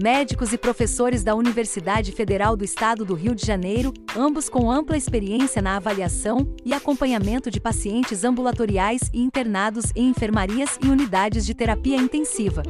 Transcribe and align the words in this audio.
médicos 0.00 0.52
e 0.52 0.58
professores 0.58 1.24
da 1.24 1.34
Universidade 1.34 2.12
Federal 2.12 2.56
do 2.56 2.64
Estado 2.64 3.04
do 3.04 3.14
Rio 3.14 3.34
de 3.34 3.44
Janeiro, 3.44 3.92
ambos 4.16 4.48
com 4.48 4.70
ampla 4.70 4.96
experiência 4.96 5.60
na 5.60 5.76
avaliação 5.76 6.54
e 6.64 6.72
acompanhamento 6.72 7.50
de 7.50 7.60
pacientes 7.60 8.22
ambulatoriais 8.22 9.10
e 9.12 9.20
internados 9.20 9.86
em 9.96 10.08
enfermarias 10.08 10.78
e 10.84 10.88
unidades 10.88 11.44
de 11.44 11.52
terapia 11.52 11.96
intensiva. 11.96 12.62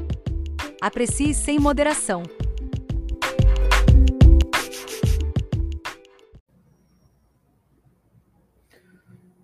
Aprecie 0.81 1.35
sem 1.35 1.59
moderação. 1.59 2.23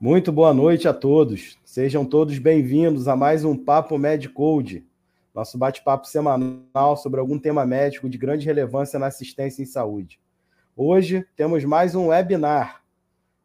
Muito 0.01 0.33
boa 0.33 0.55
noite 0.55 0.89
a 0.89 0.95
todos. 0.95 1.59
Sejam 1.67 2.07
todos 2.07 2.39
bem-vindos 2.39 3.09
a 3.09 3.15
mais 3.15 3.45
um 3.45 3.55
Papo 3.55 3.99
Medicode 3.99 4.87
nosso 5.35 5.59
bate-papo 5.59 6.07
semanal 6.07 6.97
sobre 6.97 7.19
algum 7.19 7.39
tema 7.39 7.67
médico 7.67 8.09
de 8.09 8.17
grande 8.17 8.47
relevância 8.47 9.01
na 9.01 9.07
assistência 9.07 9.63
em 9.63 9.67
saúde. 9.67 10.21
Hoje 10.77 11.27
temos 11.35 11.65
mais 11.65 11.97
um 11.97 12.09
webinar, 12.09 12.83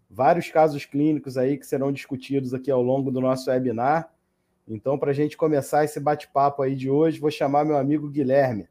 vários 0.07 0.49
casos 0.49 0.85
clínicos 0.85 1.35
aí 1.35 1.57
que 1.57 1.65
serão 1.65 1.91
discutidos 1.91 2.53
aqui 2.53 2.69
ao 2.69 2.83
longo 2.83 3.09
do 3.09 3.19
nosso 3.19 3.49
webinar. 3.49 4.13
Então, 4.67 4.99
para 4.99 5.09
a 5.09 5.13
gente 5.13 5.35
começar 5.35 5.83
esse 5.83 5.99
bate-papo 5.99 6.61
aí 6.61 6.75
de 6.75 6.91
hoje, 6.91 7.19
vou 7.19 7.31
chamar 7.31 7.65
meu 7.65 7.75
amigo 7.75 8.07
Guilherme. 8.07 8.69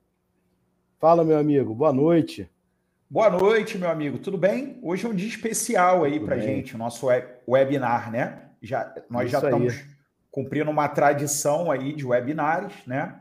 Fala, 1.00 1.24
meu 1.24 1.38
amigo, 1.38 1.74
boa 1.74 1.92
noite. 1.92 2.48
Boa 3.10 3.30
noite, 3.30 3.78
meu 3.78 3.90
amigo, 3.90 4.18
tudo 4.18 4.38
bem? 4.38 4.78
Hoje 4.80 5.06
é 5.06 5.08
um 5.08 5.14
dia 5.14 5.28
especial 5.28 6.04
aí 6.04 6.20
para 6.20 6.38
gente, 6.38 6.76
o 6.76 6.78
nosso 6.78 7.08
webinar, 7.48 8.12
né? 8.12 8.50
Já, 8.62 8.94
nós 9.10 9.24
Isso 9.24 9.32
já 9.32 9.38
estamos 9.38 9.72
aí 9.72 9.97
cumprindo 10.30 10.70
uma 10.70 10.88
tradição 10.88 11.70
aí 11.70 11.92
de 11.92 12.06
webinars, 12.06 12.74
né? 12.86 13.20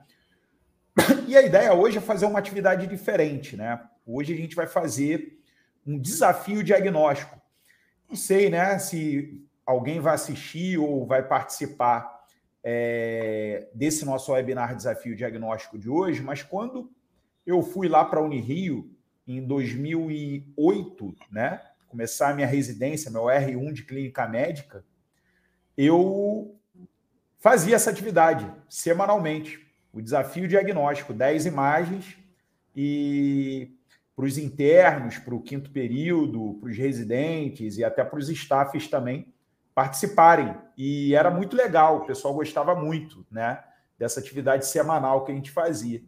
E 1.28 1.38
a 1.38 1.42
ideia 1.42 1.74
hoje 1.74 1.98
é 1.98 2.02
fazer 2.02 2.26
uma 2.26 2.40
atividade 2.40 2.88
diferente, 2.88 3.56
né? 3.56 3.80
Hoje 4.06 4.34
a 4.34 4.38
gente 4.38 4.56
vai 4.56 4.68
fazer 4.68 5.40
um 5.86 5.98
desafio 6.00 6.64
diagnóstico. 6.64 7.40
Não 8.10 8.16
sei, 8.16 8.50
né, 8.50 8.80
se 8.80 9.46
alguém 9.66 10.00
vai 10.00 10.16
assistir 10.16 10.78
ou 10.78 11.06
vai 11.06 11.22
participar 11.22 12.18
é, 12.64 13.68
desse 13.74 14.06
nosso 14.06 14.32
webinar 14.32 14.76
Desafio 14.76 15.16
Diagnóstico 15.16 15.78
de 15.78 15.90
hoje, 15.90 16.22
mas 16.22 16.42
quando 16.42 16.92
eu 17.46 17.62
fui 17.62 17.88
lá 17.88 18.04
para 18.04 18.20
a 18.20 18.24
Unirio 18.24 18.90
em 19.26 19.46
2008, 19.46 21.16
né, 21.32 21.62
começar 21.88 22.30
a 22.30 22.34
minha 22.34 22.48
residência, 22.48 23.12
meu 23.12 23.24
R1 23.24 23.74
de 23.74 23.84
clínica 23.84 24.28
médica, 24.28 24.84
eu 25.78 26.57
fazia 27.40 27.76
essa 27.76 27.90
atividade 27.90 28.52
semanalmente. 28.70 29.66
O 29.92 30.02
desafio 30.02 30.48
diagnóstico, 30.48 31.14
10 31.14 31.46
imagens 31.46 32.18
e 32.76 33.74
para 34.16 34.26
os 34.26 34.38
internos, 34.38 35.20
para 35.20 35.36
o 35.36 35.42
quinto 35.42 35.70
período, 35.72 36.58
para 36.60 36.70
os 36.70 36.78
residentes 36.78 37.78
e 37.78 37.84
até 37.84 38.04
para 38.04 38.18
os 38.18 38.30
staffs 38.30 38.88
também 38.88 39.34
participarem. 39.76 40.56
E 40.76 41.14
era 41.14 41.30
muito 41.30 41.56
legal, 41.56 41.98
o 41.98 42.06
pessoal 42.06 42.34
gostava 42.34 42.76
muito, 42.76 43.26
né? 43.30 43.64
Dessa 43.98 44.20
atividade 44.20 44.66
semanal 44.66 45.24
que 45.24 45.32
a 45.32 45.36
gente 45.36 45.52
fazia. 45.52 46.04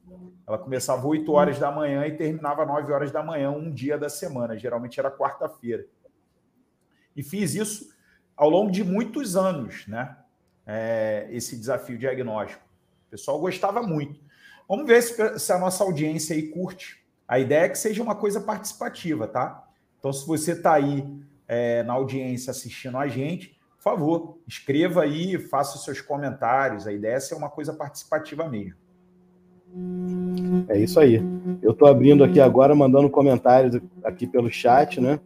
Ela 0.47 0.57
começava 0.57 1.07
8 1.07 1.31
horas 1.31 1.59
da 1.59 1.71
manhã 1.71 2.05
e 2.07 2.17
terminava 2.17 2.65
9 2.65 2.91
horas 2.91 3.11
da 3.11 3.21
manhã, 3.21 3.51
um 3.51 3.71
dia 3.71 3.97
da 3.97 4.09
semana. 4.09 4.57
Geralmente 4.57 4.99
era 4.99 5.11
quarta-feira. 5.11 5.85
E 7.15 7.21
fiz 7.21 7.53
isso 7.53 7.89
ao 8.35 8.49
longo 8.49 8.71
de 8.71 8.83
muitos 8.83 9.35
anos, 9.35 9.85
né? 9.87 10.15
É, 10.71 11.27
esse 11.31 11.57
desafio 11.57 11.97
diagnóstico. 11.97 12.63
O 13.07 13.09
pessoal 13.09 13.39
gostava 13.39 13.81
muito. 13.81 14.19
Vamos 14.67 14.85
ver 14.85 15.01
se, 15.01 15.39
se 15.39 15.51
a 15.51 15.57
nossa 15.57 15.83
audiência 15.83 16.35
aí 16.35 16.43
curte. 16.43 17.03
A 17.27 17.39
ideia 17.39 17.65
é 17.65 17.69
que 17.69 17.77
seja 17.77 18.03
uma 18.03 18.13
coisa 18.13 18.39
participativa, 18.39 19.27
tá? 19.27 19.67
Então, 19.97 20.13
se 20.13 20.27
você 20.27 20.51
está 20.51 20.73
aí 20.73 21.03
é, 21.47 21.81
na 21.81 21.93
audiência 21.93 22.51
assistindo 22.51 22.99
a 22.99 23.07
gente, 23.07 23.59
por 23.77 23.83
favor, 23.83 24.37
escreva 24.47 25.01
aí, 25.01 25.39
faça 25.39 25.75
os 25.75 25.83
seus 25.83 26.01
comentários. 26.01 26.85
A 26.85 26.93
ideia 26.93 27.15
é 27.15 27.19
ser 27.19 27.33
uma 27.33 27.49
coisa 27.49 27.73
participativa 27.73 28.47
mesmo. 28.47 28.75
É 30.67 30.77
isso 30.77 30.99
aí. 30.99 31.15
Eu 31.63 31.71
estou 31.71 31.87
abrindo 31.87 32.23
aqui 32.23 32.39
agora, 32.39 32.75
mandando 32.75 33.09
comentários 33.09 33.81
aqui 34.03 34.27
pelo 34.27 34.51
chat, 34.51 35.01
né? 35.01 35.19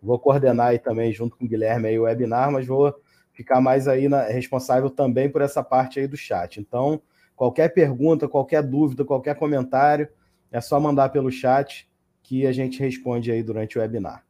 Vou 0.00 0.18
coordenar 0.18 0.68
aí 0.68 0.78
também, 0.78 1.12
junto 1.12 1.36
com 1.36 1.44
o 1.44 1.48
Guilherme, 1.48 1.88
aí, 1.88 1.98
o 1.98 2.02
webinar, 2.02 2.52
mas 2.52 2.66
vou 2.66 2.94
ficar 3.40 3.58
mais 3.58 3.88
aí 3.88 4.06
na, 4.06 4.24
responsável 4.24 4.90
também 4.90 5.30
por 5.30 5.40
essa 5.40 5.62
parte 5.62 5.98
aí 5.98 6.06
do 6.06 6.14
chat. 6.14 6.60
Então, 6.60 7.00
qualquer 7.34 7.72
pergunta, 7.72 8.28
qualquer 8.28 8.62
dúvida, 8.62 9.02
qualquer 9.02 9.34
comentário, 9.34 10.06
é 10.52 10.60
só 10.60 10.78
mandar 10.78 11.08
pelo 11.08 11.30
chat 11.30 11.88
que 12.22 12.46
a 12.46 12.52
gente 12.52 12.78
responde 12.78 13.32
aí 13.32 13.42
durante 13.42 13.78
o 13.78 13.80
webinar. 13.80 14.22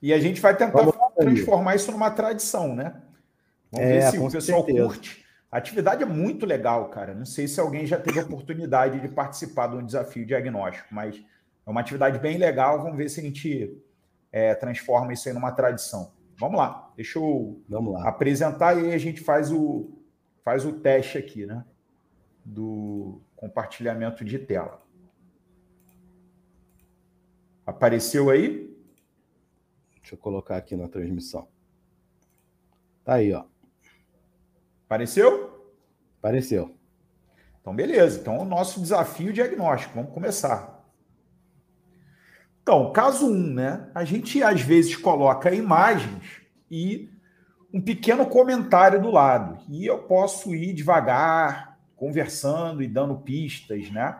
E 0.00 0.12
a 0.12 0.20
gente 0.20 0.40
vai 0.40 0.56
tentar 0.56 0.86
transformar 1.16 1.74
isso 1.74 1.90
numa 1.90 2.12
tradição, 2.12 2.76
né? 2.76 2.94
Vamos 3.72 3.88
é, 3.88 3.92
ver 3.92 4.10
se 4.12 4.18
o 4.18 4.30
pessoal 4.30 4.64
certeza. 4.64 4.86
curte. 4.86 5.24
A 5.50 5.58
atividade 5.58 6.04
é 6.04 6.06
muito 6.06 6.46
legal, 6.46 6.90
cara. 6.90 7.12
Não 7.12 7.26
sei 7.26 7.48
se 7.48 7.58
alguém 7.58 7.84
já 7.86 7.98
teve 7.98 8.20
oportunidade 8.20 9.00
de 9.00 9.08
participar 9.08 9.66
de 9.66 9.76
um 9.76 9.84
desafio 9.84 10.24
diagnóstico, 10.24 10.94
mas 10.94 11.16
é 11.66 11.70
uma 11.70 11.80
atividade 11.80 12.20
bem 12.20 12.38
legal. 12.38 12.80
Vamos 12.80 12.96
ver 12.96 13.08
se 13.08 13.18
a 13.18 13.22
gente 13.24 13.76
é, 14.30 14.54
transforma 14.54 15.12
isso 15.12 15.28
aí 15.28 15.34
numa 15.34 15.50
tradição. 15.50 16.13
Vamos 16.36 16.58
lá, 16.58 16.92
deixa 16.96 17.18
eu 17.18 17.62
lá. 17.68 18.08
apresentar 18.08 18.76
e 18.76 18.86
aí 18.86 18.94
a 18.94 18.98
gente 18.98 19.20
faz 19.20 19.52
o, 19.52 19.90
faz 20.42 20.64
o 20.64 20.72
teste 20.72 21.16
aqui, 21.16 21.46
né? 21.46 21.64
Do 22.44 23.20
compartilhamento 23.36 24.24
de 24.24 24.38
tela. 24.38 24.82
Apareceu 27.66 28.30
aí? 28.30 28.74
Deixa 30.00 30.14
eu 30.14 30.18
colocar 30.18 30.56
aqui 30.56 30.76
na 30.76 30.88
transmissão. 30.88 31.48
Tá 33.04 33.14
aí, 33.14 33.32
ó. 33.32 33.44
Apareceu? 34.86 35.72
Apareceu. 36.18 36.74
Então, 37.60 37.74
beleza. 37.74 38.20
Então, 38.20 38.38
o 38.38 38.44
nosso 38.44 38.80
desafio 38.80 39.32
diagnóstico. 39.32 39.94
Vamos 39.94 40.12
começar. 40.12 40.73
Então, 42.64 42.90
caso 42.92 43.26
1, 43.26 43.30
um, 43.30 43.52
né? 43.52 43.90
A 43.94 44.04
gente 44.04 44.42
às 44.42 44.62
vezes 44.62 44.96
coloca 44.96 45.54
imagens 45.54 46.40
e 46.70 47.10
um 47.70 47.78
pequeno 47.78 48.24
comentário 48.24 49.02
do 49.02 49.10
lado. 49.10 49.58
E 49.68 49.84
eu 49.84 49.98
posso 49.98 50.54
ir 50.54 50.72
devagar, 50.72 51.78
conversando 51.94 52.82
e 52.82 52.88
dando 52.88 53.18
pistas, 53.18 53.90
né? 53.90 54.18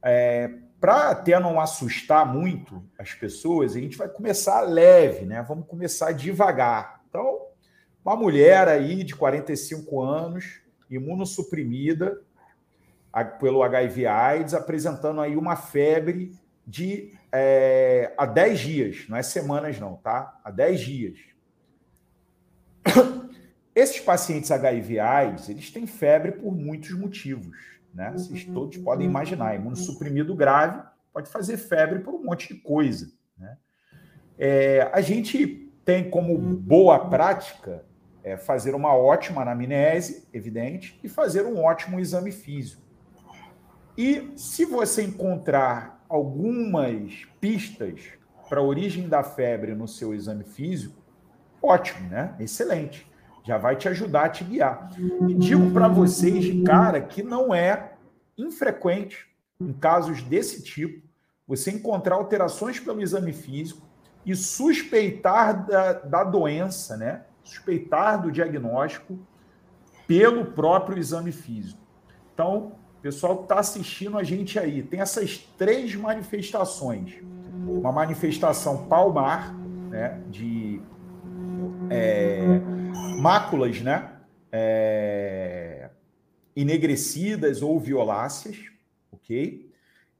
É, 0.00 0.48
Para 0.80 1.10
até 1.10 1.40
não 1.40 1.58
assustar 1.58 2.24
muito 2.24 2.84
as 2.96 3.14
pessoas, 3.14 3.74
a 3.74 3.80
gente 3.80 3.98
vai 3.98 4.08
começar 4.08 4.60
leve, 4.60 5.26
né? 5.26 5.42
Vamos 5.42 5.66
começar 5.66 6.12
devagar. 6.12 7.00
Então, 7.08 7.46
uma 8.04 8.14
mulher 8.14 8.68
aí 8.68 9.02
de 9.02 9.16
45 9.16 10.00
anos, 10.00 10.60
imunossuprimida 10.88 12.22
pelo 13.40 13.64
HIV 13.64 14.06
AIDS, 14.06 14.54
apresentando 14.54 15.20
aí 15.20 15.36
uma 15.36 15.56
febre 15.56 16.32
de 16.64 17.12
é, 17.32 18.12
há 18.16 18.26
10 18.26 18.60
dias, 18.60 19.06
não 19.08 19.16
é 19.16 19.22
semanas 19.22 19.80
não, 19.80 19.96
tá? 19.96 20.38
Há 20.44 20.50
10 20.50 20.80
dias. 20.80 21.18
Esses 23.74 24.00
pacientes 24.00 24.50
HIV 24.50 25.00
AIDS, 25.00 25.48
eles 25.48 25.70
têm 25.70 25.86
febre 25.86 26.32
por 26.32 26.54
muitos 26.54 26.90
motivos, 26.92 27.56
né? 27.94 28.12
Vocês 28.12 28.44
todos 28.44 28.76
podem 28.76 29.06
imaginar, 29.06 29.54
imunossuprimido 29.54 30.34
grave 30.34 30.82
pode 31.10 31.30
fazer 31.30 31.56
febre 31.56 32.00
por 32.00 32.14
um 32.14 32.22
monte 32.22 32.54
de 32.54 32.60
coisa, 32.60 33.10
né? 33.36 33.56
É, 34.38 34.90
a 34.92 35.00
gente 35.00 35.70
tem 35.84 36.10
como 36.10 36.36
boa 36.38 37.08
prática 37.08 37.84
é, 38.22 38.36
fazer 38.36 38.74
uma 38.74 38.94
ótima 38.94 39.42
anamnese, 39.42 40.28
evidente, 40.32 40.98
e 41.02 41.08
fazer 41.08 41.44
um 41.44 41.62
ótimo 41.62 41.98
exame 41.98 42.30
físico. 42.30 42.82
E 43.96 44.32
se 44.36 44.64
você 44.64 45.02
encontrar 45.02 45.91
algumas 46.12 47.26
pistas 47.40 48.02
para 48.46 48.60
a 48.60 48.62
origem 48.62 49.08
da 49.08 49.22
febre 49.22 49.74
no 49.74 49.88
seu 49.88 50.12
exame 50.12 50.44
físico, 50.44 50.94
ótimo, 51.62 52.06
né? 52.10 52.34
Excelente. 52.38 53.10
Já 53.42 53.56
vai 53.56 53.76
te 53.76 53.88
ajudar 53.88 54.26
a 54.26 54.28
te 54.28 54.44
guiar. 54.44 54.90
E 55.26 55.32
digo 55.32 55.70
para 55.70 55.88
vocês 55.88 56.44
de 56.44 56.62
cara 56.62 57.00
que 57.00 57.22
não 57.22 57.54
é 57.54 57.94
infrequente, 58.36 59.26
em 59.58 59.72
casos 59.72 60.22
desse 60.22 60.62
tipo, 60.62 61.02
você 61.48 61.70
encontrar 61.70 62.16
alterações 62.16 62.78
pelo 62.78 63.00
exame 63.00 63.32
físico 63.32 63.88
e 64.26 64.36
suspeitar 64.36 65.66
da, 65.66 65.92
da 65.94 66.24
doença, 66.24 66.94
né? 66.98 67.22
Suspeitar 67.42 68.20
do 68.20 68.30
diagnóstico 68.30 69.18
pelo 70.06 70.44
próprio 70.44 70.98
exame 70.98 71.32
físico. 71.32 71.80
Então, 72.34 72.72
pessoal 73.02 73.38
que 73.38 73.42
está 73.42 73.58
assistindo 73.58 74.16
a 74.16 74.22
gente 74.22 74.58
aí, 74.58 74.82
tem 74.82 75.00
essas 75.00 75.38
três 75.58 75.94
manifestações. 75.94 77.14
Uma 77.66 77.90
manifestação 77.90 78.86
palmar, 78.86 79.54
né? 79.90 80.20
De 80.30 80.80
é, 81.90 82.60
máculas, 83.18 83.80
né? 83.80 84.12
É, 84.52 85.90
enegrecidas 86.54 87.62
ou 87.62 87.78
violáceas, 87.80 88.56
ok? 89.10 89.70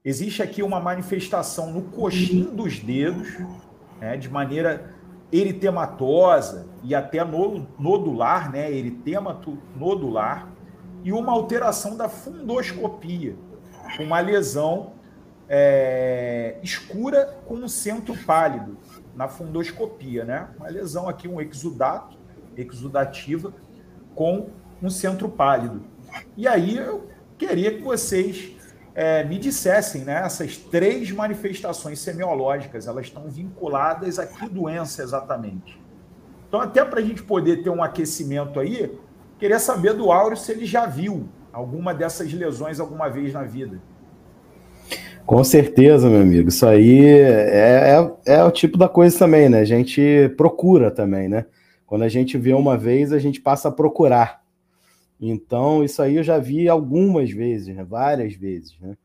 Existe 0.03 0.43
aqui 0.43 0.61
uma 0.61 0.79
manifestação 0.79 1.71
no 1.71 1.83
coxim 1.83 2.43
dos 2.53 2.79
dedos, 2.79 3.37
né, 4.01 4.17
de 4.17 4.29
maneira 4.29 4.93
eritematosa 5.31 6.67
e 6.83 6.93
até 6.93 7.23
nodular, 7.23 8.51
né, 8.51 8.71
eritemato 8.71 9.57
nodular, 9.75 10.51
e 11.03 11.11
uma 11.11 11.31
alteração 11.31 11.97
da 11.97 12.07
fundoscopia, 12.07 13.35
uma 13.99 14.19
lesão 14.19 14.93
é, 15.49 16.57
escura 16.63 17.37
com 17.45 17.55
um 17.55 17.67
centro 17.67 18.15
pálido 18.25 18.77
na 19.15 19.27
fundoscopia, 19.27 20.23
né? 20.23 20.49
Uma 20.57 20.69
lesão 20.69 21.07
aqui, 21.07 21.27
um 21.27 21.39
exudato, 21.41 22.17
exudativa, 22.55 23.53
com 24.15 24.49
um 24.81 24.89
centro 24.89 25.29
pálido. 25.29 25.83
E 26.37 26.47
aí 26.47 26.77
eu 26.77 27.07
queria 27.37 27.75
que 27.75 27.83
vocês 27.83 28.55
é, 28.95 29.23
me 29.23 29.37
dissessem, 29.37 30.03
né? 30.03 30.23
Essas 30.25 30.57
três 30.57 31.11
manifestações 31.11 31.99
semiológicas, 31.99 32.87
elas 32.87 33.07
estão 33.07 33.27
vinculadas 33.29 34.19
a 34.19 34.25
que 34.25 34.47
doença 34.47 35.03
exatamente? 35.03 35.81
Então, 36.47 36.61
até 36.61 36.85
para 36.85 36.99
a 36.99 37.03
gente 37.03 37.23
poder 37.23 37.63
ter 37.63 37.69
um 37.69 37.83
aquecimento 37.83 38.59
aí, 38.59 38.95
queria 39.43 39.59
saber 39.59 39.93
do 39.93 40.09
Áureo 40.09 40.37
se 40.37 40.53
ele 40.53 40.65
já 40.65 40.85
viu 40.85 41.27
alguma 41.51 41.93
dessas 41.93 42.31
lesões 42.31 42.79
alguma 42.79 43.09
vez 43.09 43.33
na 43.33 43.43
vida. 43.43 43.81
Com 45.25 45.43
certeza, 45.43 46.09
meu 46.09 46.21
amigo. 46.21 46.47
Isso 46.47 46.65
aí 46.65 47.05
é, 47.05 47.97
é, 47.97 48.35
é, 48.35 48.43
o 48.45 48.51
tipo 48.51 48.77
da 48.77 48.87
coisa 48.87 49.19
também, 49.19 49.49
né? 49.49 49.59
A 49.59 49.65
gente 49.65 50.33
procura 50.37 50.89
também, 50.89 51.27
né? 51.27 51.45
Quando 51.85 52.03
a 52.03 52.07
gente 52.07 52.37
vê 52.37 52.53
uma 52.53 52.77
vez, 52.77 53.11
a 53.11 53.19
gente 53.19 53.41
passa 53.41 53.67
a 53.67 53.71
procurar. 53.71 54.41
Então, 55.19 55.83
isso 55.83 56.01
aí 56.01 56.15
eu 56.15 56.23
já 56.23 56.39
vi 56.39 56.69
algumas 56.69 57.29
vezes, 57.29 57.75
né? 57.75 57.83
várias 57.83 58.33
vezes. 58.35 58.77
Né? 58.79 58.95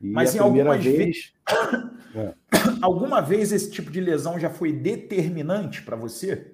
E 0.00 0.10
Mas 0.10 0.34
em 0.34 0.38
algumas 0.38 0.82
vez... 0.82 0.96
vezes. 0.96 1.32
é. 2.16 2.32
Alguma 2.80 3.20
vez 3.20 3.52
esse 3.52 3.70
tipo 3.70 3.90
de 3.90 4.00
lesão 4.00 4.40
já 4.40 4.48
foi 4.48 4.72
determinante 4.72 5.82
para 5.82 5.96
você? 5.96 6.50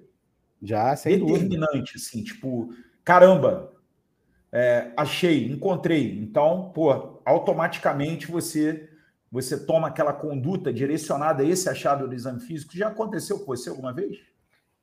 Já, 0.61 0.97
sem 0.97 1.21
Determinante, 1.21 1.73
dúvida. 1.73 1.93
assim, 1.95 2.25
tipo, 2.25 2.71
caramba, 3.09 3.73
é, 4.53 4.93
achei, 4.95 5.51
encontrei. 5.51 6.21
Então, 6.21 6.71
pô, 6.75 7.23
automaticamente 7.25 8.31
você 8.31 8.87
você 9.31 9.59
toma 9.59 9.89
aquela 9.89 10.13
conduta 10.13 10.73
direcionada 10.73 11.43
a 11.43 11.47
esse 11.47 11.71
achado 11.71 12.07
do 12.07 12.15
exame 12.15 12.41
físico. 12.41 12.77
Já 12.77 12.89
aconteceu 12.89 13.39
com 13.39 13.47
você 13.47 13.71
alguma 13.71 13.95
vez? 13.95 14.19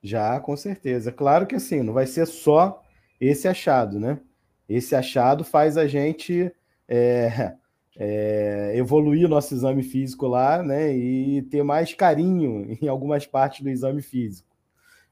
Já, 0.01 0.39
com 0.39 0.57
certeza. 0.57 1.11
Claro 1.11 1.45
que 1.45 1.55
assim, 1.55 1.83
não 1.83 1.93
vai 1.93 2.07
ser 2.07 2.25
só 2.25 2.81
esse 3.21 3.47
achado, 3.47 3.99
né? 3.99 4.19
Esse 4.67 4.95
achado 4.95 5.43
faz 5.43 5.77
a 5.77 5.85
gente 5.85 6.51
é, 6.87 7.55
é, 7.97 8.73
evoluir 8.75 9.29
nosso 9.29 9.53
exame 9.53 9.83
físico 9.83 10.25
lá, 10.25 10.63
né? 10.63 10.91
E 10.95 11.43
ter 11.43 11.61
mais 11.61 11.93
carinho 11.93 12.65
em 12.81 12.87
algumas 12.87 13.27
partes 13.27 13.61
do 13.61 13.69
exame 13.69 14.01
físico, 14.01 14.49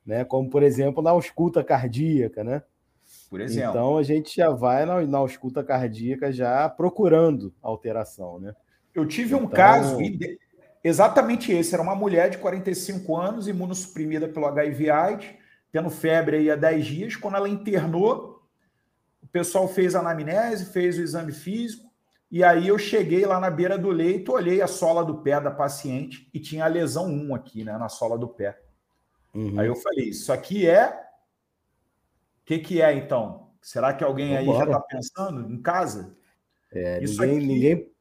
né? 0.04 0.25
Como, 0.25 0.50
por 0.50 0.63
exemplo, 0.63 1.04
na 1.04 1.12
ausculta 1.12 1.63
cardíaca, 1.63 2.44
né? 2.44 2.63
Por 3.34 3.42
exemplo. 3.42 3.72
Então, 3.72 3.98
a 3.98 4.04
gente 4.04 4.36
já 4.36 4.52
vai 4.52 4.86
na, 4.86 5.02
na 5.02 5.18
ausculta 5.18 5.64
cardíaca 5.64 6.32
já 6.32 6.70
procurando 6.70 7.52
alteração, 7.64 8.40
né? 8.40 8.56
Eu 8.94 9.08
tive 9.08 9.34
então... 9.34 9.48
um 9.48 9.50
caso 9.50 9.98
exatamente 10.84 11.52
esse. 11.52 11.74
Era 11.74 11.82
uma 11.82 11.96
mulher 11.96 12.30
de 12.30 12.38
45 12.38 13.18
anos, 13.18 13.48
imunossuprimida 13.48 14.28
pelo 14.28 14.46
HIV-AIDS, 14.46 15.32
tendo 15.72 15.90
febre 15.90 16.38
aí 16.38 16.52
há 16.52 16.56
10 16.56 16.86
dias. 16.86 17.16
Quando 17.16 17.38
ela 17.38 17.50
internou, 17.50 18.40
o 19.20 19.26
pessoal 19.26 19.68
fez 19.68 19.96
a 19.96 20.02
anamnese, 20.02 20.72
fez 20.72 21.00
o 21.00 21.02
exame 21.02 21.32
físico, 21.32 21.92
e 22.30 22.44
aí 22.44 22.68
eu 22.68 22.78
cheguei 22.78 23.26
lá 23.26 23.40
na 23.40 23.50
beira 23.50 23.80
do 23.80 23.90
leito, 23.90 24.34
olhei 24.34 24.62
a 24.62 24.68
sola 24.68 25.04
do 25.04 25.24
pé 25.24 25.42
da 25.42 25.50
paciente 25.50 26.30
e 26.32 26.40
tinha 26.40 26.66
a 26.66 26.68
lesão 26.68 27.08
1 27.08 27.34
aqui, 27.34 27.64
né, 27.64 27.80
na 27.80 27.90
sola 27.90 28.16
do 28.16 28.28
pé. 28.28 28.60
Uhum. 29.34 29.60
Aí 29.60 29.66
eu 29.66 29.76
falei, 29.76 30.10
isso 30.10 30.32
aqui 30.32 30.70
é... 30.70 31.03
O 32.44 32.45
que, 32.45 32.60
que 32.60 32.81
é, 32.81 32.94
então? 32.94 33.50
Será 33.62 33.94
que 33.94 34.04
alguém 34.04 34.36
aí 34.36 34.45
já 34.45 34.66
está 34.66 34.80
pensando 34.81 35.50
em 35.50 35.62
casa? 35.62 36.16
É, 36.72 37.00
ninguém, 37.00 37.38
aqui... 37.38 37.48
ninguém, 37.48 37.92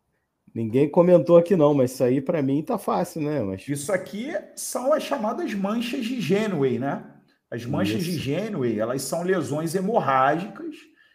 ninguém 0.53 0.91
comentou 0.91 1.37
aqui 1.37 1.55
não, 1.55 1.73
mas 1.73 1.93
isso 1.93 2.03
aí 2.03 2.21
para 2.21 2.43
mim 2.43 2.63
tá 2.63 2.77
fácil, 2.77 3.23
né? 3.23 3.41
Mas... 3.43 3.69
Isso 3.69 3.93
aqui 3.93 4.33
são 4.57 4.93
as 4.93 5.05
chamadas 5.05 5.55
manchas 5.55 6.05
de 6.05 6.21
Genway, 6.21 6.79
né? 6.79 7.05
As 7.49 7.65
manchas 7.67 8.03
Isso. 8.03 8.13
de 8.13 8.19
Genway, 8.19 8.81
elas 8.81 9.03
são 9.03 9.23
lesões 9.23 9.75
hemorrágicas, 9.75 10.75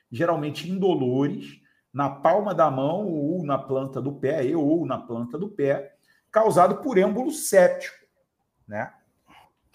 geralmente 0.10 0.70
indolores, 0.70 1.60
na 1.92 2.10
palma 2.10 2.54
da 2.54 2.70
mão 2.70 3.08
ou 3.08 3.44
na 3.44 3.58
planta 3.58 4.00
do 4.00 4.14
pé, 4.14 4.56
ou 4.56 4.86
na 4.86 5.00
planta 5.00 5.38
do 5.38 5.50
pé, 5.50 5.96
causado 6.32 6.78
por 6.78 6.98
êmbolo 6.98 7.32
séptico, 7.32 8.06
né? 8.68 8.94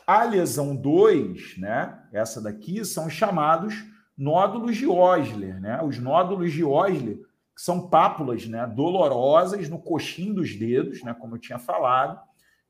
A 0.07 0.25
lesão 0.25 0.75
2, 0.75 1.59
né, 1.59 2.03
essa 2.13 2.41
daqui, 2.41 2.85
são 2.85 3.09
chamados 3.09 3.75
nódulos 4.17 4.77
de 4.77 4.87
Osler, 4.87 5.61
né? 5.61 5.83
Os 5.83 5.99
nódulos 5.99 6.53
de 6.53 6.65
Osler 6.65 7.21
são 7.57 7.89
pápulas, 7.89 8.47
né, 8.47 8.67
dolorosas 8.67 9.69
no 9.69 9.79
coxim 9.79 10.33
dos 10.33 10.55
dedos, 10.57 11.03
né, 11.03 11.15
como 11.15 11.37
eu 11.37 11.39
tinha 11.39 11.59
falado, 11.59 12.21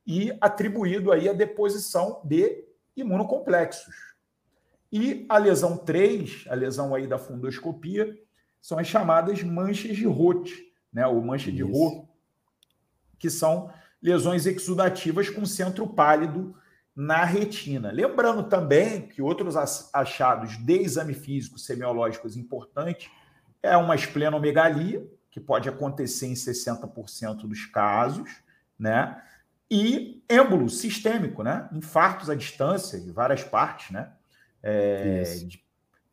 e 0.07 0.37
atribuído 0.41 1.13
aí 1.13 1.29
a 1.29 1.33
deposição 1.33 2.21
de 2.25 2.65
imunocomplexos. 2.97 3.95
E 4.91 5.25
a 5.29 5.39
lesão 5.39 5.77
3, 5.77 6.45
a 6.49 6.55
lesão 6.55 6.95
aí 6.95 7.07
da 7.07 7.19
fundoscopia, 7.19 8.15
são 8.61 8.79
as 8.79 8.87
chamadas 8.87 9.43
manchas 9.43 9.97
de 9.97 10.07
Roth, 10.07 10.51
né, 10.93 11.07
ou 11.07 11.21
mancha 11.23 11.51
de 11.51 11.63
Roth, 11.63 12.07
que 13.19 13.31
são 13.31 13.73
lesões 14.03 14.47
exudativas 14.47 15.31
com 15.31 15.47
centro 15.47 15.87
pálido 15.87 16.55
na 16.95 17.25
retina. 17.25 17.91
Lembrando 17.91 18.45
também 18.45 19.09
que 19.09 19.23
outros 19.23 19.57
achados 19.93 20.57
de 20.59 20.75
exame 20.75 21.15
físico 21.15 21.59
semiológicos 21.59 22.37
importantes 22.37 23.11
é 23.63 23.77
uma 23.77 23.95
esplenomegalia, 23.95 25.07
que 25.31 25.41
pode 25.41 25.69
acontecer 25.69 26.27
em 26.27 26.35
60% 26.35 27.47
dos 27.47 27.65
casos, 27.67 28.31
né? 28.79 29.23
e 29.75 30.23
êmbolo 30.29 30.69
sistêmico, 30.69 31.43
né? 31.43 31.67
Infartos 31.73 32.29
à 32.29 32.35
distância, 32.35 33.01
de 33.01 33.11
várias 33.11 33.43
partes, 33.43 33.91
né? 33.91 34.13
É, 34.63 35.23
de 35.23 35.65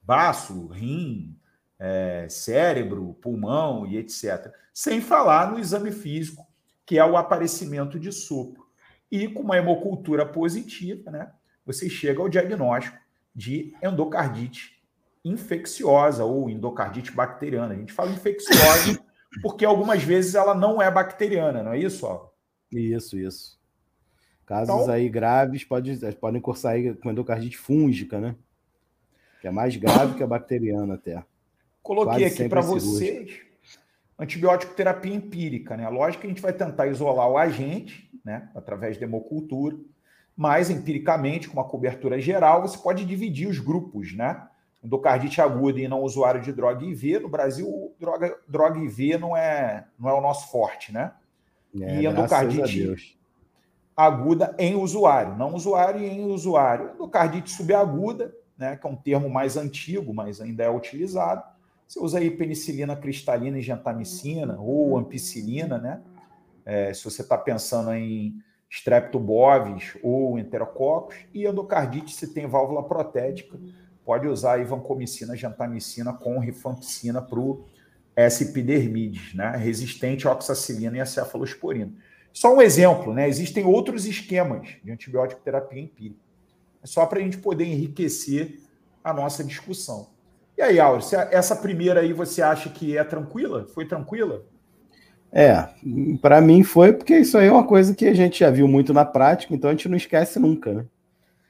baço, 0.02 0.68
rim, 0.68 1.38
é, 1.78 2.26
cérebro, 2.30 3.16
pulmão 3.16 3.86
e 3.86 3.98
etc. 3.98 4.50
Sem 4.74 5.02
falar 5.02 5.52
no 5.52 5.60
exame 5.60 5.92
físico, 5.92 6.48
que 6.86 6.98
é 6.98 7.04
o 7.04 7.18
aparecimento 7.18 8.00
de 8.00 8.14
sopro. 8.14 8.66
E 9.12 9.28
com 9.28 9.42
uma 9.42 9.58
hemocultura 9.58 10.26
positiva, 10.26 11.10
né? 11.12 11.32
Você 11.66 11.90
chega 11.90 12.22
ao 12.22 12.30
diagnóstico 12.30 12.98
de 13.36 13.74
endocardite 13.84 14.80
infecciosa 15.24 16.24
ou 16.24 16.50
endocardite 16.50 17.12
bacteriana. 17.12 17.74
A 17.74 17.78
gente 17.78 17.94
fala 17.94 18.12
infecciosa 18.12 19.00
porque 19.42 19.66
algumas 19.66 20.04
vezes 20.04 20.36
ela 20.36 20.56
não 20.56 20.82
é 20.82 20.90
bacteriana, 20.90 21.64
não 21.64 21.74
é 21.74 21.80
isso? 21.80 22.06
Ó? 22.06 22.30
Isso, 22.72 23.18
isso. 23.18 23.60
Casos 24.46 24.74
então, 24.74 24.92
aí 24.92 25.08
graves 25.08 25.64
pode, 25.64 25.96
podem 26.16 26.42
cursar 26.42 26.74
aí 26.74 26.96
com 26.96 27.12
endocardite 27.12 27.58
fúngica, 27.58 28.20
né? 28.20 28.36
Que 29.42 29.48
é 29.48 29.52
mais 29.52 29.76
grave 29.76 30.16
que 30.16 30.24
a 30.24 30.28
bacteriana 30.28 30.96
até. 30.96 31.24
Coloquei 31.84 32.24
Quase 32.24 32.26
aqui 32.26 32.50
para 32.50 32.62
vocês 32.62 33.49
antibiótico 34.20 34.74
terapia 34.74 35.14
empírica, 35.14 35.78
né? 35.78 35.88
Lógico 35.88 36.22
que 36.22 36.28
a 36.28 36.30
gente 36.30 36.42
vai 36.42 36.52
tentar 36.52 36.88
isolar 36.88 37.30
o 37.30 37.38
agente, 37.38 38.12
né? 38.24 38.50
Através 38.54 38.98
de 38.98 39.04
hemocultura, 39.04 39.78
mas 40.36 40.70
empiricamente, 40.70 41.48
com 41.48 41.54
uma 41.54 41.68
cobertura 41.68 42.20
geral, 42.20 42.62
você 42.62 42.78
pode 42.78 43.06
dividir 43.06 43.48
os 43.48 43.60
grupos, 43.60 44.14
né? 44.16 44.48
Endocardite 44.84 45.42
aguda 45.42 45.80
e 45.80 45.88
não 45.88 46.02
usuário 46.02 46.42
de 46.42 46.54
droga 46.54 46.86
IV. 46.86 47.20
No 47.20 47.30
Brasil, 47.30 47.94
droga, 48.00 48.38
droga 48.48 48.80
IV 48.80 49.18
não 49.18 49.36
é, 49.36 49.86
não 49.98 50.10
é 50.10 50.14
o 50.14 50.22
nosso 50.22 50.50
forte, 50.52 50.94
né? 50.94 51.12
É, 51.82 52.02
e 52.02 52.06
endocardite 52.06 53.18
aguda 53.96 54.56
em 54.58 54.76
usuário, 54.76 55.36
não 55.36 55.54
usuário 55.54 56.00
e 56.00 56.08
em 56.08 56.24
usuário. 56.24 56.92
Endocardite 56.94 57.52
subaguda, 57.52 58.34
né, 58.58 58.78
que 58.78 58.88
é 58.88 58.90
um 58.90 58.96
termo 58.96 59.30
mais 59.30 59.58
antigo, 59.58 60.14
mas 60.14 60.40
ainda 60.40 60.64
é 60.64 60.70
utilizado. 60.70 61.44
Você 61.90 62.00
usa 62.00 62.20
aí 62.20 62.30
penicilina 62.30 62.96
cristalina 62.96 63.58
e 63.58 63.64
gentamicina 63.64 64.56
ou 64.60 64.96
ampicilina, 64.96 65.80
né? 65.80 66.04
é, 66.64 66.94
se 66.94 67.04
você 67.04 67.24
está 67.24 67.36
pensando 67.36 67.92
em 67.92 68.36
streptobovis 68.70 69.98
ou 70.04 70.38
enterococcus, 70.38 71.16
e 71.34 71.48
endocardite 71.48 72.14
se 72.14 72.32
tem 72.32 72.46
válvula 72.46 72.84
protética, 72.84 73.60
pode 74.06 74.28
usar 74.28 74.60
a 74.60 74.64
vancomicina, 74.64 75.36
gentamicina 75.36 76.14
com 76.14 76.38
rifampicina 76.38 77.24
para 77.24 77.40
o 77.40 77.66
S. 78.16 78.44
epidermidis, 78.44 79.34
né? 79.34 79.58
resistente 79.58 80.28
à 80.28 80.32
oxacilina 80.32 80.98
e 80.98 81.02
a 81.02 81.08
cefalosporina. 81.08 81.92
Só 82.32 82.56
um 82.56 82.62
exemplo, 82.62 83.16
né? 83.16 83.28
Existem 83.28 83.66
outros 83.66 84.06
esquemas 84.06 84.76
de 84.84 84.92
antibiótico 84.92 85.42
terapia 85.42 85.82
empírica. 85.82 86.22
É 86.84 86.86
só 86.86 87.04
para 87.08 87.18
a 87.18 87.24
gente 87.24 87.40
poder 87.40 87.66
enriquecer 87.66 88.60
a 89.04 89.12
nossa 89.12 89.44
discussão. 89.44 90.08
E 90.60 90.62
aí, 90.62 90.78
Áureo, 90.78 91.02
essa 91.32 91.56
primeira 91.56 92.02
aí 92.02 92.12
você 92.12 92.42
acha 92.42 92.70
que 92.70 92.98
é 92.98 93.04
tranquila? 93.06 93.66
Foi 93.74 93.86
tranquila? 93.86 94.44
É, 95.32 95.70
para 96.22 96.42
mim 96.42 96.64
foi 96.64 96.92
porque 96.92 97.18
isso 97.18 97.38
aí 97.38 97.48
é 97.48 97.52
uma 97.52 97.66
coisa 97.66 97.96
que 97.96 98.06
a 98.06 98.14
gente 98.14 98.40
já 98.42 98.50
viu 98.50 98.68
muito 98.68 98.94
na 98.94 99.06
prática, 99.06 99.56
então 99.56 99.70
a 99.70 99.74
gente 99.74 99.88
não 99.88 99.96
esquece 99.96 100.38
nunca, 100.38 100.74
né? 100.74 100.86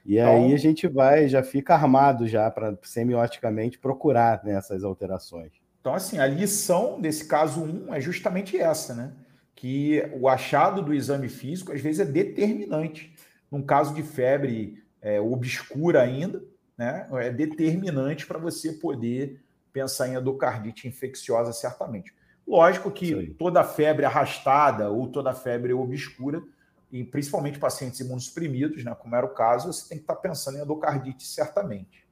E 0.06 0.16
então, 0.16 0.30
aí 0.30 0.54
a 0.54 0.56
gente 0.56 0.86
vai, 0.86 1.26
já 1.26 1.42
fica 1.42 1.74
armado 1.74 2.28
já 2.28 2.48
para 2.52 2.78
semioticamente 2.84 3.80
procurar 3.80 4.44
nessas 4.44 4.82
né, 4.82 4.88
alterações. 4.88 5.50
Então, 5.80 5.92
assim, 5.92 6.20
a 6.20 6.26
lição 6.28 7.00
desse 7.00 7.24
caso 7.24 7.64
1 7.64 7.92
é 7.92 8.00
justamente 8.00 8.56
essa, 8.56 8.94
né? 8.94 9.12
Que 9.56 10.08
o 10.20 10.28
achado 10.28 10.82
do 10.82 10.94
exame 10.94 11.28
físico 11.28 11.72
às 11.72 11.80
vezes 11.80 11.98
é 11.98 12.04
determinante. 12.04 13.12
Num 13.50 13.60
caso 13.60 13.92
de 13.92 14.04
febre 14.04 14.80
é, 15.02 15.20
obscura 15.20 16.00
ainda, 16.00 16.40
né? 16.80 17.06
É 17.12 17.28
determinante 17.28 18.26
para 18.26 18.38
você 18.38 18.72
poder 18.72 19.38
pensar 19.70 20.08
em 20.08 20.14
endocardite 20.14 20.88
infecciosa, 20.88 21.52
certamente. 21.52 22.14
Lógico 22.48 22.90
que 22.90 23.34
toda 23.38 23.62
febre 23.62 24.06
arrastada 24.06 24.88
ou 24.88 25.06
toda 25.06 25.34
febre 25.34 25.74
obscura, 25.74 26.42
e 26.90 27.04
principalmente 27.04 27.58
pacientes 27.58 28.00
imunossuprimidos, 28.00 28.82
né, 28.82 28.94
como 28.94 29.14
era 29.14 29.26
o 29.26 29.34
caso, 29.34 29.70
você 29.70 29.90
tem 29.90 29.98
que 29.98 30.04
estar 30.04 30.16
pensando 30.16 30.56
em 30.56 30.62
endocardite 30.62 31.26
certamente. 31.26 32.08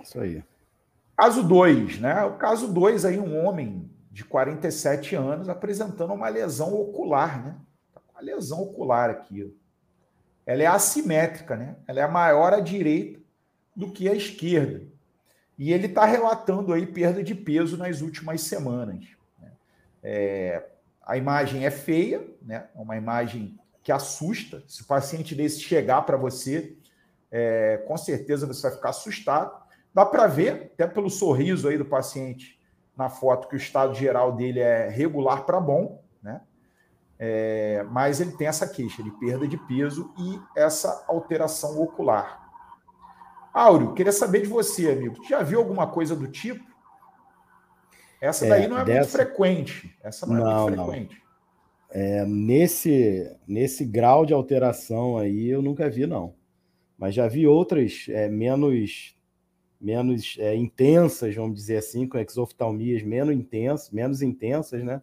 Isso 0.00 0.20
aí. 0.20 0.44
Caso 1.16 1.42
2, 1.42 1.98
né? 1.98 2.22
O 2.24 2.36
caso 2.38 2.72
2 2.72 3.04
aí, 3.04 3.18
um 3.18 3.44
homem 3.44 3.90
de 4.12 4.24
47 4.24 5.16
anos 5.16 5.48
apresentando 5.48 6.14
uma 6.14 6.28
lesão 6.28 6.72
ocular, 6.72 7.44
né? 7.44 7.56
Tá 7.92 8.00
com 8.06 8.12
uma 8.12 8.22
lesão 8.22 8.62
ocular 8.62 9.10
aqui. 9.10 9.52
Ela 10.48 10.62
é 10.62 10.66
assimétrica, 10.66 11.54
né? 11.56 11.76
Ela 11.86 12.00
é 12.00 12.06
maior 12.06 12.54
à 12.54 12.60
direita 12.60 13.20
do 13.76 13.92
que 13.92 14.08
à 14.08 14.14
esquerda. 14.14 14.80
E 15.58 15.74
ele 15.74 15.88
está 15.88 16.06
relatando 16.06 16.72
aí 16.72 16.86
perda 16.86 17.22
de 17.22 17.34
peso 17.34 17.76
nas 17.76 18.00
últimas 18.00 18.40
semanas. 18.40 19.04
Né? 19.38 19.52
É, 20.02 20.64
a 21.02 21.18
imagem 21.18 21.66
é 21.66 21.70
feia, 21.70 22.26
né? 22.40 22.66
É 22.74 22.80
uma 22.80 22.96
imagem 22.96 23.60
que 23.82 23.92
assusta. 23.92 24.64
Se 24.66 24.80
o 24.80 24.86
paciente 24.86 25.34
desse 25.34 25.60
chegar 25.60 26.00
para 26.06 26.16
você, 26.16 26.78
é, 27.30 27.84
com 27.86 27.98
certeza 27.98 28.46
você 28.46 28.62
vai 28.62 28.72
ficar 28.72 28.88
assustado. 28.88 29.54
Dá 29.92 30.06
para 30.06 30.26
ver, 30.26 30.72
até 30.72 30.86
pelo 30.86 31.10
sorriso 31.10 31.68
aí 31.68 31.76
do 31.76 31.84
paciente 31.84 32.58
na 32.96 33.10
foto, 33.10 33.48
que 33.48 33.54
o 33.54 33.58
estado 33.58 33.94
geral 33.94 34.34
dele 34.34 34.60
é 34.60 34.88
regular 34.88 35.44
para 35.44 35.60
bom, 35.60 36.02
né? 36.22 36.40
É, 37.18 37.84
mas 37.90 38.20
ele 38.20 38.32
tem 38.32 38.46
essa 38.46 38.68
queixa 38.68 39.02
de 39.02 39.10
perda 39.12 39.46
de 39.48 39.56
peso 39.56 40.12
e 40.18 40.40
essa 40.56 41.04
alteração 41.08 41.80
ocular. 41.80 42.48
Áureo, 43.52 43.94
queria 43.94 44.12
saber 44.12 44.42
de 44.42 44.46
você, 44.46 44.90
amigo. 44.90 45.16
Já 45.28 45.42
viu 45.42 45.58
alguma 45.58 45.86
coisa 45.88 46.14
do 46.14 46.28
tipo? 46.28 46.64
Essa 48.20 48.46
daí 48.46 48.64
é, 48.64 48.68
não 48.68 48.78
é 48.78 48.84
dessa... 48.84 49.00
muito 49.00 49.10
frequente. 49.10 49.98
Essa 50.02 50.26
não, 50.26 50.34
não 50.36 50.50
é 50.50 50.70
muito 50.70 50.84
frequente. 50.84 51.22
É, 51.90 52.24
nesse, 52.24 53.36
nesse 53.46 53.84
grau 53.84 54.26
de 54.26 54.34
alteração 54.34 55.16
aí, 55.16 55.48
eu 55.48 55.62
nunca 55.62 55.88
vi, 55.88 56.06
não. 56.06 56.34
Mas 56.96 57.14
já 57.14 57.26
vi 57.26 57.46
outras 57.46 58.06
é, 58.08 58.28
menos 58.28 59.16
menos 59.80 60.36
é, 60.40 60.56
intensas, 60.56 61.34
vamos 61.36 61.54
dizer 61.54 61.76
assim, 61.76 62.06
com 62.08 62.18
exoftalmias 62.18 63.02
menos 63.04 63.34
intensas, 63.34 63.90
menos 63.90 64.22
intensas, 64.22 64.82
né? 64.82 65.00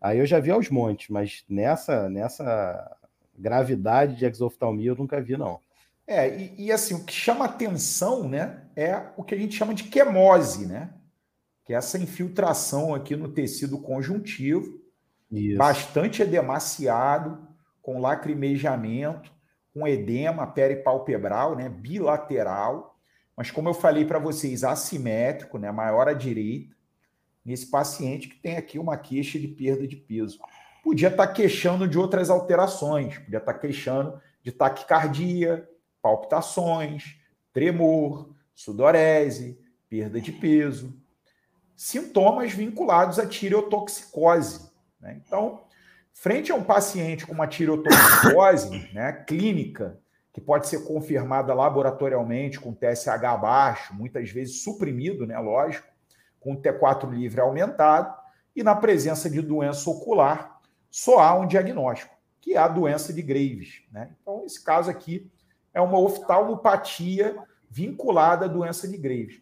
Aí 0.00 0.18
eu 0.18 0.26
já 0.26 0.38
vi 0.38 0.50
aos 0.50 0.68
montes, 0.70 1.08
mas 1.08 1.44
nessa 1.48 2.08
nessa 2.08 2.96
gravidade 3.36 4.16
de 4.16 4.24
exoftalmia 4.24 4.90
eu 4.90 4.96
nunca 4.96 5.20
vi, 5.20 5.36
não. 5.36 5.60
É, 6.06 6.28
e, 6.36 6.66
e, 6.66 6.72
assim, 6.72 6.94
o 6.94 7.04
que 7.04 7.12
chama 7.12 7.44
atenção, 7.44 8.26
né, 8.26 8.62
é 8.74 9.10
o 9.14 9.22
que 9.22 9.34
a 9.34 9.38
gente 9.38 9.54
chama 9.54 9.74
de 9.74 9.84
quemose, 9.84 10.66
né? 10.66 10.90
Que 11.64 11.74
é 11.74 11.76
essa 11.76 11.98
infiltração 11.98 12.94
aqui 12.94 13.14
no 13.14 13.28
tecido 13.28 13.78
conjuntivo, 13.78 14.80
Isso. 15.30 15.58
bastante 15.58 16.22
edemaciado, 16.22 17.46
com 17.82 18.00
lacrimejamento, 18.00 19.30
com 19.74 19.86
edema 19.86 20.46
peripalpebral, 20.46 21.54
né, 21.54 21.68
bilateral, 21.68 22.98
mas 23.36 23.50
como 23.50 23.68
eu 23.68 23.74
falei 23.74 24.04
para 24.04 24.18
vocês, 24.18 24.64
assimétrico, 24.64 25.58
né, 25.58 25.70
maior 25.70 26.08
à 26.08 26.14
direita, 26.14 26.74
nesse 27.48 27.70
paciente 27.70 28.28
que 28.28 28.36
tem 28.36 28.58
aqui 28.58 28.78
uma 28.78 28.98
queixa 28.98 29.38
de 29.38 29.48
perda 29.48 29.88
de 29.88 29.96
peso. 29.96 30.38
Podia 30.84 31.08
estar 31.08 31.26
tá 31.26 31.32
queixando 31.32 31.88
de 31.88 31.98
outras 31.98 32.28
alterações, 32.28 33.16
podia 33.16 33.38
estar 33.38 33.54
tá 33.54 33.58
queixando 33.58 34.20
de 34.42 34.52
taquicardia, 34.52 35.66
palpitações, 36.02 37.16
tremor, 37.50 38.34
sudorese, 38.54 39.58
perda 39.88 40.20
de 40.20 40.30
peso, 40.30 40.94
sintomas 41.74 42.52
vinculados 42.52 43.18
à 43.18 43.26
tireotoxicose. 43.26 44.70
Né? 45.00 45.18
Então, 45.24 45.62
frente 46.12 46.52
a 46.52 46.54
um 46.54 46.62
paciente 46.62 47.26
com 47.26 47.32
uma 47.32 47.46
tireotoxicose 47.46 48.88
né, 48.92 49.24
clínica, 49.26 49.98
que 50.34 50.40
pode 50.40 50.68
ser 50.68 50.84
confirmada 50.84 51.54
laboratorialmente 51.54 52.60
com 52.60 52.74
TSH 52.74 53.40
baixo, 53.40 53.94
muitas 53.94 54.30
vezes 54.30 54.62
suprimido, 54.62 55.26
né, 55.26 55.38
lógico, 55.38 55.88
com 56.40 56.56
T4 56.56 57.10
livre 57.10 57.40
aumentado, 57.40 58.16
e 58.54 58.62
na 58.62 58.74
presença 58.74 59.28
de 59.30 59.40
doença 59.40 59.88
ocular, 59.88 60.60
só 60.90 61.18
há 61.18 61.34
um 61.34 61.46
diagnóstico, 61.46 62.14
que 62.40 62.54
é 62.54 62.58
a 62.58 62.68
doença 62.68 63.12
de 63.12 63.22
Graves. 63.22 63.82
Né? 63.92 64.10
Então, 64.20 64.44
esse 64.44 64.62
caso 64.62 64.90
aqui 64.90 65.30
é 65.72 65.80
uma 65.80 65.98
oftalmopatia 65.98 67.36
vinculada 67.70 68.46
à 68.46 68.48
doença 68.48 68.88
de 68.88 68.96
Graves. 68.96 69.40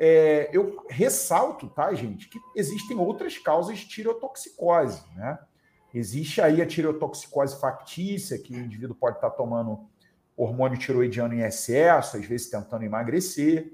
É, 0.00 0.48
eu 0.52 0.86
ressalto, 0.88 1.68
tá, 1.68 1.92
gente, 1.92 2.28
que 2.28 2.38
existem 2.54 2.96
outras 2.96 3.36
causas 3.36 3.78
de 3.78 3.88
tireotoxicose, 3.88 5.02
né? 5.16 5.38
Existe 5.92 6.40
aí 6.40 6.62
a 6.62 6.66
tireotoxicose 6.66 7.58
factícia, 7.58 8.38
que 8.38 8.54
o 8.54 8.58
indivíduo 8.58 8.94
pode 8.94 9.16
estar 9.16 9.30
tomando 9.30 9.80
hormônio 10.36 10.78
tiroidiano 10.78 11.34
em 11.34 11.40
excesso, 11.40 12.16
às 12.16 12.24
vezes 12.24 12.48
tentando 12.48 12.84
emagrecer. 12.84 13.72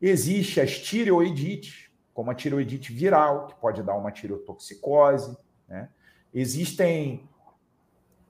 Existe 0.00 0.60
as 0.60 0.78
tireoidites, 0.78 1.81
como 2.14 2.30
a 2.30 2.34
tireoidite 2.34 2.92
viral, 2.92 3.46
que 3.46 3.54
pode 3.54 3.82
dar 3.82 3.94
uma 3.94 4.10
tireotoxicose. 4.10 5.36
Né? 5.68 5.88
Existem 6.32 7.28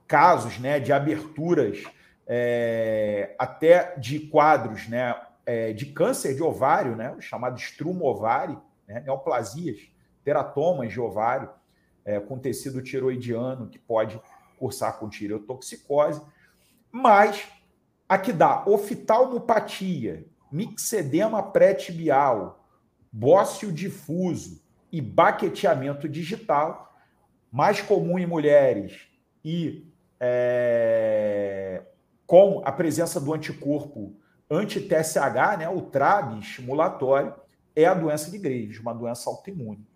casos 0.07 0.59
né, 0.59 0.79
de 0.79 0.93
aberturas 0.93 1.83
é, 2.27 3.35
até 3.37 3.95
de 3.97 4.19
quadros 4.19 4.87
né, 4.87 5.15
é, 5.45 5.73
de 5.73 5.87
câncer 5.87 6.35
de 6.35 6.43
ovário, 6.43 6.95
né, 6.95 7.11
o 7.11 7.21
chamado 7.21 7.57
estrumo-ovário, 7.57 8.61
né, 8.87 9.01
neoplasias, 9.01 9.79
teratomas 10.23 10.91
de 10.91 10.99
ovário, 10.99 11.49
é, 12.05 12.19
com 12.19 12.37
tecido 12.37 12.81
tiroidiano, 12.81 13.67
que 13.67 13.79
pode 13.79 14.19
cursar 14.57 14.97
com 14.97 15.09
tireotoxicose, 15.09 16.21
mas 16.91 17.47
a 18.07 18.17
que 18.17 18.31
dá 18.31 18.63
oftalmopatia, 18.65 20.25
mixedema 20.51 21.41
pré-tibial, 21.41 22.62
bócio 23.13 23.71
difuso 23.71 24.59
e 24.91 24.99
baqueteamento 24.99 26.09
digital, 26.09 26.97
mais 27.51 27.79
comum 27.79 28.17
em 28.17 28.25
mulheres 28.25 29.07
e 29.45 29.87
é, 30.19 31.83
com 32.25 32.63
a 32.65 32.71
presença 32.71 33.21
do 33.21 33.31
anticorpo 33.31 34.15
anti-TSH, 34.49 35.57
né, 35.59 35.69
o 35.69 35.81
TRAB 35.83 36.39
estimulatório, 36.39 37.35
é 37.75 37.85
a 37.85 37.93
doença 37.93 38.31
de 38.31 38.39
Graves, 38.39 38.79
uma 38.79 38.93
doença 38.93 39.29
autoimune. 39.29 39.87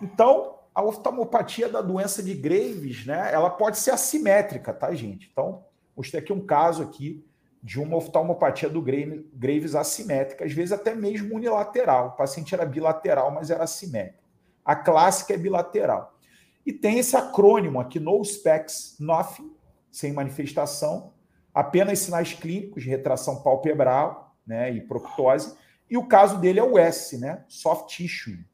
Então, 0.00 0.60
a 0.72 0.84
oftalmopatia 0.84 1.68
da 1.68 1.80
doença 1.80 2.22
de 2.22 2.34
Graves, 2.34 3.06
né, 3.06 3.32
ela 3.32 3.50
pode 3.50 3.78
ser 3.78 3.90
assimétrica, 3.90 4.72
tá, 4.72 4.94
gente? 4.94 5.28
Então, 5.32 5.64
mostrei 5.96 6.20
aqui 6.22 6.32
um 6.32 6.44
caso 6.44 6.82
aqui 6.82 7.24
de 7.66 7.80
uma 7.80 7.96
oftalmopatia 7.96 8.68
do 8.68 8.80
Graves 8.80 9.74
assimétrica, 9.74 10.44
às 10.44 10.52
vezes 10.52 10.70
até 10.70 10.94
mesmo 10.94 11.34
unilateral. 11.34 12.10
O 12.10 12.10
paciente 12.12 12.54
era 12.54 12.64
bilateral, 12.64 13.32
mas 13.32 13.50
era 13.50 13.64
assimétrico. 13.64 14.22
A 14.64 14.76
clássica 14.76 15.34
é 15.34 15.36
bilateral. 15.36 16.16
E 16.64 16.72
tem 16.72 17.00
esse 17.00 17.16
acrônimo 17.16 17.80
aqui, 17.80 17.98
no 17.98 18.22
specs, 18.24 18.96
nothing, 19.00 19.50
sem 19.90 20.12
manifestação, 20.12 21.12
apenas 21.52 21.98
sinais 21.98 22.32
clínicos 22.34 22.84
de 22.84 22.88
retração 22.88 23.42
palpebral 23.42 24.36
né, 24.46 24.70
e 24.70 24.80
proctose. 24.80 25.56
E 25.90 25.96
o 25.96 26.06
caso 26.06 26.38
dele 26.38 26.60
é 26.60 26.64
o 26.64 26.78
S, 26.78 27.18
né? 27.18 27.44
Soft 27.48 27.88
tissue. 27.88 28.44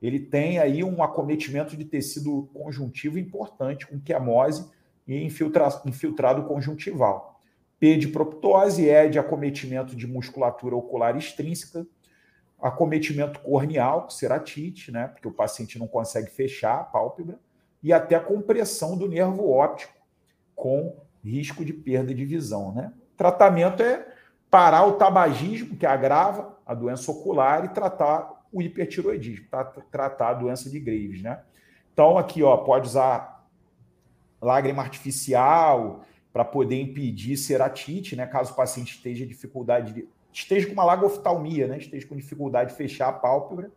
ele 0.00 0.18
tem 0.18 0.58
aí 0.58 0.82
um 0.82 1.02
acometimento 1.02 1.76
de 1.76 1.84
tecido 1.84 2.48
conjuntivo 2.54 3.18
importante, 3.18 3.86
com 3.86 4.00
quemose 4.00 4.66
e 5.06 5.22
infiltra, 5.22 5.68
infiltrado 5.84 6.44
conjuntival. 6.44 7.31
P 7.82 7.96
de 7.96 8.06
proptose, 8.06 8.88
E 8.88 9.08
de 9.08 9.18
acometimento 9.18 9.96
de 9.96 10.06
musculatura 10.06 10.76
ocular 10.76 11.16
extrínseca, 11.16 11.84
acometimento 12.60 13.40
corneal, 13.40 14.08
ceratite, 14.08 14.92
né, 14.92 15.08
porque 15.08 15.26
o 15.26 15.32
paciente 15.32 15.80
não 15.80 15.88
consegue 15.88 16.30
fechar 16.30 16.78
a 16.78 16.84
pálpebra, 16.84 17.40
e 17.82 17.92
até 17.92 18.20
compressão 18.20 18.96
do 18.96 19.08
nervo 19.08 19.50
óptico, 19.50 19.94
com 20.54 20.96
risco 21.24 21.64
de 21.64 21.72
perda 21.72 22.14
de 22.14 22.24
visão. 22.24 22.72
Né? 22.72 22.92
Tratamento 23.16 23.82
é 23.82 24.06
parar 24.48 24.86
o 24.86 24.92
tabagismo, 24.92 25.76
que 25.76 25.84
agrava 25.84 26.56
a 26.64 26.74
doença 26.74 27.10
ocular, 27.10 27.64
e 27.64 27.70
tratar 27.70 28.46
o 28.52 28.62
hipertiroidismo, 28.62 29.48
tá? 29.50 29.64
tratar 29.64 30.28
a 30.28 30.34
doença 30.34 30.70
de 30.70 30.78
Graves. 30.78 31.20
Né? 31.20 31.40
Então, 31.92 32.16
aqui, 32.16 32.44
ó, 32.44 32.58
pode 32.58 32.86
usar 32.86 33.44
lágrima 34.40 34.82
artificial 34.82 36.04
para 36.32 36.44
poder 36.44 36.80
impedir 36.80 37.36
ceratite, 37.36 38.16
né? 38.16 38.26
caso 38.26 38.52
o 38.52 38.56
paciente 38.56 38.94
esteja 38.94 39.26
dificuldade 39.26 39.92
de, 39.92 40.08
esteja 40.32 40.66
com 40.66 40.72
uma 40.72 40.84
lagoftalmia, 40.84 41.66
né? 41.66 41.78
esteja 41.78 42.06
com 42.06 42.16
dificuldade 42.16 42.70
de 42.70 42.76
fechar 42.76 43.08
a 43.08 43.12
pálpebra, 43.12 43.70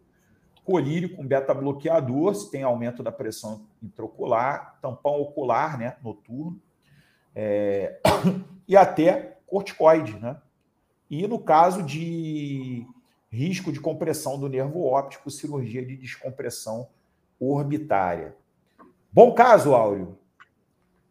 colírio 0.63 1.15
com 1.15 1.25
beta-bloqueador, 1.25 2.33
se 2.33 2.49
tem 2.49 2.63
aumento 2.63 3.03
da 3.03 3.11
pressão 3.11 3.67
intraocular, 3.83 4.79
tampão 4.81 5.21
ocular 5.21 5.77
né? 5.77 5.97
noturno, 6.01 6.59
é... 7.35 7.99
e 8.67 8.77
até 8.77 9.37
corticoide. 9.45 10.17
Né? 10.17 10.37
E 11.09 11.27
no 11.27 11.39
caso 11.39 11.83
de 11.83 12.87
risco 13.29 13.71
de 13.71 13.81
compressão 13.81 14.39
do 14.39 14.47
nervo 14.47 14.85
óptico, 14.85 15.29
cirurgia 15.29 15.85
de 15.85 15.97
descompressão 15.97 16.87
orbitária. 17.39 18.35
Bom 19.11 19.33
caso, 19.33 19.75
Áureo? 19.75 20.17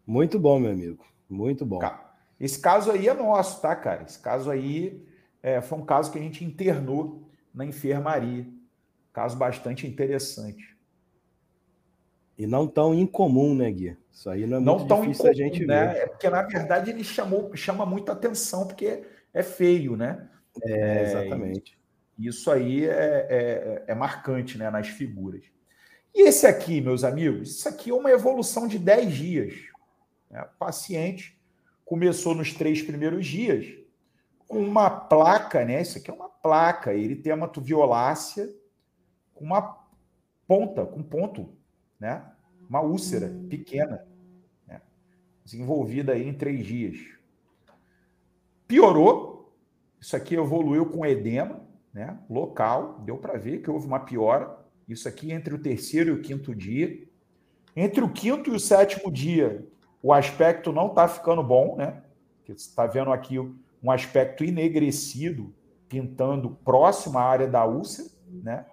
Muito 0.06 0.38
bom, 0.38 0.58
meu 0.58 0.72
amigo. 0.72 1.04
Muito 1.34 1.66
bom. 1.66 1.80
Esse 2.38 2.60
caso 2.60 2.90
aí 2.90 3.08
é 3.08 3.14
nosso, 3.14 3.60
tá, 3.60 3.74
cara? 3.74 4.04
Esse 4.04 4.18
caso 4.18 4.50
aí 4.50 5.04
é, 5.42 5.60
foi 5.60 5.78
um 5.78 5.84
caso 5.84 6.10
que 6.10 6.18
a 6.18 6.22
gente 6.22 6.44
internou 6.44 7.28
na 7.52 7.64
enfermaria. 7.64 8.46
Caso 9.12 9.36
bastante 9.36 9.86
interessante. 9.86 10.74
E 12.36 12.46
não 12.46 12.66
tão 12.66 12.92
incomum, 12.94 13.54
né, 13.54 13.70
Gui? 13.70 13.96
Isso 14.10 14.28
aí 14.28 14.46
não 14.46 14.56
é 14.56 14.60
não 14.60 14.76
muito 14.76 14.88
tão 14.88 15.02
difícil 15.02 15.26
incomum, 15.26 15.30
a 15.30 15.48
gente 15.48 15.66
né? 15.66 15.86
ver. 15.86 15.98
É 15.98 16.06
porque, 16.06 16.28
na 16.28 16.42
verdade, 16.42 16.90
ele 16.90 17.04
chamou, 17.04 17.54
chama 17.54 17.86
muita 17.86 18.12
atenção, 18.12 18.66
porque 18.66 19.04
é 19.32 19.42
feio, 19.42 19.96
né? 19.96 20.28
É, 20.62 21.02
exatamente. 21.02 21.78
Isso 22.18 22.50
aí 22.50 22.86
é, 22.86 23.26
é, 23.28 23.84
é, 23.88 23.94
marcante 23.94 24.56
né, 24.56 24.70
nas 24.70 24.88
figuras. 24.88 25.44
E 26.14 26.28
esse 26.28 26.46
aqui, 26.46 26.80
meus 26.80 27.02
amigos, 27.02 27.50
isso 27.50 27.68
aqui 27.68 27.90
é 27.90 27.94
uma 27.94 28.10
evolução 28.10 28.68
de 28.68 28.78
10 28.78 29.12
dias. 29.12 29.54
Né? 30.34 30.42
O 30.42 30.58
paciente 30.58 31.40
começou 31.84 32.34
nos 32.34 32.52
três 32.52 32.82
primeiros 32.82 33.24
dias 33.24 33.72
com 34.48 34.58
uma 34.58 34.90
placa, 34.90 35.64
né? 35.64 35.80
Isso 35.80 35.96
aqui 35.96 36.10
é 36.10 36.14
uma 36.14 36.28
placa, 36.28 36.92
eritemato 36.92 37.60
violácea, 37.60 38.52
com 39.32 39.44
uma 39.44 39.78
ponta, 40.46 40.84
com 40.84 41.02
ponto, 41.02 41.56
né? 41.98 42.22
Uma 42.68 42.80
úlcera 42.80 43.32
pequena, 43.48 44.04
né? 44.66 44.82
desenvolvida 45.44 46.12
aí 46.12 46.28
em 46.28 46.34
três 46.34 46.66
dias. 46.66 46.98
Piorou, 48.66 49.54
isso 50.00 50.16
aqui 50.16 50.34
evoluiu 50.34 50.86
com 50.86 51.06
edema, 51.06 51.64
né, 51.92 52.18
local, 52.28 53.00
deu 53.04 53.18
para 53.18 53.38
ver 53.38 53.62
que 53.62 53.70
houve 53.70 53.86
uma 53.86 54.00
piora. 54.00 54.58
Isso 54.88 55.08
aqui 55.08 55.30
entre 55.30 55.54
o 55.54 55.58
terceiro 55.58 56.10
e 56.10 56.12
o 56.12 56.22
quinto 56.22 56.54
dia. 56.54 57.06
Entre 57.76 58.02
o 58.02 58.10
quinto 58.10 58.50
e 58.50 58.56
o 58.56 58.60
sétimo 58.60 59.12
dia, 59.12 59.66
o 60.04 60.12
aspecto 60.12 60.70
não 60.70 60.88
está 60.88 61.08
ficando 61.08 61.42
bom, 61.42 61.76
né? 61.76 62.02
Você 62.44 62.52
está 62.52 62.86
vendo 62.86 63.10
aqui 63.10 63.38
um 63.38 63.90
aspecto 63.90 64.44
enegrecido, 64.44 65.54
pintando 65.88 66.50
próximo 66.62 67.18
à 67.18 67.22
área 67.22 67.48
da 67.48 67.64
úlcera, 67.64 68.10
né? 68.28 68.66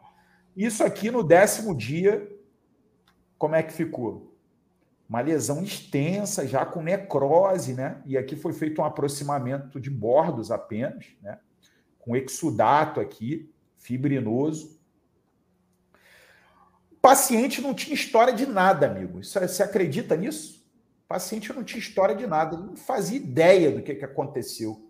Isso 0.57 0.83
aqui 0.83 1.09
no 1.09 1.23
décimo 1.23 1.73
dia, 1.73 2.29
como 3.37 3.55
é 3.55 3.63
que 3.63 3.71
ficou? 3.71 4.35
Uma 5.07 5.21
lesão 5.21 5.63
extensa, 5.63 6.45
já 6.45 6.65
com 6.65 6.81
necrose, 6.81 7.75
né? 7.75 8.01
E 8.05 8.17
aqui 8.17 8.35
foi 8.35 8.51
feito 8.51 8.81
um 8.81 8.85
aproximamento 8.85 9.79
de 9.79 9.89
bordos 9.89 10.51
apenas, 10.51 11.05
né? 11.21 11.39
com 11.97 12.13
exudato 12.13 12.99
aqui, 12.99 13.49
fibrinoso. 13.77 14.77
O 16.91 16.95
paciente 17.01 17.61
não 17.61 17.73
tinha 17.73 17.95
história 17.95 18.33
de 18.33 18.45
nada, 18.45 18.87
amigo. 18.87 19.23
Você 19.23 19.63
acredita 19.63 20.17
nisso? 20.17 20.60
O 21.11 21.13
paciente 21.13 21.51
não 21.51 21.61
tinha 21.61 21.79
história 21.79 22.15
de 22.15 22.25
nada, 22.25 22.55
ele 22.55 22.67
não 22.67 22.77
fazia 22.77 23.17
ideia 23.17 23.69
do 23.69 23.81
que, 23.81 23.95
que 23.95 24.05
aconteceu. 24.05 24.81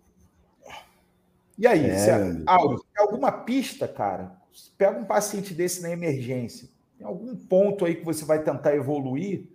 E 1.58 1.66
aí, 1.66 1.84
é, 1.84 1.96
você, 1.96 2.84
alguma 2.96 3.32
pista, 3.32 3.88
cara? 3.88 4.36
Pega 4.78 4.98
um 4.98 5.04
paciente 5.04 5.52
desse 5.52 5.82
na 5.82 5.90
emergência. 5.90 6.68
Tem 6.96 7.04
algum 7.06 7.34
ponto 7.34 7.84
aí 7.84 7.96
que 7.96 8.04
você 8.04 8.24
vai 8.24 8.42
tentar 8.42 8.74
evoluir, 8.76 9.46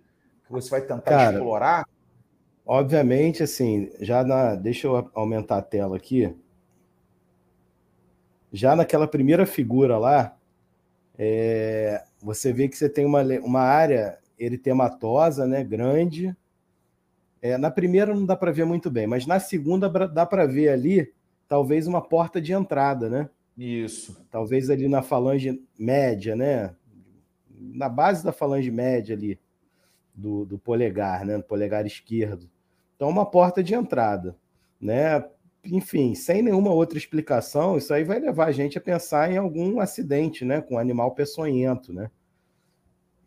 que 0.44 0.52
você 0.52 0.68
vai 0.68 0.82
tentar 0.82 1.00
cara, 1.10 1.36
explorar? 1.36 1.88
Obviamente, 2.66 3.42
assim, 3.42 3.90
já 4.00 4.22
na. 4.22 4.54
Deixa 4.54 4.86
eu 4.86 5.10
aumentar 5.14 5.56
a 5.56 5.62
tela 5.62 5.96
aqui 5.96 6.36
já 8.52 8.74
naquela 8.74 9.06
primeira 9.06 9.46
figura 9.46 9.98
lá, 9.98 10.36
é, 11.18 12.04
você 12.22 12.52
vê 12.52 12.68
que 12.68 12.76
você 12.76 12.88
tem 12.88 13.04
uma, 13.04 13.22
uma 13.42 13.60
área 13.60 14.18
eritematosa, 14.38 15.46
né, 15.46 15.62
grande. 15.62 16.34
É, 17.40 17.56
na 17.56 17.70
primeira 17.70 18.14
não 18.14 18.26
dá 18.26 18.36
para 18.36 18.50
ver 18.50 18.64
muito 18.64 18.90
bem, 18.90 19.06
mas 19.06 19.26
na 19.26 19.38
segunda 19.38 19.88
dá 19.88 20.26
para 20.26 20.46
ver 20.46 20.68
ali 20.70 21.12
talvez 21.46 21.86
uma 21.86 22.00
porta 22.00 22.40
de 22.40 22.52
entrada, 22.52 23.08
né? 23.08 23.30
Isso. 23.56 24.24
Talvez 24.30 24.70
ali 24.70 24.88
na 24.88 25.02
falange 25.02 25.62
média, 25.78 26.36
né? 26.36 26.74
Na 27.50 27.88
base 27.88 28.24
da 28.24 28.32
falange 28.32 28.70
média 28.70 29.16
ali 29.16 29.38
do, 30.14 30.44
do 30.44 30.58
polegar, 30.58 31.24
né? 31.24 31.36
Do 31.36 31.44
polegar 31.44 31.86
esquerdo. 31.86 32.48
Então, 32.96 33.08
uma 33.08 33.24
porta 33.24 33.62
de 33.62 33.74
entrada, 33.74 34.36
né? 34.80 35.24
enfim, 35.64 36.14
sem 36.14 36.42
nenhuma 36.42 36.70
outra 36.70 36.98
explicação, 36.98 37.76
isso 37.76 37.92
aí 37.92 38.04
vai 38.04 38.18
levar 38.18 38.46
a 38.46 38.52
gente 38.52 38.78
a 38.78 38.80
pensar 38.80 39.30
em 39.30 39.36
algum 39.36 39.80
acidente, 39.80 40.44
né, 40.44 40.60
com 40.60 40.74
um 40.74 40.78
animal 40.78 41.14
peçonhento, 41.14 41.92
né? 41.92 42.10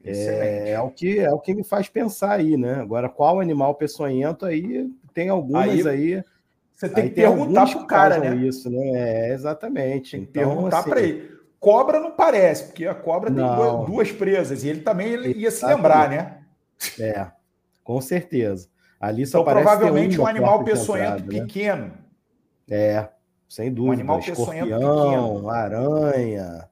É, 0.04 0.72
é, 0.72 0.82
o 0.82 0.90
que 0.90 1.20
é 1.20 1.32
o 1.32 1.40
que 1.40 1.54
me 1.54 1.64
faz 1.64 1.88
pensar 1.88 2.32
aí, 2.32 2.58
né? 2.58 2.76
Agora, 2.76 3.08
qual 3.08 3.40
animal 3.40 3.76
peçonhento 3.76 4.46
aí 4.46 4.90
tem 5.14 5.30
algumas 5.30 5.86
aí. 5.86 5.88
aí 5.88 6.24
você 6.76 6.90
tem 6.90 7.10
que 7.10 7.16
perguntar 7.16 7.70
pro 7.70 7.86
cara, 7.86 8.18
né? 8.18 8.36
Isso, 8.36 8.70
né? 8.70 8.90
É, 8.94 9.34
exatamente. 9.34 10.12
Tem 10.18 10.26
que 10.26 10.40
então, 10.40 10.56
perguntar 10.56 10.80
assim, 10.80 10.90
para 10.90 11.02
ele. 11.02 11.32
Cobra 11.60 12.00
não 12.00 12.12
parece, 12.12 12.64
porque 12.66 12.88
a 12.88 12.96
cobra 12.96 13.30
tem 13.30 13.46
duas, 13.46 13.86
duas, 13.86 14.12
presas 14.12 14.64
e 14.64 14.70
ele 14.70 14.82
também 14.82 15.10
ele 15.10 15.34
ia 15.34 15.52
se 15.52 15.64
lembrar, 15.64 16.10
né? 16.10 16.40
É, 17.00 17.28
com 17.84 18.02
certeza. 18.02 18.68
Ali 19.00 19.28
só 19.28 19.42
então, 19.42 19.54
provavelmente 19.54 20.20
um 20.20 20.26
animal 20.26 20.64
peçonhento 20.64 21.32
né? 21.32 21.42
pequeno. 21.42 21.92
É, 22.68 23.08
sem 23.48 23.72
dúvida. 23.72 23.92
Um 23.92 23.94
animal 23.94 24.20
Escorpião, 24.20 25.50
aranha. 25.50 26.68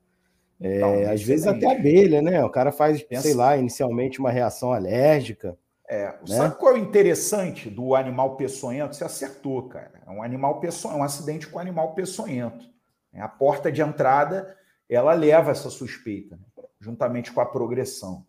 É, 0.62 1.10
às 1.10 1.24
vezes 1.24 1.48
até 1.48 1.72
abelha, 1.72 2.22
né? 2.22 2.44
O 2.44 2.50
cara 2.50 2.72
faz, 2.72 3.02
Pensa... 3.02 3.22
sei 3.22 3.34
lá, 3.34 3.56
inicialmente 3.56 4.20
uma 4.20 4.32
reação 4.32 4.74
alérgica. 4.74 5.58
É, 5.88 6.08
né? 6.08 6.38
sabe 6.38 6.56
qual 6.56 6.76
é 6.76 6.80
o 6.80 6.82
interessante 6.82 7.70
do 7.70 7.96
animal 7.96 8.36
peçonhento? 8.36 8.96
Você 8.96 9.04
acertou, 9.04 9.70
cara. 9.70 10.02
É 10.06 10.10
um 10.12 10.22
animal 10.22 10.60
peçonhento, 10.60 10.98
é 10.98 11.02
um 11.02 11.04
acidente 11.04 11.48
com 11.48 11.60
animal 11.60 11.94
peçonhento. 11.94 12.70
A 13.16 13.28
porta 13.28 13.72
de 13.72 13.82
entrada 13.82 14.56
ela 14.88 15.14
leva 15.14 15.52
essa 15.52 15.70
suspeita, 15.70 16.36
né? 16.36 16.64
juntamente 16.80 17.32
com 17.32 17.42
a 17.42 17.46
progressão. 17.46 18.26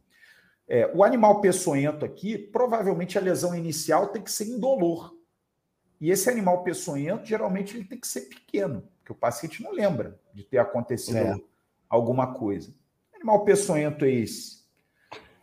É, 0.69 0.91
o 0.95 1.03
animal 1.03 1.41
peçonhento 1.41 2.05
aqui, 2.05 2.39
provavelmente 2.39 3.19
a 3.19 3.21
lesão 3.21 3.55
inicial 3.55 4.09
tem 4.09 4.23
que 4.23 4.31
ser 4.31 4.45
indolor. 4.47 5.15
E 6.01 6.11
esse 6.11 6.31
animal 6.31 6.63
peçonhento, 6.63 7.27
geralmente, 7.27 7.77
ele 7.77 7.85
tem 7.85 7.99
que 7.99 8.07
ser 8.07 8.23
pequeno, 8.23 8.89
porque 8.99 9.13
o 9.13 9.15
paciente 9.15 9.63
não 9.63 9.73
lembra 9.73 10.19
de 10.33 10.45
ter 10.45 10.59
acontecido 10.59 11.17
é. 11.17 11.50
Alguma 11.91 12.33
coisa. 12.33 12.73
Que 13.11 13.17
animal 13.17 13.45
peçonhento 13.45 14.05
é 14.05 14.11
esse? 14.11 14.61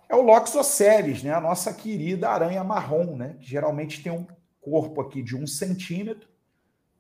É 0.10 0.16
o 0.16 0.22
Loxoceles, 0.22 1.22
né? 1.22 1.34
a 1.34 1.42
nossa 1.42 1.74
querida 1.74 2.30
aranha 2.30 2.64
marrom, 2.64 3.16
né? 3.16 3.36
que 3.40 3.46
geralmente 3.46 4.02
tem 4.02 4.12
um 4.12 4.26
corpo 4.62 5.02
aqui 5.02 5.22
de 5.22 5.36
um 5.36 5.46
centímetro 5.46 6.28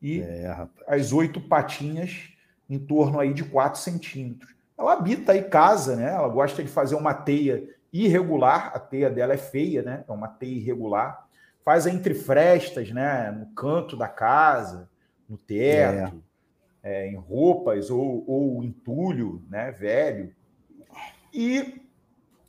e 0.02 0.22
é, 0.22 0.68
as 0.86 1.12
oito 1.14 1.42
patinhas 1.42 2.30
em 2.70 2.78
torno 2.78 3.20
aí 3.20 3.34
de 3.34 3.44
quatro 3.44 3.80
centímetros. 3.80 4.54
Ela 4.78 4.94
habita 4.94 5.32
aí 5.32 5.42
casa, 5.42 5.96
né? 5.96 6.14
Ela 6.14 6.28
gosta 6.28 6.62
de 6.62 6.70
fazer 6.70 6.96
uma 6.96 7.14
teia 7.14 7.68
irregular, 7.92 8.72
a 8.76 8.80
teia 8.80 9.10
dela 9.10 9.34
é 9.34 9.38
feia, 9.38 9.82
né? 9.82 10.04
É 10.08 10.12
uma 10.12 10.28
teia 10.28 10.58
irregular 10.58 11.28
faz 11.68 11.86
entre 11.86 12.14
frestas, 12.14 12.92
né? 12.92 13.30
No 13.30 13.48
canto 13.48 13.98
da 13.98 14.08
casa, 14.08 14.90
no 15.28 15.38
teto, 15.38 16.16
é. 16.16 16.27
É, 16.90 17.06
em 17.10 17.16
roupas 17.16 17.90
ou, 17.90 18.24
ou 18.26 18.64
entulho, 18.64 19.44
né? 19.50 19.72
Velho. 19.72 20.34
E 21.34 21.82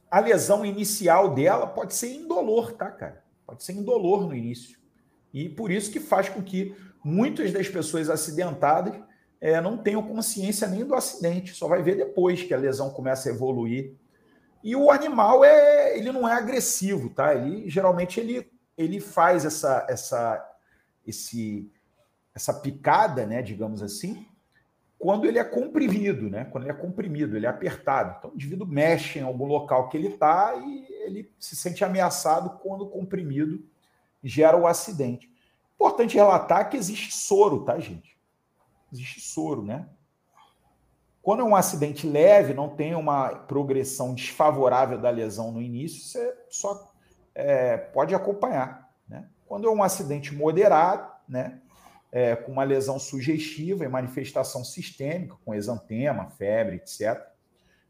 a 0.08 0.20
lesão 0.20 0.64
inicial 0.64 1.34
dela 1.34 1.66
pode 1.66 1.92
ser 1.92 2.14
indolor, 2.14 2.70
tá, 2.72 2.88
cara? 2.88 3.24
Pode 3.44 3.64
ser 3.64 3.72
indolor 3.72 4.28
no 4.28 4.32
início. 4.32 4.78
E 5.34 5.48
por 5.48 5.72
isso 5.72 5.90
que 5.90 5.98
faz 5.98 6.28
com 6.28 6.40
que 6.40 6.76
muitas 7.02 7.52
das 7.52 7.68
pessoas 7.68 8.08
acidentadas 8.08 8.94
é, 9.40 9.60
não 9.60 9.76
tenham 9.76 10.06
consciência 10.06 10.68
nem 10.68 10.84
do 10.84 10.94
acidente, 10.94 11.52
só 11.52 11.66
vai 11.66 11.82
ver 11.82 11.96
depois 11.96 12.40
que 12.40 12.54
a 12.54 12.58
lesão 12.58 12.90
começa 12.90 13.28
a 13.28 13.32
evoluir. 13.32 13.96
E 14.62 14.76
o 14.76 14.88
animal 14.88 15.44
é, 15.44 15.98
ele 15.98 16.12
não 16.12 16.28
é 16.28 16.32
agressivo, 16.34 17.10
tá? 17.10 17.34
Ele 17.34 17.68
geralmente 17.68 18.20
ele, 18.20 18.48
ele 18.76 19.00
faz 19.00 19.44
essa 19.44 19.84
essa 19.90 20.58
esse 21.04 21.72
essa 22.32 22.54
picada, 22.54 23.26
né, 23.26 23.42
digamos 23.42 23.82
assim, 23.82 24.27
quando 24.98 25.26
ele 25.26 25.38
é 25.38 25.44
comprimido, 25.44 26.28
né? 26.28 26.44
Quando 26.46 26.64
ele 26.64 26.72
é 26.72 26.74
comprimido, 26.74 27.36
ele 27.36 27.46
é 27.46 27.48
apertado. 27.48 28.16
Então 28.18 28.30
o 28.30 28.34
indivíduo 28.34 28.66
mexe 28.66 29.20
em 29.20 29.22
algum 29.22 29.46
local 29.46 29.88
que 29.88 29.96
ele 29.96 30.08
está 30.08 30.56
e 30.56 30.86
ele 31.04 31.32
se 31.38 31.54
sente 31.54 31.84
ameaçado 31.84 32.58
quando 32.58 32.88
comprimido 32.88 33.64
gera 34.22 34.56
o 34.56 34.66
acidente. 34.66 35.30
Importante 35.76 36.16
relatar 36.16 36.68
que 36.68 36.76
existe 36.76 37.14
soro, 37.14 37.64
tá, 37.64 37.78
gente? 37.78 38.18
Existe 38.92 39.20
soro, 39.20 39.62
né? 39.62 39.88
Quando 41.22 41.42
é 41.42 41.44
um 41.44 41.54
acidente 41.54 42.06
leve, 42.06 42.54
não 42.54 42.70
tem 42.70 42.94
uma 42.94 43.28
progressão 43.28 44.14
desfavorável 44.14 44.98
da 44.98 45.10
lesão 45.10 45.52
no 45.52 45.60
início, 45.60 46.00
você 46.00 46.36
só 46.48 46.92
é, 47.34 47.76
pode 47.76 48.14
acompanhar. 48.14 48.90
Né? 49.06 49.28
Quando 49.46 49.68
é 49.68 49.70
um 49.70 49.82
acidente 49.82 50.34
moderado, 50.34 51.06
né, 51.28 51.60
é, 52.10 52.34
com 52.36 52.52
uma 52.52 52.64
lesão 52.64 52.98
sugestiva 52.98 53.84
e 53.84 53.88
manifestação 53.88 54.64
sistêmica, 54.64 55.36
com 55.44 55.54
exantema, 55.54 56.30
febre, 56.30 56.76
etc., 56.76 57.26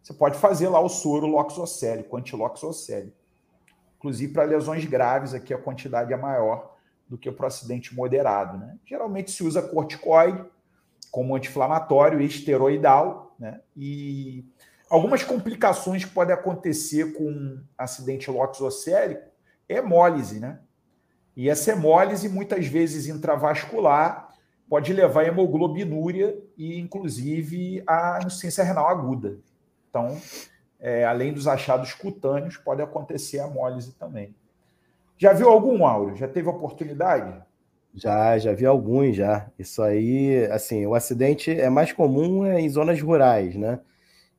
você 0.02 0.14
pode 0.14 0.38
fazer 0.38 0.68
lá 0.68 0.80
o 0.80 0.88
soro 0.88 1.26
loxocélico, 1.26 2.16
antiloxocélico. 2.16 3.16
Inclusive, 3.98 4.32
para 4.32 4.44
lesões 4.44 4.84
graves, 4.84 5.34
aqui 5.34 5.52
a 5.52 5.58
quantidade 5.58 6.12
é 6.12 6.16
maior 6.16 6.76
do 7.08 7.18
que 7.18 7.30
para 7.30 7.44
o 7.44 7.46
acidente 7.46 7.94
moderado. 7.94 8.56
Né? 8.58 8.76
Geralmente 8.86 9.30
se 9.30 9.42
usa 9.42 9.60
corticoide 9.60 10.44
como 11.10 11.34
anti-inflamatório 11.34 12.20
esteroidal, 12.20 13.34
né? 13.38 13.60
E 13.76 14.44
algumas 14.90 15.22
complicações 15.22 16.04
que 16.04 16.10
podem 16.10 16.34
acontecer 16.34 17.14
com 17.14 17.60
acidente 17.76 18.30
loxocélico 18.30 19.22
é 19.68 19.76
hemólise, 19.76 20.38
né? 20.38 20.60
E 21.38 21.48
essa 21.48 21.70
hemólise, 21.70 22.28
muitas 22.28 22.66
vezes 22.66 23.06
intravascular, 23.06 24.28
pode 24.68 24.92
levar 24.92 25.20
a 25.20 25.28
hemoglobinúria 25.28 26.36
e, 26.56 26.80
inclusive, 26.80 27.80
a 27.86 28.18
insuficiência 28.26 28.64
renal 28.64 28.88
aguda. 28.88 29.38
Então, 29.88 30.20
é, 30.80 31.04
além 31.04 31.32
dos 31.32 31.46
achados 31.46 31.94
cutâneos, 31.94 32.56
pode 32.56 32.82
acontecer 32.82 33.38
a 33.38 33.46
hemólise 33.46 33.92
também. 33.92 34.34
Já 35.16 35.32
viu 35.32 35.48
algum, 35.48 35.86
Áureo? 35.86 36.16
Já 36.16 36.26
teve 36.26 36.48
oportunidade? 36.48 37.40
Já, 37.94 38.36
já 38.36 38.52
vi 38.52 38.66
alguns 38.66 39.14
já. 39.14 39.48
Isso 39.56 39.80
aí, 39.80 40.44
assim, 40.46 40.86
o 40.86 40.94
acidente 40.96 41.52
é 41.52 41.70
mais 41.70 41.92
comum 41.92 42.46
é 42.46 42.60
em 42.60 42.68
zonas 42.68 43.00
rurais, 43.00 43.54
né? 43.54 43.78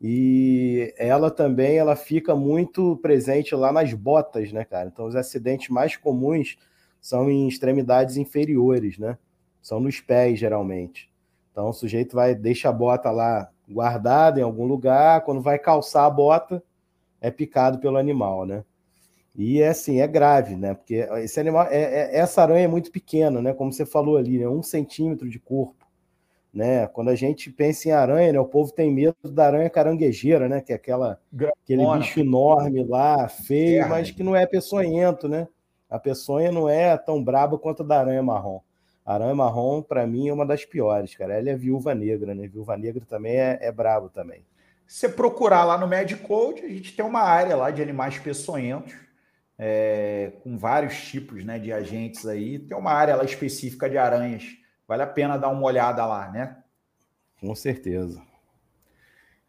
E 0.02 0.94
ela 0.98 1.32
também, 1.32 1.78
ela 1.78 1.96
fica 1.96 2.36
muito 2.36 2.98
presente 2.98 3.56
lá 3.56 3.72
nas 3.72 3.94
botas, 3.94 4.52
né, 4.52 4.66
cara? 4.66 4.90
Então, 4.92 5.06
os 5.06 5.16
acidentes 5.16 5.70
mais 5.70 5.96
comuns 5.96 6.58
são 7.02 7.30
em 7.30 7.48
extremidades 7.48 8.18
inferiores, 8.18 8.98
né? 8.98 9.18
São 9.62 9.80
nos 9.80 10.00
pés, 10.00 10.40
geralmente. 10.40 11.10
Então, 11.52 11.70
o 11.70 11.74
sujeito 11.74 12.16
vai, 12.16 12.36
deixa 12.36 12.70
a 12.70 12.72
bota 12.72 13.12
lá 13.12 13.50
guardada 13.70 14.40
em 14.40 14.44
algum 14.44 14.66
lugar, 14.66 15.22
quando 15.22 15.42
vai 15.42 15.60
calçar 15.60 16.06
a 16.06 16.10
bota, 16.10 16.64
é 17.22 17.30
picado 17.30 17.80
pelo 17.80 17.98
animal, 17.98 18.46
né? 18.46 18.64
E 19.36 19.62
é 19.62 19.70
assim, 19.70 20.02
é 20.02 20.08
grave, 20.08 20.56
né? 20.56 20.74
Porque 20.74 21.08
esse 21.24 21.40
animal, 21.40 21.68
é, 21.70 21.82
é, 21.82 22.18
essa 22.18 22.42
aranha 22.42 22.66
é 22.66 22.68
muito 22.68 22.92
pequena, 22.92 23.42
né? 23.42 23.54
Como 23.54 23.72
você 23.72 23.86
falou 23.86 24.18
ali, 24.18 24.40
né? 24.40 24.48
um 24.48 24.64
centímetro 24.64 25.30
de 25.30 25.40
corpo. 25.40 25.88
Né? 26.52 26.88
Quando 26.88 27.10
a 27.10 27.16
gente 27.16 27.52
pensa 27.52 27.88
em 27.88 27.92
aranha, 27.92 28.34
né? 28.34 28.40
o 28.40 28.46
povo 28.46 28.72
tem 28.74 28.92
medo 28.92 29.16
da 29.24 29.46
aranha 29.46 29.70
caranguejeira, 29.70 30.50
né? 30.50 30.62
Que 30.62 30.74
é 30.74 30.76
aquela, 30.76 31.22
aquele 31.64 31.86
bicho 31.98 32.20
enorme 32.20 32.84
lá, 32.84 33.28
feio, 33.28 33.88
mas 33.88 34.12
que 34.12 34.24
não 34.24 34.36
é 34.36 34.46
peçonhento, 34.46 35.30
né? 35.30 35.48
A 35.90 35.98
peçonha 35.98 36.52
não 36.52 36.70
é 36.70 36.96
tão 36.98 37.24
braba 37.24 37.58
quanto 37.58 37.84
a 37.84 37.86
da 37.86 38.00
aranha 38.00 38.22
marrom. 38.22 38.62
A 39.06 39.16
aranha 39.16 39.34
marrom, 39.34 39.82
para 39.82 40.06
mim, 40.06 40.30
é 40.30 40.34
uma 40.34 40.46
das 40.46 40.66
piores, 40.66 41.16
cara. 41.16 41.34
Ela 41.34 41.50
é 41.50 41.56
viúva 41.56 41.96
negra, 41.96 42.36
né? 42.36 42.48
Viúva 42.48 42.78
negra 42.78 43.04
também 43.06 43.38
é, 43.38 43.58
é 43.60 43.72
brabo 43.72 44.10
também. 44.10 44.46
Se 44.86 45.00
você 45.00 45.10
procurar 45.10 45.66
lá 45.66 45.78
no 45.78 45.88
Medicode, 45.88 46.64
a 46.64 46.70
gente 46.70 46.96
tem 46.96 47.04
uma 47.04 47.22
área 47.22 47.56
lá 47.56 47.72
de 47.72 47.82
animais 47.82 48.20
peçonhentos 48.20 48.94
é, 49.58 50.34
com 50.44 50.58
vários 50.58 51.02
tipos 51.08 51.44
né, 51.44 51.58
de 51.58 51.74
agentes 51.74 52.26
aí. 52.26 52.60
Tem 52.60 52.78
uma 52.78 52.92
área 52.92 53.16
lá 53.16 53.24
específica 53.24 53.90
de 53.90 53.98
aranhas. 53.98 54.44
Vale 54.88 55.04
a 55.04 55.08
pena 55.08 55.38
dar 55.38 55.50
uma 55.50 55.64
olhada 55.64 56.06
lá, 56.06 56.30
né? 56.32 56.58
Com 57.40 57.54
certeza. 57.56 58.22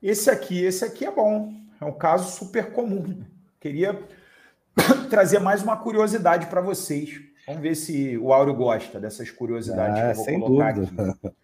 Esse 0.02 0.30
aqui, 0.30 0.64
esse 0.64 0.84
aqui 0.84 1.04
é 1.04 1.10
bom. 1.10 1.52
É 1.80 1.84
um 1.84 1.92
caso 1.92 2.36
super 2.36 2.72
comum. 2.72 3.24
Queria 3.58 3.98
trazer 5.10 5.38
mais 5.38 5.62
uma 5.62 5.76
curiosidade 5.76 6.46
para 6.46 6.60
vocês. 6.60 7.20
Vamos 7.46 7.62
ver 7.62 7.74
se 7.74 8.16
o 8.18 8.32
Áureo 8.32 8.54
gosta 8.54 9.00
dessas 9.00 9.30
curiosidades 9.30 9.98
ah, 9.98 10.02
que 10.02 10.10
eu 10.10 10.14
vou 10.14 10.24
sem 10.24 10.40
colocar 10.40 10.72
dúvida. 10.74 11.10
aqui. 11.22 11.36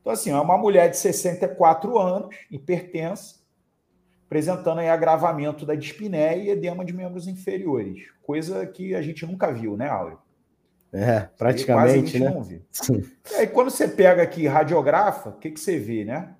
Então, 0.00 0.14
assim, 0.14 0.30
é 0.30 0.40
uma 0.40 0.56
mulher 0.56 0.88
de 0.88 0.96
64 0.96 1.98
anos, 1.98 2.34
hipertensa, 2.50 3.34
apresentando 4.24 4.78
aí 4.78 4.88
agravamento 4.88 5.66
da 5.66 5.74
dispneia 5.74 6.36
e 6.36 6.48
edema 6.48 6.82
de 6.82 6.94
membros 6.94 7.26
inferiores, 7.28 8.04
coisa 8.22 8.64
que 8.64 8.94
a 8.94 9.02
gente 9.02 9.26
nunca 9.26 9.52
viu, 9.52 9.76
né, 9.76 9.86
Áureo? 9.86 10.18
É, 10.92 11.28
praticamente, 11.36 12.18
né? 12.18 12.32
E 13.30 13.34
aí, 13.34 13.46
quando 13.46 13.70
você 13.70 13.86
pega 13.86 14.22
aqui 14.22 14.46
radiografa, 14.46 15.28
o 15.28 15.36
que, 15.36 15.50
que 15.50 15.60
você 15.60 15.78
vê, 15.78 16.06
né? 16.06 16.34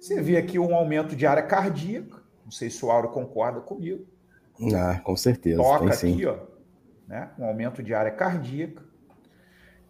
Você 0.00 0.20
vê 0.20 0.36
aqui 0.36 0.58
um 0.58 0.74
aumento 0.74 1.14
de 1.14 1.24
área 1.24 1.42
cardíaca, 1.42 2.20
não 2.44 2.50
sei 2.50 2.68
se 2.68 2.84
o 2.84 2.90
Áureo 2.90 3.10
concorda 3.10 3.60
comigo. 3.60 4.04
Ah, 4.74 5.00
com 5.02 5.16
certeza. 5.16 5.56
Toca 5.56 5.86
aqui, 5.86 5.96
sim. 5.96 6.24
ó, 6.26 6.36
né? 7.08 7.30
um 7.38 7.44
aumento 7.44 7.82
de 7.82 7.94
área 7.94 8.10
cardíaca. 8.10 8.82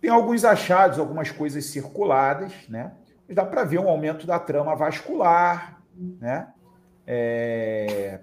Tem 0.00 0.11
alguns 0.11 0.44
achados, 0.44 0.98
algumas 0.98 1.31
coisas 1.31 1.64
circuladas, 1.66 2.53
né? 2.68 2.92
Mas 3.27 3.37
dá 3.37 3.44
para 3.44 3.64
ver 3.64 3.79
um 3.79 3.88
aumento 3.88 4.27
da 4.27 4.38
trama 4.38 4.74
vascular, 4.77 5.81
né? 5.96 6.48
É, 7.07 8.20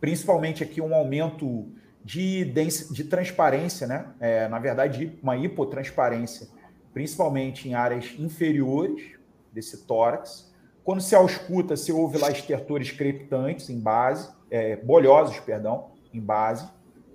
principalmente 0.00 0.62
aqui 0.62 0.80
um 0.80 0.94
aumento 0.94 1.72
de, 2.04 2.44
de 2.44 3.04
transparência, 3.04 3.86
né? 3.86 4.06
É, 4.18 4.48
na 4.48 4.58
verdade, 4.58 5.18
uma 5.22 5.36
hipotransparência, 5.36 6.48
principalmente 6.92 7.68
em 7.68 7.74
áreas 7.74 8.14
inferiores 8.18 9.12
desse 9.52 9.86
tórax. 9.86 10.50
Quando 10.82 11.02
se 11.02 11.14
ausculta, 11.14 11.76
se 11.76 11.92
ouve 11.92 12.18
lá 12.18 12.30
estertores 12.30 12.90
crepitantes 12.90 13.68
em 13.68 13.78
base, 13.78 14.28
é, 14.50 14.76
bolhosos, 14.76 15.38
perdão, 15.40 15.92
em 16.12 16.20
base, 16.20 16.68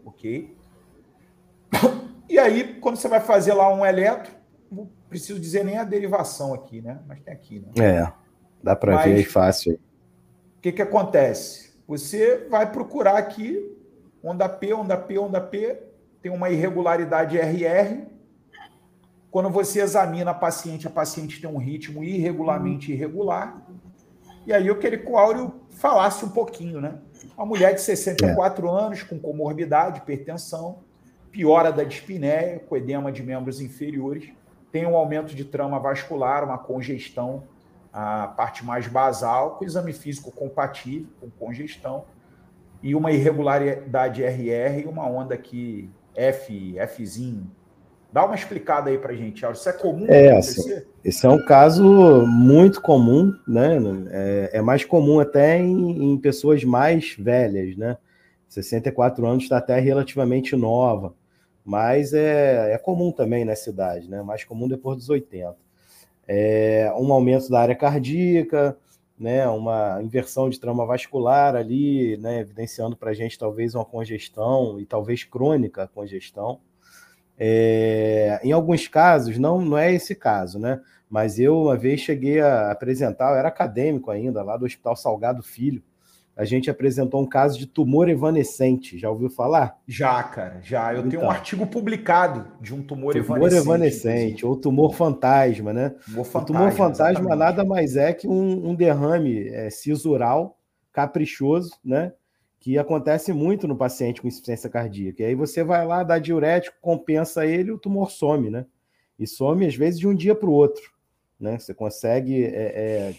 ok? 0.06 0.56
E 2.28 2.40
aí, 2.40 2.80
quando 2.82 2.96
você 2.96 3.08
vai 3.08 3.20
fazer 3.20 3.54
lá 3.54 3.72
um 3.72 3.86
eletro, 3.86 4.34
não 4.72 4.90
preciso 5.08 5.40
dizer 5.40 5.64
nem 5.64 5.78
a 5.78 5.84
derivação 5.84 6.56
aqui, 6.56 6.82
né? 6.82 7.00
Mas 7.08 7.22
tem 7.22 7.32
aqui, 7.32 7.60
né? 7.60 7.86
É, 7.86 8.12
dá 8.64 8.76
para 8.76 8.98
ver 9.04 9.18
aí 9.18 9.24
fácil 9.24 9.80
que, 10.66 10.72
que 10.72 10.82
acontece? 10.82 11.76
Você 11.88 12.48
vai 12.50 12.72
procurar 12.72 13.18
aqui 13.18 13.72
onda 14.24 14.50
P, 14.50 14.74
onda 14.74 14.98
P, 14.98 15.20
onda 15.20 15.40
P, 15.40 15.80
tem 16.24 16.32
uma 16.32 16.50
irregularidade 16.50 17.38
RR. 17.38 18.08
Quando 19.30 19.52
você 19.52 19.80
examina 19.80 20.32
a 20.32 20.34
paciente, 20.34 20.88
a 20.88 20.90
paciente 20.90 21.40
tem 21.40 21.48
um 21.48 21.60
ritmo 21.60 22.04
irregularmente 22.04 22.92
irregular. 22.92 23.64
E 24.48 24.52
aí 24.52 24.66
eu 24.66 24.80
queria 24.80 24.98
que 24.98 25.08
o 25.08 25.20
Áureo 25.20 25.54
falasse 25.70 26.26
um 26.26 26.30
pouquinho, 26.30 26.82
né? 26.82 26.98
Uma 27.36 27.46
mulher 27.46 27.74
de 27.74 27.82
64 27.82 28.68
é. 28.68 28.72
anos, 28.72 29.04
com 29.04 29.20
comorbidade, 29.20 30.00
hipertensão, 30.00 30.80
piora 31.32 31.72
da 31.72 31.84
dispneia, 31.84 32.60
com 32.60 32.78
edema 32.78 33.12
de 33.12 33.22
membros 33.22 33.60
inferiores, 33.60 34.32
tem 34.72 34.86
um 34.86 34.96
aumento 34.96 35.36
de 35.36 35.44
trama 35.44 35.80
vascular, 35.80 36.44
uma 36.44 36.58
congestão 36.58 37.44
a 37.96 38.28
parte 38.28 38.66
mais 38.66 38.88
basal, 38.88 39.52
com 39.52 39.64
exame 39.64 39.94
físico 39.94 40.30
compatível, 40.30 41.08
com 41.22 41.30
congestão, 41.30 42.04
e 42.84 42.94
uma 42.94 43.10
irregularidade 43.10 44.22
RR 44.22 44.82
e 44.82 44.86
uma 44.86 45.08
onda 45.08 45.34
aqui 45.34 45.90
F, 46.14 46.76
Fzinho. 46.90 47.50
Dá 48.16 48.26
uma 48.26 48.36
explicada 48.36 48.90
aí 48.90 48.98
para 48.98 49.14
gente, 49.14 49.46
Isso 49.46 49.68
é 49.68 49.74
comum 49.74 50.06
é, 50.08 50.38
assim, 50.38 50.82
Esse 51.04 51.26
é 51.26 51.30
um 51.30 51.44
caso 51.44 51.84
muito 52.26 52.82
comum, 52.82 53.34
né? 53.46 53.78
É, 54.10 54.50
é 54.54 54.62
mais 54.62 54.86
comum 54.86 55.20
até 55.20 55.60
em, 55.60 56.14
em, 56.14 56.18
pessoas 56.18 56.64
mais 56.64 57.14
velhas, 57.20 57.76
né? 57.76 57.98
64 58.48 59.26
anos 59.28 59.44
está 59.44 59.58
até 59.58 59.78
relativamente 59.82 60.56
nova, 60.56 61.14
mas 61.66 62.14
é, 62.14 62.72
é 62.72 62.78
comum 62.78 63.12
também 63.12 63.44
nessa 63.44 63.70
idade, 63.70 64.10
né? 64.10 64.22
Mais 64.22 64.46
comum 64.46 64.70
depois 64.70 64.96
dos 64.96 65.10
80 65.10 65.66
é, 66.26 66.92
um 66.98 67.12
aumento 67.12 67.50
da 67.50 67.60
área 67.60 67.76
cardíaca, 67.76 68.78
né, 69.18 69.48
uma 69.48 70.02
inversão 70.02 70.50
de 70.50 70.60
trama 70.60 70.86
vascular 70.86 71.56
ali, 71.56 72.18
né, 72.18 72.40
evidenciando 72.40 72.96
para 72.96 73.12
a 73.12 73.14
gente 73.14 73.38
talvez 73.38 73.76
uma 73.76 73.86
congestão 73.86 74.80
e 74.80 74.86
talvez 74.86 75.24
crônica 75.24 75.90
congestão. 75.94 76.60
É, 77.38 78.40
em 78.44 78.52
alguns 78.52 78.88
casos, 78.88 79.38
não, 79.38 79.60
não 79.62 79.78
é 79.78 79.94
esse 79.94 80.16
caso, 80.16 80.60
né? 80.60 80.80
Mas 81.10 81.40
eu 81.40 81.64
uma 81.64 81.78
vez 81.78 82.02
cheguei 82.02 82.40
a 82.42 82.72
apresentar, 82.72 83.32
eu 83.32 83.38
era 83.38 83.48
acadêmico 83.48 84.10
ainda, 84.10 84.42
lá 84.42 84.58
do 84.58 84.66
Hospital 84.66 84.96
Salgado 84.96 85.44
Filho, 85.44 85.84
a 86.36 86.44
gente 86.44 86.70
apresentou 86.70 87.22
um 87.22 87.26
caso 87.26 87.58
de 87.58 87.66
tumor 87.66 88.10
evanescente. 88.10 88.98
Já 88.98 89.10
ouviu 89.10 89.30
falar? 89.30 89.78
Já, 89.88 90.22
cara, 90.22 90.60
já. 90.62 90.92
Eu 90.92 91.00
então, 91.00 91.10
tenho 91.10 91.22
um 91.22 91.26
então. 91.26 91.36
artigo 91.36 91.66
publicado 91.66 92.46
de 92.60 92.74
um 92.74 92.82
tumor, 92.84 93.14
tumor 93.14 93.38
evanescente. 93.38 93.64
Tumor 93.64 93.76
evanescente, 93.76 94.46
ou 94.46 94.58
tumor 94.58 94.94
fantasma, 94.94 95.72
né? 95.72 95.94
Tumor 96.04 96.26
fantasma, 96.26 96.42
o 96.42 96.46
tumor 96.46 96.72
fantasma 96.72 97.20
exatamente. 97.22 97.40
nada 97.40 97.64
mais 97.64 97.96
é 97.96 98.12
que 98.12 98.28
um, 98.28 98.70
um 98.70 98.76
derrame 98.76 99.48
é, 99.48 99.70
cisural, 99.70 100.58
caprichoso, 100.92 101.72
né? 101.84 102.12
Que 102.66 102.80
acontece 102.80 103.32
muito 103.32 103.68
no 103.68 103.78
paciente 103.78 104.20
com 104.20 104.28
insuficiência 104.28 104.68
cardíaca. 104.72 105.22
E 105.22 105.26
aí 105.28 105.36
você 105.36 105.64
vai 105.64 105.86
lá, 105.86 106.02
dá 106.02 106.18
diurético, 106.18 106.76
compensa 106.82 107.46
ele, 107.46 107.70
o 107.70 107.78
tumor 107.78 108.10
some, 108.10 108.50
né? 108.50 108.66
E 109.20 109.28
some, 109.28 109.68
às 109.68 109.76
vezes, 109.76 110.00
de 110.00 110.08
um 110.08 110.16
dia 110.16 110.34
para 110.34 110.50
o 110.50 110.52
outro. 110.52 110.82
Né? 111.40 111.60
Você 111.60 111.76
consegue 111.76 112.44
é, 112.44 112.50
é, 112.50 113.16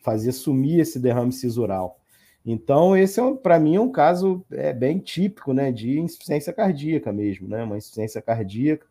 fazer 0.00 0.32
sumir 0.32 0.80
esse 0.80 0.98
derrame 0.98 1.30
cisural. 1.30 2.00
Então, 2.44 2.96
esse 2.96 3.20
é, 3.20 3.34
para 3.34 3.56
mim, 3.56 3.76
é 3.76 3.80
um 3.80 3.92
caso 3.92 4.44
é, 4.50 4.72
bem 4.72 4.98
típico 4.98 5.52
né, 5.52 5.70
de 5.70 6.00
insuficiência 6.00 6.52
cardíaca 6.52 7.12
mesmo, 7.12 7.46
né? 7.46 7.62
Uma 7.62 7.78
insuficiência 7.78 8.20
cardíaca, 8.20 8.84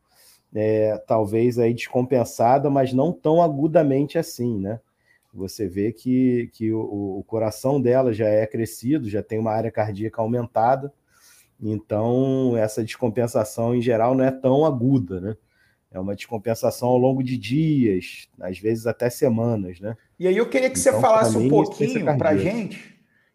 é, 0.55 0.97
talvez 1.05 1.59
aí 1.59 1.73
descompensada, 1.73 2.69
mas 2.69 2.93
não 2.93 3.11
tão 3.11 3.41
agudamente 3.41 4.17
assim, 4.17 4.57
né? 4.57 4.79
Você 5.33 5.67
vê 5.67 5.91
que, 5.91 6.49
que 6.53 6.71
o, 6.71 7.19
o 7.19 7.23
coração 7.23 7.81
dela 7.81 8.13
já 8.13 8.27
é 8.27 8.45
crescido, 8.45 9.09
já 9.09 9.23
tem 9.23 9.39
uma 9.39 9.51
área 9.51 9.71
cardíaca 9.71 10.21
aumentada, 10.21 10.93
então 11.61 12.57
essa 12.57 12.83
descompensação 12.83 13.75
em 13.75 13.81
geral 13.81 14.13
não 14.15 14.25
é 14.25 14.31
tão 14.31 14.65
aguda, 14.65 15.21
né? 15.21 15.37
É 15.89 15.99
uma 15.99 16.15
descompensação 16.15 16.87
ao 16.87 16.97
longo 16.97 17.21
de 17.21 17.37
dias, 17.37 18.27
às 18.39 18.57
vezes 18.57 18.87
até 18.87 19.09
semanas, 19.09 19.79
né? 19.79 19.95
E 20.17 20.27
aí 20.27 20.37
eu 20.37 20.49
queria 20.49 20.69
que 20.69 20.79
então, 20.79 20.93
você 20.93 21.01
falasse 21.01 21.37
mim, 21.37 21.47
um 21.47 21.49
pouquinho 21.49 22.17
para 22.17 22.29
a 22.29 22.37
gente 22.37 22.91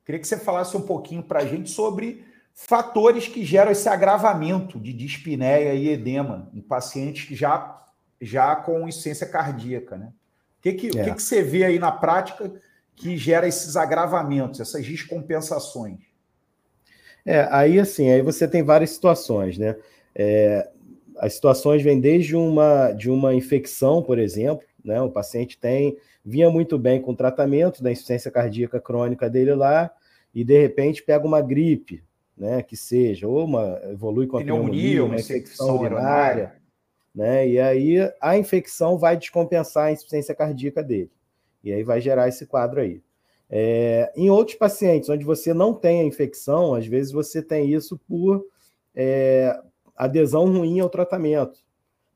Queria 0.07 0.21
que 0.21 0.29
você 0.29 0.39
falasse 0.39 0.77
um 0.77 0.83
pouquinho 0.83 1.21
para 1.21 1.41
a 1.41 1.45
gente 1.45 1.69
sobre 1.69 2.25
fatores 2.55 3.27
que 3.27 3.45
geram 3.45 3.73
esse 3.73 3.89
agravamento 3.89 4.79
de 4.79 4.93
dispneia 4.93 5.75
e 5.75 5.89
edema 5.89 6.49
em 6.55 6.61
pacientes 6.61 7.37
já, 7.37 7.85
já 8.21 8.55
com 8.55 8.87
insuficiência 8.87 9.27
cardíaca, 9.27 9.97
né? 9.97 10.13
O 10.59 10.63
que, 10.63 10.73
que, 10.73 10.99
é. 10.99 11.05
que, 11.05 11.15
que 11.15 11.23
você 11.23 11.43
vê 11.43 11.65
aí 11.65 11.79
na 11.79 11.93
prática 11.93 12.53
que 12.95 13.17
gera 13.17 13.47
esses 13.47 13.77
agravamentos, 13.77 14.61
essas 14.61 14.85
descompensações? 14.85 16.01
É, 17.25 17.47
aí 17.51 17.79
assim, 17.79 18.11
aí 18.11 18.23
você 18.23 18.49
tem 18.49 18.63
várias 18.63 18.91
situações, 18.91 19.59
né? 19.59 19.77
É, 20.15 20.69
as 21.19 21.35
situações 21.35 21.83
vêm 21.83 22.01
desde 22.01 22.37
uma, 22.37 22.93
de 22.93 23.11
uma 23.11 23.35
infecção, 23.35 24.03
por 24.03 24.19
exemplo, 24.19 24.65
né? 24.85 25.01
O 25.03 25.11
paciente 25.11 25.59
tem 25.59 25.97
vinha 26.27 26.51
muito 26.51 26.77
bem 26.77 27.01
com 27.01 27.13
o 27.13 27.17
tratamento 27.17 27.81
da 27.85 27.93
insuficiência 27.93 28.33
cardíaca 28.33 28.81
crônica 28.81 29.31
dele 29.31 29.55
lá, 29.55 29.93
e 30.35 30.43
de 30.43 30.61
repente 30.61 31.05
pega 31.05 31.25
uma 31.25 31.41
gripe, 31.41 32.03
né, 32.37 32.63
que 32.63 32.77
seja, 32.77 33.29
ou 33.29 33.45
uma 33.45 33.81
evolui 33.85 34.27
com 34.27 34.37
a 34.37 34.41
pneumonia, 34.41 34.71
pneumonia 34.71 35.05
uma 35.05 35.15
infecção 35.15 35.81
urinária, 35.81 36.55
né, 37.17 37.49
e 37.49 37.59
aí 37.59 37.97
a 38.21 38.37
infecção 38.37 38.99
vai 38.99 39.17
descompensar 39.17 39.87
a 39.87 39.93
insuficiência 39.93 40.35
cardíaca 40.35 40.83
dele, 40.83 41.11
e 41.65 41.73
aí 41.73 41.83
vai 41.83 42.01
gerar 42.01 42.29
esse 42.29 42.47
quadro 42.47 42.81
aí. 42.81 43.03
É, 43.49 44.13
em 44.15 44.29
outros 44.29 44.57
pacientes, 44.57 45.09
onde 45.09 45.25
você 45.25 45.55
não 45.55 45.73
tem 45.73 46.01
a 46.01 46.05
infecção, 46.05 46.75
às 46.75 46.87
vezes 46.87 47.13
você 47.13 47.41
tem 47.43 47.73
isso 47.73 47.99
por 48.07 48.45
é, 48.95 49.59
adesão 49.97 50.45
ruim 50.47 50.81
ao 50.81 50.91
tratamento. 50.91 51.65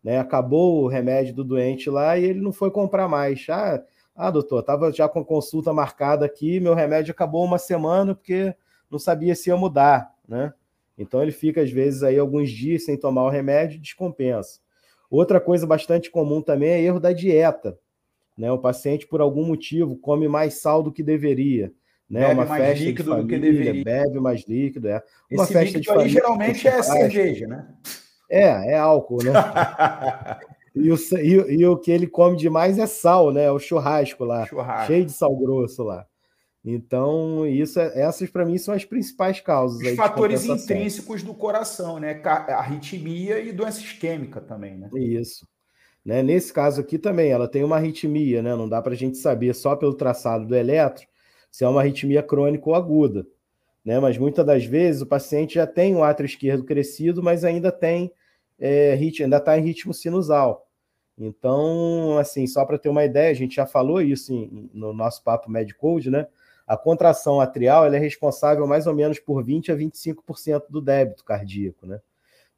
Né? 0.03 0.19
Acabou 0.19 0.83
o 0.83 0.89
remédio 0.89 1.35
do 1.35 1.45
doente 1.45 1.89
lá 1.89 2.19
e 2.19 2.25
ele 2.25 2.41
não 2.41 2.53
foi 2.53 2.71
comprar 2.71 3.09
mais. 3.09 3.47
Ah, 3.49 3.83
ah, 4.15 4.31
doutor, 4.31 4.61
estava 4.61 4.93
já 4.93 5.09
com 5.09 5.25
consulta 5.25 5.73
marcada 5.73 6.27
aqui, 6.27 6.59
meu 6.59 6.75
remédio 6.75 7.13
acabou 7.13 7.45
uma 7.45 7.59
semana 7.59 8.15
porque 8.15 8.55
não 8.91 8.99
sabia 8.99 9.35
se 9.35 9.51
ia 9.51 9.57
mudar, 9.57 10.13
né? 10.29 10.53
Então 10.99 11.23
ele 11.23 11.33
fica, 11.33 11.63
às 11.63 11.71
vezes, 11.71 12.03
aí 12.03 12.19
alguns 12.19 12.51
dias 12.51 12.85
sem 12.85 12.99
tomar 12.99 13.25
o 13.25 13.31
remédio 13.31 13.77
e 13.77 13.81
descompensa. 13.81 14.61
Outra 15.11 15.41
coisa 15.41 15.67
bastante 15.67 16.11
comum 16.11 16.41
também 16.41 16.71
é 16.71 16.81
erro 16.81 17.01
da 17.01 17.13
dieta. 17.13 17.77
Né? 18.39 18.51
O 18.51 18.59
paciente, 18.59 19.07
por 19.07 19.21
algum 19.21 19.45
motivo, 19.45 19.97
come 19.97 20.29
mais 20.29 20.55
sal 20.55 20.83
do 20.83 20.93
que 20.93 21.03
deveria. 21.03 21.73
Né? 22.09 22.21
Bebe 22.21 22.35
uma 22.35 22.47
mais 22.47 22.65
festa 22.65 22.85
líquido 22.85 23.11
família, 23.11 23.23
do 23.23 23.29
que 23.29 23.39
deveria. 23.39 23.85
Bebe 23.85 24.21
mais 24.21 24.45
líquido, 24.47 24.89
é. 24.89 25.03
Uma 25.31 25.45
Esse 25.45 25.53
festa 25.53 25.81
de 25.81 25.87
família, 25.87 26.07
aí 26.07 26.11
geralmente 26.11 26.69
é 26.69 26.83
cerveja, 26.83 27.47
né? 27.47 27.69
É, 28.31 28.73
é 28.73 28.79
álcool, 28.79 29.23
né? 29.23 29.33
E 30.73 30.93
o, 30.93 30.97
e, 31.19 31.57
e, 31.59 31.67
o 31.67 31.77
que 31.77 31.91
ele 31.91 32.07
come 32.07 32.37
demais 32.37 32.79
é 32.79 32.87
sal, 32.87 33.33
né? 33.33 33.51
O 33.51 33.59
churrasco 33.59 34.25
lá, 34.25 34.47
churrasco. 34.47 34.87
cheio 34.87 35.05
de 35.05 35.13
sal 35.13 35.37
grosso 35.37 35.83
lá. 35.83 36.07
Então, 36.65 37.47
isso, 37.47 37.81
é, 37.81 38.03
essas 38.03 38.29
para 38.29 38.45
mim 38.45 38.59
são 38.59 38.75
as 38.75 38.85
principais 38.85 39.41
causas. 39.41 39.81
Os 39.81 39.97
fatores 39.97 40.45
intrínsecos 40.45 41.23
do 41.23 41.33
coração, 41.33 41.99
né? 41.99 42.21
Arritmia 42.25 43.41
e 43.41 43.51
doença 43.53 43.81
isquêmica 43.81 44.41
também, 44.41 44.77
né? 44.77 44.91
Isso. 44.95 45.47
Né? 46.05 46.23
Nesse 46.23 46.53
caso 46.53 46.81
aqui 46.81 46.99
também, 46.99 47.31
ela 47.31 47.49
tem 47.49 47.65
uma 47.65 47.77
arritmia, 47.77 48.43
né? 48.43 48.55
Não 48.55 48.69
dá 48.69 48.83
para 48.83 48.93
a 48.93 48.97
gente 48.97 49.17
saber 49.17 49.55
só 49.55 49.75
pelo 49.75 49.95
traçado 49.95 50.47
do 50.47 50.55
eletro 50.55 51.07
se 51.51 51.65
é 51.65 51.69
uma 51.69 51.81
arritmia 51.81 52.23
crônica 52.23 52.69
ou 52.69 52.75
aguda. 52.75 53.27
Né? 53.85 53.99
Mas 53.99 54.17
muitas 54.17 54.45
das 54.47 54.65
vezes 54.65 55.03
o 55.03 55.07
paciente 55.07 55.55
já 55.55 55.67
tem 55.67 55.97
o 55.97 56.05
átrio 56.05 56.27
esquerdo 56.27 56.65
crescido, 56.65 57.23
mas 57.23 57.45
ainda 57.45 57.73
tem 57.73 58.13
é, 58.59 58.95
ritmo, 58.95 59.25
ainda 59.25 59.39
está 59.39 59.59
em 59.59 59.63
ritmo 59.63 59.93
sinusal. 59.93 60.67
Então, 61.19 62.17
assim, 62.19 62.47
só 62.47 62.65
para 62.65 62.79
ter 62.79 62.89
uma 62.89 63.05
ideia, 63.05 63.31
a 63.31 63.35
gente 63.35 63.57
já 63.57 63.67
falou 63.67 64.01
isso 64.01 64.33
em, 64.33 64.71
no 64.73 64.93
nosso 64.93 65.23
papo 65.23 65.51
Medcode, 65.51 66.11
né? 66.11 66.27
A 66.71 66.77
contração 66.77 67.41
atrial 67.41 67.93
é 67.93 67.99
responsável 67.99 68.65
mais 68.65 68.87
ou 68.87 68.95
menos 68.95 69.19
por 69.19 69.43
20 69.43 69.73
a 69.73 69.77
25% 69.77 70.67
do 70.71 70.81
débito 70.81 71.25
cardíaco, 71.25 71.85
né? 71.85 72.01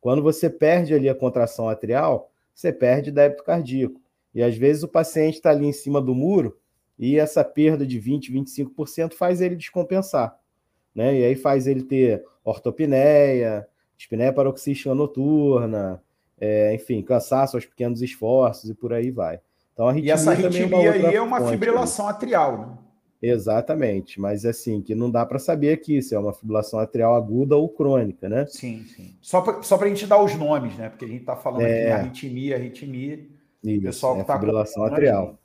Quando 0.02 0.22
você 0.22 0.50
perde 0.50 0.92
ali 0.92 1.08
a 1.08 1.14
contração 1.14 1.66
atrial, 1.66 2.30
você 2.54 2.70
perde 2.70 3.10
débito 3.10 3.42
cardíaco. 3.42 3.98
E 4.34 4.42
às 4.42 4.54
vezes 4.54 4.82
o 4.82 4.88
paciente 4.88 5.36
está 5.36 5.48
ali 5.48 5.64
em 5.64 5.72
cima 5.72 5.98
do 5.98 6.14
muro 6.14 6.58
e 6.98 7.18
essa 7.18 7.42
perda 7.42 7.86
de 7.86 7.98
20, 7.98 8.30
25% 8.30 9.14
faz 9.14 9.40
ele 9.40 9.56
descompensar, 9.56 10.38
né? 10.94 11.18
E 11.18 11.24
aí 11.24 11.34
faz 11.34 11.66
ele 11.66 11.82
ter 11.82 12.22
ortopneia, 12.44 13.66
espinéia 13.96 14.30
paroxística 14.30 14.94
noturna, 14.94 16.02
é, 16.38 16.74
enfim, 16.74 17.00
cansaço 17.00 17.56
aos 17.56 17.64
pequenos 17.64 18.02
esforços 18.02 18.68
e 18.68 18.74
por 18.74 18.92
aí 18.92 19.10
vai. 19.10 19.40
Então, 19.72 19.88
a 19.88 19.98
e 19.98 20.10
essa 20.10 20.32
arritmia 20.32 20.90
é 20.90 21.06
aí 21.06 21.16
é 21.16 21.22
uma 21.22 21.48
fibrilação 21.48 22.06
atrial, 22.06 22.58
né? 22.58 22.81
Exatamente, 23.22 24.20
mas 24.20 24.44
assim, 24.44 24.82
que 24.82 24.96
não 24.96 25.08
dá 25.08 25.24
para 25.24 25.38
saber 25.38 25.72
aqui 25.72 26.02
se 26.02 26.12
é 26.12 26.18
uma 26.18 26.32
fibrilação 26.32 26.80
atrial 26.80 27.14
aguda 27.14 27.56
ou 27.56 27.68
crônica, 27.68 28.28
né? 28.28 28.46
Sim, 28.46 28.84
sim. 28.84 29.16
Só 29.22 29.40
para 29.40 29.62
só 29.62 29.80
a 29.80 29.88
gente 29.88 30.08
dar 30.08 30.20
os 30.20 30.34
nomes, 30.34 30.76
né? 30.76 30.88
Porque 30.88 31.04
a 31.04 31.08
gente 31.08 31.20
está 31.20 31.36
falando 31.36 31.62
é... 31.62 31.92
aqui 31.92 31.92
arritmia, 31.92 32.56
arritmia. 32.56 33.24
Isso, 33.62 33.82
pessoal 33.82 34.16
que 34.16 34.22
é 34.22 34.24
tá 34.24 34.34
fibrilação 34.34 34.84
atrial. 34.84 35.38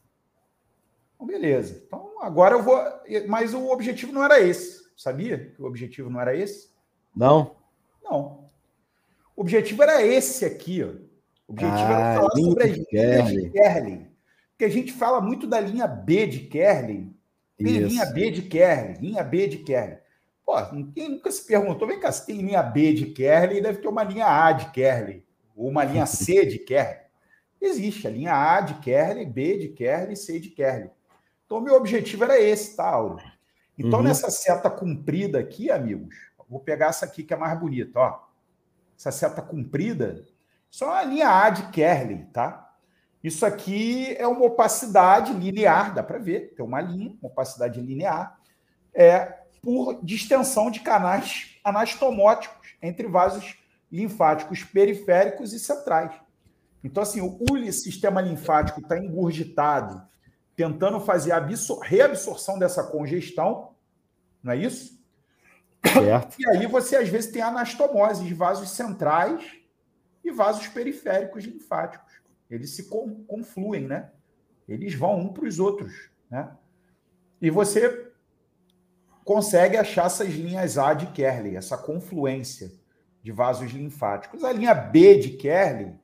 Então, 1.15 1.27
beleza. 1.27 1.83
Então, 1.85 2.09
agora 2.19 2.55
eu 2.55 2.63
vou. 2.63 2.81
Mas 3.27 3.53
o 3.53 3.69
objetivo 3.69 4.11
não 4.11 4.23
era 4.23 4.41
esse, 4.41 4.83
sabia? 4.97 5.51
Que 5.55 5.61
o 5.61 5.65
objetivo 5.65 6.09
não 6.09 6.19
era 6.19 6.35
esse? 6.35 6.69
Não. 7.15 7.57
Não. 8.03 8.49
O 9.35 9.41
objetivo 9.41 9.83
era 9.83 10.03
esse 10.03 10.45
aqui, 10.45 10.83
ó. 10.83 10.87
O 11.47 11.53
objetivo 11.53 11.77
ah, 11.77 11.91
era 11.91 12.15
falar 12.15 12.31
sobre 12.31 12.63
as 12.63 12.71
linhas 12.71 13.27
de 13.31 13.49
Kerley. 13.51 14.07
Porque 14.49 14.65
a 14.65 14.69
gente 14.69 14.91
fala 14.91 15.21
muito 15.21 15.45
da 15.45 15.59
linha 15.59 15.85
B 15.85 16.25
de 16.25 16.39
Kerley. 16.39 17.15
Tem 17.57 17.67
Isso. 17.67 17.87
linha 17.87 18.05
B 18.05 18.31
de 18.31 18.41
Kerley, 18.43 18.97
linha 18.99 19.23
B 19.23 19.47
de 19.47 19.57
Kerley. 19.59 19.97
Pô, 20.45 20.53
quem 20.93 21.09
nunca 21.09 21.31
se 21.31 21.45
perguntou, 21.45 21.87
vem 21.87 21.99
cá, 21.99 22.11
se 22.11 22.25
tem 22.25 22.41
linha 22.41 22.63
B 22.63 22.93
de 22.93 23.07
Kerley, 23.07 23.61
deve 23.61 23.79
ter 23.79 23.87
uma 23.87 24.03
linha 24.03 24.27
A 24.27 24.51
de 24.51 24.71
Kerley, 24.71 25.25
ou 25.55 25.69
uma 25.69 25.83
linha 25.83 26.05
C 26.05 26.45
de 26.47 26.59
Kerley. 26.59 27.07
Existe 27.59 28.07
a 28.07 28.11
linha 28.11 28.33
A 28.33 28.61
de 28.61 28.75
Kerley, 28.75 29.25
B 29.25 29.57
de 29.57 29.69
Kerley, 29.69 30.15
C 30.15 30.39
de 30.39 30.49
Kerley. 30.49 30.91
Então, 31.45 31.59
meu 31.59 31.75
objetivo 31.75 32.23
era 32.23 32.39
esse, 32.39 32.75
tá, 32.75 32.87
Auro? 32.87 33.21
Então, 33.77 33.99
uhum. 33.99 34.05
nessa 34.05 34.29
seta 34.29 34.69
comprida 34.69 35.39
aqui, 35.39 35.71
amigos, 35.71 36.15
vou 36.47 36.59
pegar 36.59 36.87
essa 36.87 37.05
aqui 37.05 37.23
que 37.23 37.33
é 37.33 37.37
mais 37.37 37.59
bonita, 37.59 37.99
ó 37.99 38.27
essa 38.97 39.11
seta 39.11 39.41
comprida, 39.41 40.25
é 40.81 40.85
uma 40.85 41.03
linha 41.03 41.29
A 41.29 41.49
de 41.49 41.69
Kerley, 41.69 42.25
tá? 42.33 42.66
Isso 43.23 43.45
aqui 43.45 44.15
é 44.17 44.27
uma 44.27 44.45
opacidade 44.45 45.33
linear, 45.33 45.93
dá 45.93 46.03
para 46.03 46.19
ver, 46.19 46.53
tem 46.55 46.65
uma 46.65 46.79
linha, 46.79 47.15
uma 47.21 47.29
opacidade 47.29 47.81
linear, 47.81 48.39
é 48.93 49.37
por 49.61 49.99
distensão 50.03 50.71
de 50.71 50.79
canais 50.79 51.59
anastomóticos 51.63 52.75
entre 52.81 53.07
vasos 53.07 53.57
linfáticos 53.91 54.63
periféricos 54.63 55.53
e 55.53 55.59
centrais. 55.59 56.13
Então, 56.83 57.03
assim, 57.03 57.21
o, 57.21 57.71
sistema 57.71 58.21
linfático 58.21 58.79
está 58.79 58.97
engurgitado 58.97 60.01
tentando 60.55 60.99
fazer 60.99 61.31
a 61.31 61.45
reabsorção 61.83 62.57
dessa 62.57 62.83
congestão, 62.83 63.75
não 64.41 64.53
é 64.53 64.57
isso? 64.57 64.97
Certo. 65.85 66.35
E 66.39 66.47
aí 66.47 66.65
você 66.65 66.95
às 66.95 67.09
vezes 67.09 67.31
tem 67.31 67.41
anastomose 67.41 68.25
de 68.25 68.33
vasos 68.33 68.71
centrais 68.71 69.43
e 70.23 70.31
vasos 70.31 70.67
periféricos 70.67 71.43
linfáticos. 71.43 72.06
Eles 72.49 72.71
se 72.71 72.87
confluem, 73.27 73.87
né? 73.87 74.11
Eles 74.67 74.93
vão 74.93 75.19
um 75.19 75.33
para 75.33 75.45
os 75.45 75.59
outros, 75.59 76.09
né? 76.29 76.55
E 77.41 77.49
você 77.49 78.11
consegue 79.23 79.77
achar 79.77 80.05
essas 80.05 80.29
linhas 80.29 80.77
A 80.77 80.93
de 80.93 81.07
Kerley, 81.07 81.55
essa 81.55 81.77
confluência 81.77 82.71
de 83.21 83.31
vasos 83.31 83.71
linfáticos. 83.71 84.43
A 84.43 84.53
linha 84.53 84.73
B 84.73 85.19
de 85.19 85.31
Kerley 85.31 85.99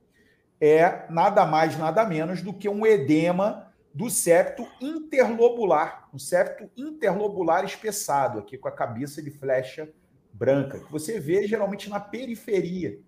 é 0.60 1.06
nada 1.10 1.46
mais, 1.46 1.76
nada 1.78 2.04
menos 2.04 2.42
do 2.42 2.52
que 2.52 2.68
um 2.68 2.86
edema 2.86 3.72
do 3.94 4.10
septo 4.10 4.66
interlobular, 4.80 6.08
um 6.12 6.18
septo 6.18 6.68
interlobular 6.76 7.64
espessado, 7.64 8.40
aqui 8.40 8.58
com 8.58 8.68
a 8.68 8.72
cabeça 8.72 9.22
de 9.22 9.30
flecha 9.30 9.88
branca, 10.32 10.80
que 10.80 10.90
você 10.90 11.20
vê 11.20 11.46
geralmente 11.46 11.88
na 11.88 12.00
periferia, 12.00 12.98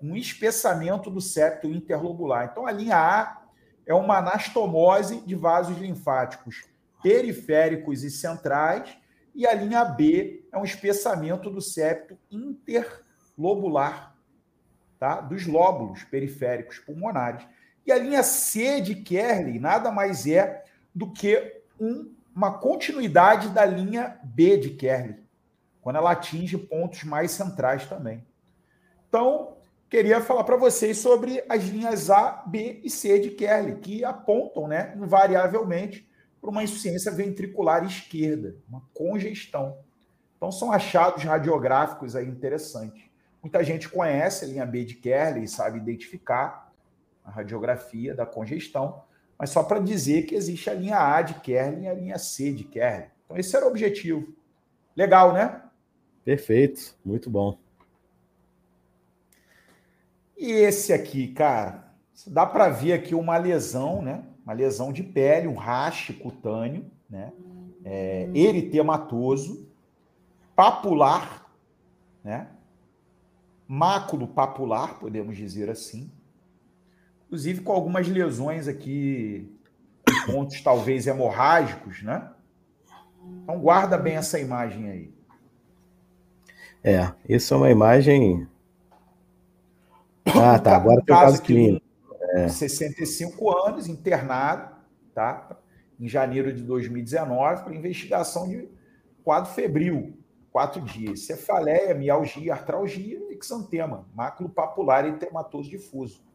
um 0.00 0.16
espessamento 0.16 1.10
do 1.10 1.20
septo 1.20 1.68
interlobular. 1.68 2.48
Então, 2.50 2.66
a 2.66 2.72
linha 2.72 2.96
A 2.96 3.42
é 3.86 3.94
uma 3.94 4.18
anastomose 4.18 5.20
de 5.22 5.34
vasos 5.34 5.78
linfáticos 5.78 6.64
periféricos 7.02 8.02
e 8.02 8.10
centrais, 8.10 8.96
e 9.34 9.46
a 9.46 9.54
linha 9.54 9.84
B 9.84 10.44
é 10.52 10.58
um 10.58 10.64
espessamento 10.64 11.48
do 11.48 11.60
septo 11.60 12.18
interlobular, 12.30 14.16
tá? 14.98 15.20
dos 15.20 15.46
lóbulos 15.46 16.02
periféricos 16.04 16.78
pulmonares. 16.78 17.46
E 17.86 17.92
a 17.92 17.98
linha 17.98 18.22
C 18.22 18.80
de 18.80 18.96
Kerley 18.96 19.58
nada 19.58 19.92
mais 19.92 20.26
é 20.26 20.64
do 20.94 21.12
que 21.12 21.62
um, 21.80 22.12
uma 22.34 22.58
continuidade 22.58 23.48
da 23.50 23.64
linha 23.64 24.18
B 24.24 24.58
de 24.58 24.70
Kerley, 24.70 25.24
quando 25.80 25.96
ela 25.96 26.12
atinge 26.12 26.58
pontos 26.58 27.04
mais 27.04 27.30
centrais 27.30 27.86
também. 27.86 28.26
Então, 29.08 29.57
queria 29.88 30.20
falar 30.20 30.44
para 30.44 30.56
vocês 30.56 30.98
sobre 30.98 31.42
as 31.48 31.64
linhas 31.64 32.10
A, 32.10 32.42
B 32.46 32.80
e 32.84 32.90
C 32.90 33.18
de 33.18 33.30
Kerley, 33.30 33.76
que 33.76 34.04
apontam, 34.04 34.68
né, 34.68 34.94
invariavelmente, 34.96 36.08
para 36.40 36.50
uma 36.50 36.62
insuficiência 36.62 37.10
ventricular 37.10 37.84
esquerda, 37.84 38.56
uma 38.68 38.82
congestão. 38.94 39.78
Então, 40.36 40.52
são 40.52 40.70
achados 40.70 41.24
radiográficos 41.24 42.14
aí 42.14 42.28
interessantes. 42.28 43.02
Muita 43.42 43.62
gente 43.64 43.88
conhece 43.88 44.44
a 44.44 44.48
linha 44.48 44.66
B 44.66 44.84
de 44.84 44.94
Kerley 44.94 45.44
e 45.44 45.48
sabe 45.48 45.78
identificar, 45.78 46.72
a 47.24 47.30
radiografia 47.30 48.14
da 48.14 48.24
congestão, 48.24 49.02
mas 49.38 49.50
só 49.50 49.62
para 49.62 49.78
dizer 49.78 50.22
que 50.22 50.34
existe 50.34 50.70
a 50.70 50.74
linha 50.74 50.96
A 50.98 51.20
de 51.22 51.34
Kerlin 51.34 51.82
e 51.82 51.88
a 51.88 51.94
linha 51.94 52.18
C 52.18 52.52
de 52.52 52.64
Kerlin. 52.64 53.08
Então, 53.24 53.36
esse 53.36 53.54
era 53.54 53.66
o 53.66 53.68
objetivo. 53.68 54.34
Legal, 54.96 55.32
né? 55.32 55.62
Perfeito, 56.24 56.96
muito 57.04 57.28
bom. 57.28 57.58
E 60.38 60.52
esse 60.52 60.92
aqui, 60.92 61.28
cara, 61.28 61.92
dá 62.28 62.46
para 62.46 62.68
ver 62.68 62.92
aqui 62.92 63.14
uma 63.14 63.36
lesão, 63.36 64.00
né? 64.00 64.22
Uma 64.44 64.52
lesão 64.52 64.92
de 64.92 65.02
pele, 65.02 65.48
um 65.48 65.54
rache 65.54 66.12
cutâneo, 66.12 66.86
né? 67.10 67.32
É, 67.84 68.30
eritematoso, 68.32 69.68
papular, 70.54 71.44
né? 72.22 72.48
Máculo 73.66 74.28
papular, 74.28 74.98
podemos 74.98 75.36
dizer 75.36 75.68
assim, 75.68 76.10
inclusive 77.26 77.60
com 77.60 77.72
algumas 77.72 78.08
lesões 78.08 78.66
aqui, 78.68 79.52
pontos 80.24 80.60
talvez 80.60 81.06
hemorrágicos, 81.06 82.02
né? 82.02 82.30
Então 83.42 83.58
guarda 83.58 83.98
bem 83.98 84.16
essa 84.16 84.38
imagem 84.38 84.88
aí. 84.88 85.14
É, 86.82 87.12
isso 87.28 87.52
é 87.52 87.56
uma 87.56 87.70
imagem. 87.70 88.46
Ah, 90.34 90.58
tá. 90.58 90.76
Agora 90.76 91.02
tem 91.02 91.14
o 91.14 91.18
caso 91.18 91.42
clínico. 91.42 91.86
É. 92.34 92.48
65 92.48 93.50
anos, 93.66 93.86
internado, 93.86 94.76
tá? 95.14 95.56
Em 95.98 96.08
janeiro 96.08 96.52
de 96.52 96.62
2019, 96.62 97.64
para 97.64 97.74
investigação 97.74 98.48
de 98.48 98.68
quadro 99.24 99.50
febril, 99.52 100.16
quatro 100.52 100.80
dias. 100.80 101.26
Cefaleia, 101.26 101.94
mialgia, 101.94 102.52
artralgia 102.52 103.18
e 103.30 103.38
xantema, 103.42 104.06
máculo 104.14 104.48
papular 104.48 105.06
e 105.06 105.12
tematoso 105.12 105.70
difuso 105.70 106.28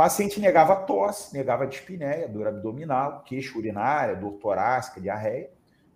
paciente 0.00 0.40
negava 0.40 0.76
tosse, 0.76 1.34
negava 1.36 1.66
dispneia, 1.66 2.26
dor 2.26 2.46
abdominal, 2.46 3.22
queixo 3.22 3.58
urinária, 3.58 4.16
dor 4.16 4.32
torácica, 4.38 4.98
diarreia. 4.98 5.50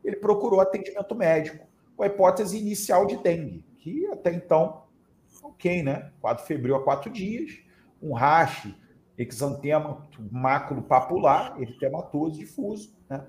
Ele 0.05 0.17
procurou 0.17 0.61
atendimento 0.61 1.15
médico 1.15 1.67
com 1.97 2.03
a 2.03 2.07
hipótese 2.07 2.59
inicial 2.59 3.07
de 3.07 3.17
dengue, 3.17 3.65
que 3.79 4.07
até 4.09 4.31
então, 4.31 4.84
ok, 5.45 5.83
né? 5.83 6.11
Quadro 6.21 6.45
febril 6.45 6.77
há 6.77 6.83
quatro 6.83 7.11
dias, 7.11 7.59
um 8.03 8.13
rache, 8.13 8.75
exantema 9.17 10.09
máculo 10.31 10.83
papular, 10.83 11.61
eritematoso 11.61 12.39
difuso, 12.39 12.97
né? 13.09 13.25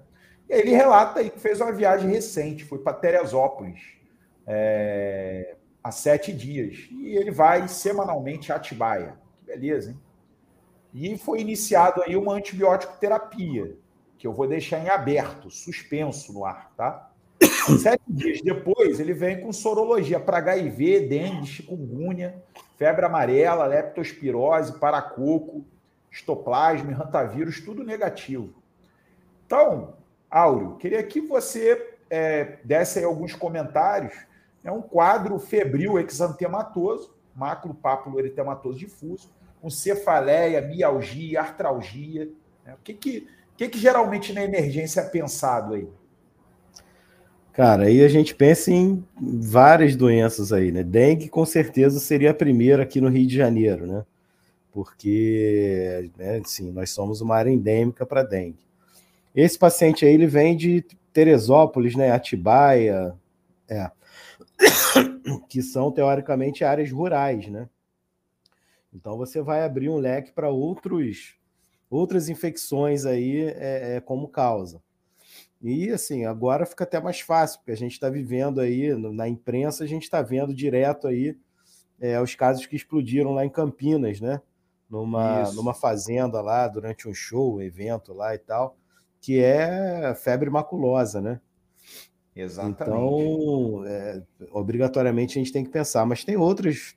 E 0.47 0.53
aí 0.53 0.61
ele 0.61 0.71
relata 0.71 1.19
aí 1.19 1.29
que 1.29 1.39
fez 1.39 1.59
uma 1.59 1.71
viagem 1.71 2.09
recente, 2.09 2.63
foi 2.63 2.79
para 2.79 2.93
Teresópolis, 2.93 3.81
é, 4.45 5.55
há 5.83 5.91
sete 5.91 6.31
dias. 6.31 6.87
E 6.91 7.15
ele 7.15 7.31
vai 7.31 7.67
semanalmente 7.67 8.51
a 8.51 8.55
Atibaia. 8.55 9.17
Beleza, 9.45 9.91
hein? 9.91 9.99
E 10.93 11.17
foi 11.17 11.41
iniciado 11.41 12.01
aí 12.03 12.15
uma 12.15 12.33
antibiótico 12.33 12.97
terapia, 12.99 13.75
que 14.17 14.25
eu 14.25 14.33
vou 14.33 14.47
deixar 14.47 14.79
em 14.79 14.89
aberto, 14.89 15.49
suspenso 15.49 16.31
no 16.31 16.45
ar, 16.45 16.71
tá? 16.77 17.11
Sete 17.79 18.03
dias 18.07 18.41
depois, 18.41 18.99
ele 18.99 19.13
vem 19.13 19.41
com 19.41 19.51
sorologia 19.51 20.19
para 20.19 20.37
HIV, 20.37 21.07
dengue, 21.07 21.47
chikungunya, 21.47 22.43
febre 22.77 23.05
amarela, 23.05 23.65
leptospirose, 23.65 24.79
paracoco, 24.79 25.65
estoplasma, 26.11 26.93
rantavírus, 26.93 27.59
tudo 27.59 27.83
negativo. 27.83 28.53
Então, 29.45 29.95
Áureo, 30.29 30.75
queria 30.77 31.01
que 31.01 31.19
você 31.21 31.95
é, 32.09 32.57
desse 32.63 32.99
aí 32.99 33.05
alguns 33.05 33.33
comentários. 33.33 34.13
É 34.63 34.71
um 34.71 34.81
quadro 34.81 35.37
febril 35.39 35.99
exantematoso, 35.99 37.15
máculo 37.35 37.73
pápulo 37.73 38.19
eritematoso 38.19 38.77
difuso, 38.77 39.29
com 39.61 39.69
cefaleia, 39.69 40.61
mialgia, 40.61 41.41
artralgia. 41.41 42.29
Né? 42.63 42.73
O 42.73 42.77
que 42.83 42.93
que, 42.93 43.27
que 43.57 43.69
que 43.69 43.79
geralmente 43.79 44.33
na 44.33 44.43
emergência 44.43 45.01
é 45.01 45.09
pensado 45.09 45.73
aí? 45.73 45.87
Cara, 47.55 47.85
aí 47.85 48.03
a 48.03 48.09
gente 48.09 48.35
pensa 48.35 48.69
em 48.69 49.01
várias 49.17 49.95
doenças 49.95 50.51
aí, 50.51 50.73
né? 50.73 50.83
Dengue 50.83 51.29
com 51.29 51.45
certeza 51.45 52.01
seria 52.01 52.31
a 52.31 52.33
primeira 52.33 52.83
aqui 52.83 52.99
no 52.99 53.07
Rio 53.07 53.25
de 53.25 53.33
Janeiro, 53.33 53.87
né? 53.87 54.05
Porque, 54.73 56.11
né, 56.17 56.41
assim, 56.43 56.69
nós 56.73 56.89
somos 56.89 57.21
uma 57.21 57.37
área 57.37 57.49
endêmica 57.49 58.05
para 58.05 58.23
dengue. 58.23 58.59
Esse 59.33 59.57
paciente 59.57 60.05
aí, 60.05 60.13
ele 60.13 60.27
vem 60.27 60.57
de 60.57 60.85
Teresópolis, 61.13 61.95
né? 61.95 62.11
Atibaia, 62.11 63.15
é, 63.69 63.89
que 65.47 65.61
são 65.61 65.93
teoricamente 65.93 66.65
áreas 66.65 66.91
rurais, 66.91 67.47
né? 67.47 67.69
Então 68.93 69.17
você 69.17 69.41
vai 69.41 69.63
abrir 69.63 69.87
um 69.87 69.97
leque 69.97 70.33
para 70.33 70.49
outros 70.49 71.35
outras 71.89 72.27
infecções 72.27 73.05
aí 73.05 73.45
é, 73.45 73.95
é, 73.95 74.01
como 74.01 74.27
causa. 74.27 74.81
E 75.67 75.89
assim, 75.89 76.25
agora 76.25 76.63
fica 76.63 76.83
até 76.83 77.01
mais 77.01 77.19
fácil, 77.19 77.59
porque 77.59 77.71
a 77.71 77.77
gente 77.77 77.93
está 77.93 78.07
vivendo 78.07 78.61
aí, 78.61 78.93
na 78.93 79.27
imprensa, 79.27 79.83
a 79.83 79.87
gente 79.87 80.03
está 80.03 80.21
vendo 80.21 80.53
direto 80.53 81.07
aí 81.07 81.35
é, 81.99 82.21
os 82.21 82.35
casos 82.35 82.67
que 82.67 82.75
explodiram 82.75 83.33
lá 83.33 83.43
em 83.43 83.49
Campinas, 83.49 84.21
né? 84.21 84.39
Numa, 84.87 85.51
numa 85.53 85.73
fazenda 85.73 86.39
lá, 86.39 86.67
durante 86.67 87.09
um 87.09 87.13
show, 87.15 87.55
um 87.55 87.61
evento 87.61 88.13
lá 88.13 88.35
e 88.35 88.37
tal, 88.37 88.77
que 89.19 89.39
é 89.39 90.13
febre 90.13 90.51
maculosa, 90.51 91.19
né? 91.19 91.41
Exatamente. 92.35 92.83
Então, 92.83 93.83
é, 93.87 94.21
obrigatoriamente 94.51 95.39
a 95.39 95.41
gente 95.41 95.51
tem 95.51 95.63
que 95.63 95.71
pensar, 95.71 96.05
mas 96.05 96.23
tem 96.23 96.37
outras 96.37 96.95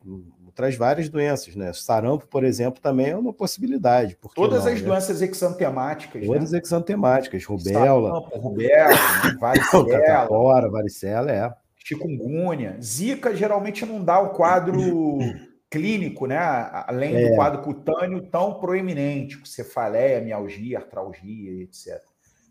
traz 0.59 0.75
várias 0.75 1.09
doenças, 1.09 1.55
né? 1.55 1.73
Sarampo, 1.73 2.27
por 2.27 2.43
exemplo, 2.43 2.83
também 2.83 3.11
é 3.11 3.17
uma 3.17 3.33
possibilidade. 3.33 4.19
Todas 4.35 4.65
não, 4.65 4.73
as 4.73 4.81
né? 4.81 4.89
doenças 4.89 5.23
exantemáticas. 5.23 6.27
Todas 6.27 6.51
né? 6.51 6.59
exantemáticas, 6.59 7.45
rubéola. 7.45 8.09
Sarampo, 8.09 8.39
rubéola, 8.41 8.97
varicela. 9.39 10.69
varicela, 10.69 11.31
é. 11.31 11.55
Chikungunya. 11.77 12.77
Zika 12.83 13.37
geralmente 13.37 13.87
não 13.87 14.03
dá 14.03 14.19
o 14.19 14.31
quadro 14.31 14.83
clínico, 15.71 16.27
né? 16.27 16.37
Além 16.37 17.15
é. 17.15 17.29
do 17.29 17.37
quadro 17.37 17.63
cutâneo 17.63 18.21
tão 18.23 18.55
proeminente, 18.55 19.41
cefaleia, 19.49 20.21
mialgia, 20.21 20.79
artralgia, 20.79 21.63
etc. 21.63 22.03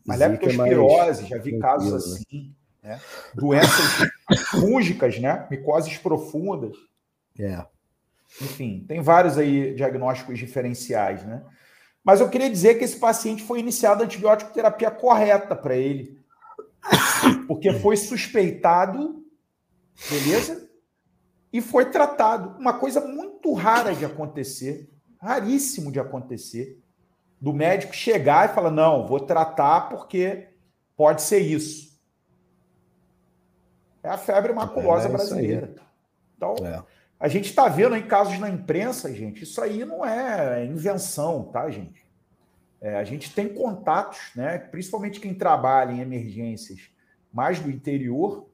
Mas 0.05 0.19
Zika 0.19 0.29
leptospirose, 0.29 1.25
é 1.25 1.27
já 1.27 1.37
vi 1.39 1.59
casos 1.59 1.91
né? 1.91 1.97
assim. 1.97 2.55
Né? 2.81 3.01
Doenças 3.35 4.09
fúngicas, 4.51 5.19
né? 5.19 5.45
Micoses 5.51 5.97
profundas. 5.97 6.71
É. 7.37 7.65
Enfim, 8.41 8.85
tem 8.87 9.01
vários 9.01 9.37
aí 9.37 9.73
diagnósticos 9.73 10.37
diferenciais, 10.37 11.25
né? 11.25 11.43
Mas 12.03 12.21
eu 12.21 12.29
queria 12.29 12.49
dizer 12.49 12.75
que 12.75 12.85
esse 12.85 12.97
paciente 12.97 13.43
foi 13.43 13.59
iniciado 13.59 14.01
a 14.01 14.05
antibiótico 14.05 14.53
terapia 14.53 14.89
correta 14.89 15.55
para 15.55 15.75
ele. 15.75 16.17
Porque 17.47 17.73
foi 17.73 17.97
suspeitado, 17.97 19.25
beleza? 20.09 20.69
E 21.51 21.61
foi 21.61 21.89
tratado. 21.89 22.57
Uma 22.59 22.73
coisa 22.73 23.01
muito 23.01 23.53
rara 23.53 23.93
de 23.93 24.05
acontecer, 24.05 24.89
raríssimo 25.19 25.91
de 25.91 25.99
acontecer, 25.99 26.79
do 27.41 27.51
médico 27.53 27.93
chegar 27.93 28.49
e 28.49 28.53
falar: 28.53 28.71
não, 28.71 29.05
vou 29.05 29.19
tratar 29.19 29.89
porque 29.89 30.49
pode 30.95 31.21
ser 31.21 31.39
isso. 31.39 31.87
É 34.03 34.09
a 34.09 34.17
febre 34.17 34.53
maculosa 34.53 35.07
é 35.07 35.11
brasileira. 35.11 35.75
Então, 36.35 36.55
é. 36.63 36.83
A 37.19 37.27
gente 37.27 37.45
está 37.45 37.67
vendo 37.67 37.95
em 37.95 38.05
casos 38.05 38.37
na 38.39 38.49
imprensa, 38.49 39.13
gente, 39.13 39.43
isso 39.43 39.61
aí 39.61 39.83
não 39.83 40.05
é 40.05 40.65
invenção, 40.65 41.45
tá, 41.45 41.69
gente? 41.69 42.05
É, 42.79 42.95
a 42.95 43.03
gente 43.03 43.33
tem 43.33 43.49
contatos, 43.49 44.19
né, 44.35 44.57
principalmente 44.59 45.19
quem 45.19 45.33
trabalha 45.33 45.91
em 45.91 45.99
emergências 45.99 46.91
mais 47.33 47.59
do 47.59 47.71
interior, 47.71 48.47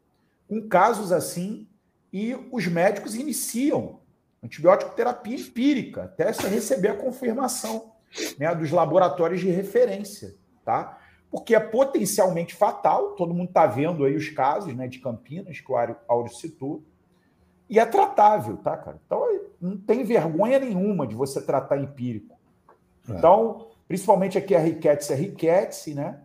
com 0.47 0.67
casos 0.67 1.11
assim, 1.11 1.67
e 2.11 2.35
os 2.51 2.67
médicos 2.67 3.15
iniciam 3.15 3.99
antibiótico 4.41 4.95
terapia 4.95 5.35
empírica, 5.35 6.03
até 6.03 6.31
se 6.31 6.47
receber 6.47 6.89
a 6.89 6.97
confirmação 6.97 7.93
né, 8.37 8.53
dos 8.53 8.71
laboratórios 8.71 9.41
de 9.41 9.49
referência, 9.49 10.35
tá? 10.63 10.99
Porque 11.31 11.55
é 11.55 11.59
potencialmente 11.59 12.53
fatal, 12.53 13.15
todo 13.15 13.33
mundo 13.33 13.47
está 13.47 13.65
vendo 13.65 14.05
aí 14.05 14.15
os 14.15 14.29
casos 14.29 14.75
né, 14.75 14.87
de 14.87 14.99
Campinas, 14.99 15.59
que 15.59 15.71
o 15.71 15.75
Áureo 16.07 16.33
citou, 16.33 16.83
e 17.69 17.79
é 17.79 17.85
tratável, 17.85 18.57
tá, 18.57 18.77
cara? 18.77 18.99
Então 19.05 19.25
não 19.59 19.77
tem 19.77 20.03
vergonha 20.03 20.59
nenhuma 20.59 21.07
de 21.07 21.15
você 21.15 21.41
tratar 21.41 21.77
empírico. 21.77 22.37
É. 23.09 23.13
Então, 23.13 23.67
principalmente 23.87 24.37
aqui 24.37 24.55
a 24.55 24.59
riquétia 24.59 25.13
é 25.13 25.17
riquétia, 25.17 25.95
né? 25.95 26.21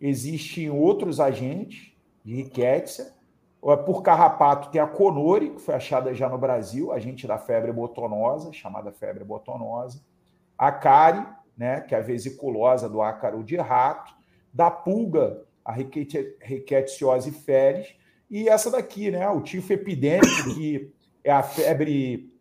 Existem 0.00 0.70
outros 0.70 1.20
agentes 1.20 1.92
de 2.24 2.34
riquétia. 2.34 3.12
Por 3.86 4.02
carrapato 4.02 4.70
tem 4.70 4.80
a 4.80 4.86
conore, 4.86 5.50
que 5.50 5.60
foi 5.60 5.74
achada 5.74 6.12
já 6.12 6.28
no 6.28 6.36
Brasil, 6.36 6.92
agente 6.92 7.26
da 7.26 7.38
febre 7.38 7.72
botonosa, 7.72 8.52
chamada 8.52 8.92
febre 8.92 9.24
botonosa 9.24 10.02
a 10.58 10.72
cárie, 10.72 11.26
né, 11.56 11.80
que 11.80 11.94
é 11.94 11.98
a 11.98 12.02
vesiculosa 12.02 12.88
do 12.88 13.02
ácaro 13.02 13.42
de 13.42 13.56
rato, 13.56 14.12
da 14.52 14.70
pulga, 14.70 15.42
a 15.64 15.72
rickettsiose 15.72 17.30
feris, 17.30 17.96
e 18.30 18.48
essa 18.48 18.70
daqui, 18.70 19.10
né, 19.10 19.28
o 19.28 19.40
tifo 19.40 19.72
epidêmico, 19.72 20.54
que 20.54 20.92
é 21.22 21.30
a 21.30 21.42
febre, 21.42 22.32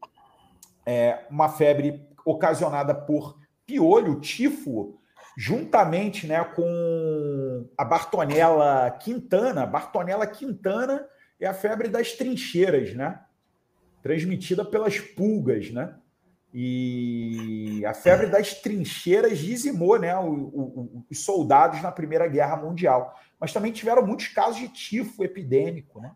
é 0.85 1.25
uma 1.29 1.49
febre 1.49 2.05
ocasionada 2.25 2.93
por 2.93 3.37
piolho, 3.65 4.19
tifo, 4.19 4.99
juntamente 5.37 6.27
né, 6.27 6.43
com 6.43 7.67
a 7.77 7.83
Bartonella 7.83 8.91
quintana. 8.99 9.65
Bartonella 9.65 10.27
quintana 10.27 11.05
é 11.39 11.47
a 11.47 11.53
febre 11.53 11.87
das 11.87 12.13
trincheiras, 12.13 12.93
né? 12.93 13.19
Transmitida 14.01 14.63
pelas 14.63 14.99
pulgas, 14.99 15.71
né? 15.71 15.95
E 16.55 17.83
a 17.83 17.95
febre 17.95 18.27
das 18.27 18.53
trincheiras 18.53 19.39
dizimou 19.39 19.97
né, 19.97 20.15
o, 20.15 20.29
o, 20.29 21.05
os 21.09 21.25
soldados 21.25 21.81
na 21.81 21.91
Primeira 21.91 22.27
Guerra 22.27 22.55
Mundial. 22.57 23.19
Mas 23.39 23.51
também 23.51 23.71
tiveram 23.71 24.05
muitos 24.05 24.27
casos 24.27 24.57
de 24.57 24.67
tifo 24.67 25.23
epidêmico, 25.23 25.99
né, 25.99 26.11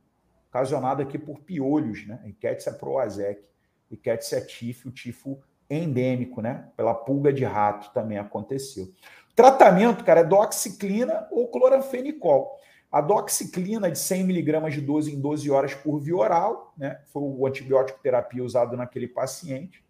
ocasionado 0.48 1.02
aqui 1.02 1.18
por 1.18 1.40
piolhos, 1.40 2.06
né, 2.06 2.20
Rickettsia 2.24 2.72
proazec, 2.72 3.42
Rickettsia 3.90 4.40
tifo, 4.40 4.90
o 4.90 4.92
tifo 4.92 5.40
endêmico, 5.68 6.40
né, 6.40 6.70
pela 6.78 6.94
pulga 6.94 7.34
de 7.34 7.44
rato 7.44 7.92
também 7.92 8.20
aconteceu. 8.20 8.94
Tratamento, 9.36 10.04
cara, 10.04 10.20
é 10.20 10.24
doxiclina 10.24 11.28
ou 11.32 11.48
cloranfenicol. 11.48 12.60
A 12.92 13.02
doxiclina 13.02 13.90
de 13.90 13.98
100 13.98 14.24
miligramas 14.24 14.74
de 14.74 14.82
12 14.82 15.16
em 15.16 15.20
12 15.20 15.50
horas 15.50 15.74
por 15.74 16.00
via 16.00 16.16
oral, 16.16 16.74
né, 16.78 17.02
foi 17.08 17.24
o 17.24 17.48
antibiótico 17.48 18.00
terapia 18.04 18.44
usado 18.44 18.78
naquele 18.78 19.08
paciente 19.08 19.87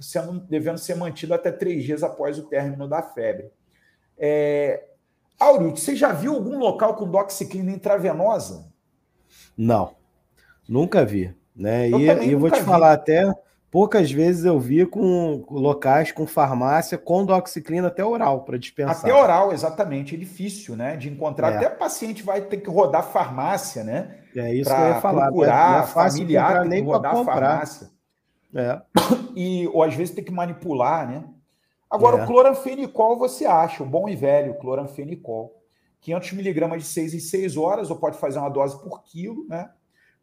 sendo, 0.00 0.40
devendo 0.40 0.78
ser 0.78 0.94
mantido 0.96 1.34
até 1.34 1.50
três 1.50 1.84
dias 1.84 2.02
após 2.02 2.38
o 2.38 2.44
término 2.44 2.88
da 2.88 3.02
febre. 3.02 3.50
É... 4.18 4.84
Você 5.70 5.94
já 5.94 6.12
viu 6.12 6.34
algum 6.34 6.58
local 6.58 6.96
com 6.96 7.08
doxiclina 7.08 7.70
intravenosa? 7.70 8.72
Não, 9.56 9.94
nunca 10.68 11.04
vi. 11.04 11.34
Né? 11.54 11.88
Eu 11.88 12.00
e 12.00 12.32
eu 12.32 12.38
vou 12.38 12.50
te 12.50 12.60
vi. 12.60 12.64
falar 12.64 12.92
até 12.92 13.32
poucas 13.70 14.10
vezes 14.10 14.44
eu 14.44 14.58
vi 14.58 14.86
com 14.86 15.44
locais 15.50 16.12
com 16.12 16.26
farmácia 16.26 16.96
com 16.96 17.24
doxiclina 17.24 17.88
até 17.88 18.04
oral 18.04 18.44
para 18.44 18.58
dispensar. 18.58 18.98
Até 18.98 19.14
oral, 19.14 19.52
exatamente. 19.52 20.14
É 20.14 20.18
difícil, 20.18 20.76
né? 20.76 20.96
De 20.96 21.08
encontrar. 21.08 21.52
É. 21.52 21.56
Até 21.56 21.68
paciente 21.68 22.22
vai 22.22 22.40
ter 22.42 22.58
que 22.58 22.70
rodar 22.70 23.04
farmácia, 23.04 23.84
né? 23.84 24.18
É 24.36 24.54
isso 24.54 24.70
que 24.70 24.80
eu 24.80 24.86
ia 24.86 25.00
falar. 25.00 25.26
Procurar, 25.26 25.80
é, 25.80 25.84
é 25.84 25.86
familiar, 25.86 26.68
que 26.68 26.80
rodar 26.80 27.24
farmácia. 27.24 27.97
É. 28.54 28.80
E, 29.36 29.68
ou 29.68 29.82
às 29.82 29.94
vezes 29.94 30.14
tem 30.14 30.24
que 30.24 30.32
manipular, 30.32 31.08
né? 31.08 31.24
Agora, 31.90 32.18
é. 32.18 32.24
o 32.24 32.26
cloranfenicol 32.26 33.16
você 33.16 33.46
acha, 33.46 33.82
o 33.82 33.86
bom 33.86 34.08
e 34.08 34.16
velho 34.16 34.58
cloranfenicol. 34.58 35.54
500 36.00 36.32
miligramas 36.32 36.82
de 36.82 36.88
6 36.88 37.14
em 37.14 37.20
6 37.20 37.56
horas, 37.56 37.90
ou 37.90 37.96
pode 37.96 38.18
fazer 38.18 38.38
uma 38.38 38.48
dose 38.48 38.80
por 38.82 39.02
quilo, 39.02 39.46
né? 39.48 39.70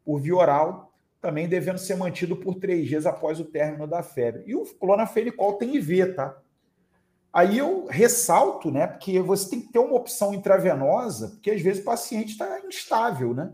Por 0.04 0.20
via 0.20 0.36
oral, 0.36 0.92
também 1.20 1.48
devendo 1.48 1.78
ser 1.78 1.96
mantido 1.96 2.36
por 2.36 2.54
três 2.54 2.86
dias 2.88 3.04
após 3.04 3.40
o 3.40 3.44
término 3.44 3.86
da 3.86 4.02
febre. 4.02 4.44
E 4.46 4.54
o 4.54 4.64
cloranfenicol 4.64 5.54
tem 5.54 5.76
IV, 5.76 6.14
tá? 6.14 6.36
Aí 7.32 7.58
eu 7.58 7.86
ressalto, 7.86 8.70
né? 8.70 8.86
Porque 8.86 9.20
você 9.20 9.50
tem 9.50 9.60
que 9.60 9.72
ter 9.72 9.78
uma 9.78 9.96
opção 9.96 10.32
intravenosa, 10.32 11.30
porque 11.30 11.50
às 11.50 11.60
vezes 11.60 11.82
o 11.82 11.84
paciente 11.84 12.30
está 12.30 12.60
instável, 12.66 13.34
né? 13.34 13.52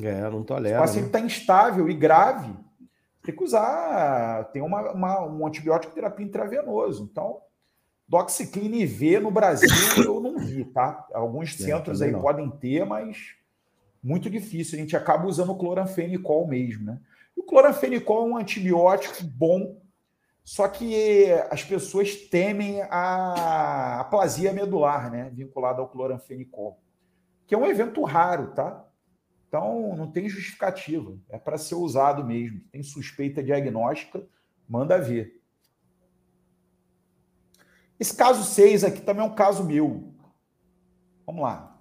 É, 0.00 0.22
não 0.28 0.42
tolera. 0.42 0.78
O 0.78 0.80
paciente 0.80 1.06
está 1.06 1.20
né? 1.20 1.26
instável 1.26 1.88
e 1.88 1.94
grave 1.94 2.52
tem 3.22 3.34
que 3.34 3.44
usar, 3.44 4.44
tem 4.52 4.60
uma, 4.60 4.92
uma, 4.92 5.24
um 5.24 5.46
antibiótico 5.46 5.94
terapia 5.94 6.26
intravenoso. 6.26 7.08
Então, 7.10 7.40
doxiclina 8.08 8.76
IV 8.76 9.20
no 9.20 9.30
Brasil 9.30 9.68
eu 10.04 10.20
não 10.20 10.38
vi, 10.38 10.64
tá? 10.64 11.06
Alguns 11.14 11.54
Sim, 11.54 11.64
centros 11.64 12.02
aí 12.02 12.10
não. 12.10 12.20
podem 12.20 12.50
ter, 12.50 12.84
mas 12.84 13.36
muito 14.02 14.28
difícil. 14.28 14.76
A 14.76 14.82
gente 14.82 14.96
acaba 14.96 15.26
usando 15.26 15.52
o 15.52 15.56
cloranfenicol 15.56 16.46
mesmo, 16.46 16.84
né? 16.84 17.00
E 17.36 17.40
o 17.40 17.44
cloranfenicol 17.44 18.26
é 18.26 18.30
um 18.30 18.36
antibiótico 18.36 19.22
bom, 19.24 19.80
só 20.44 20.66
que 20.66 21.30
as 21.48 21.62
pessoas 21.62 22.16
temem 22.16 22.82
a 22.90 24.00
aplasia 24.00 24.52
medular, 24.52 25.10
né? 25.10 25.30
Vinculada 25.32 25.80
ao 25.80 25.88
cloranfenicol, 25.88 26.80
que 27.46 27.54
é 27.54 27.58
um 27.58 27.66
evento 27.66 28.02
raro, 28.02 28.48
tá? 28.48 28.84
Então, 29.52 29.94
não 29.94 30.10
tem 30.10 30.30
justificativa. 30.30 31.14
É 31.28 31.36
para 31.36 31.58
ser 31.58 31.74
usado 31.74 32.24
mesmo. 32.24 32.62
Tem 32.70 32.82
suspeita 32.82 33.42
diagnóstica, 33.42 34.26
manda 34.66 34.96
ver. 34.96 35.42
Esse 38.00 38.16
caso 38.16 38.44
6 38.44 38.82
aqui 38.82 39.02
também 39.02 39.22
é 39.22 39.28
um 39.28 39.34
caso 39.34 39.62
meu. 39.62 40.10
Vamos 41.26 41.42
lá. 41.42 41.78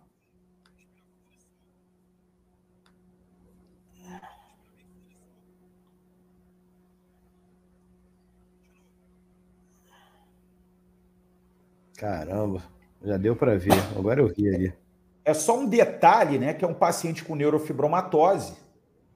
Caramba, 11.96 12.62
já 13.02 13.16
deu 13.16 13.34
para 13.34 13.58
ver. 13.58 13.72
Agora 13.98 14.20
eu 14.20 14.28
vi 14.28 14.54
ali. 14.54 14.91
É 15.32 15.34
só 15.34 15.58
um 15.58 15.66
detalhe, 15.66 16.38
né? 16.38 16.54
Que 16.54 16.66
é 16.66 16.68
um 16.68 16.74
paciente 16.74 17.24
com 17.24 17.36
neurofibromatose. 17.36 18.54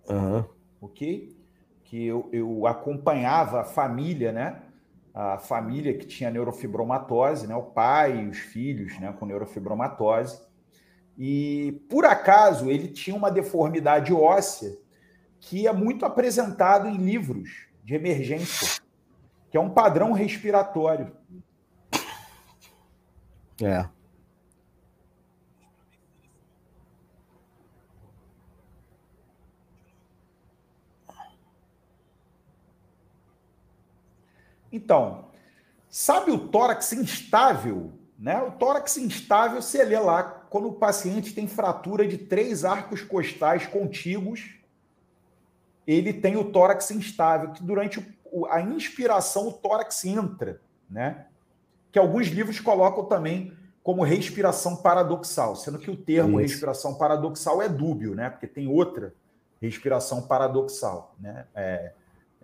Uhum. 0.08 0.46
Ok? 0.80 1.36
Que 1.84 2.08
eu, 2.08 2.30
eu 2.32 2.66
acompanhava 2.66 3.60
a 3.60 3.64
família, 3.66 4.32
né? 4.32 4.62
A 5.14 5.38
família 5.38 5.94
que 5.98 6.06
tinha 6.06 6.32
neurofibromatose, 6.32 7.48
né? 7.48 7.56
O 7.56 7.64
pai 7.64 8.22
e 8.22 8.30
os 8.30 8.38
filhos, 8.38 8.98
né? 8.98 9.14
Com 9.20 9.26
neurofibromatose. 9.26 10.42
E 11.18 11.82
por 11.90 12.06
acaso 12.06 12.72
ele 12.72 12.88
tinha 12.88 13.16
uma 13.16 13.30
deformidade 13.30 14.14
óssea 14.14 14.78
que 15.42 15.68
é 15.68 15.74
muito 15.74 16.06
apresentado 16.06 16.88
em 16.88 16.96
livros 16.96 17.68
de 17.84 17.94
emergência, 17.94 18.82
que 19.52 19.58
é 19.58 19.60
um 19.60 19.70
padrão 19.70 20.14
respiratório. 20.14 21.12
É. 23.62 23.88
Então, 34.76 35.26
sabe 35.90 36.32
o 36.32 36.48
tórax 36.48 36.94
instável? 36.94 37.94
Né? 38.18 38.42
O 38.42 38.52
tórax 38.52 38.98
instável, 38.98 39.62
você 39.62 39.84
lê 39.84 40.00
lá, 40.00 40.24
quando 40.24 40.70
o 40.70 40.74
paciente 40.74 41.34
tem 41.34 41.48
fratura 41.48 42.08
de 42.08 42.18
três 42.18 42.66
arcos 42.66 43.02
costais 43.02 43.68
contíguos, 43.68 44.56
ele 45.86 46.14
tem 46.14 46.36
o 46.36 46.52
tórax 46.52 46.92
instável, 46.92 47.52
que 47.52 47.64
durante 47.64 48.06
a 48.50 48.62
inspiração 48.62 49.48
o 49.48 49.54
tórax 49.54 50.04
entra, 50.06 50.60
né? 50.90 51.26
que 51.96 52.00
alguns 52.00 52.28
livros 52.28 52.60
colocam 52.60 53.06
também 53.06 53.54
como 53.82 54.04
respiração 54.04 54.76
paradoxal, 54.76 55.56
sendo 55.56 55.80
que 55.80 55.90
o 55.90 55.96
termo 55.96 56.42
Isso. 56.42 56.52
respiração 56.52 56.96
paradoxal 56.96 57.62
é 57.62 57.70
dúbio, 57.70 58.14
né? 58.14 58.30
Porque 58.30 58.48
tem 58.48 58.68
outra 58.68 59.14
respiração 59.62 60.24
paradoxal, 60.24 61.16
né? 61.18 61.46
É, 61.56 61.94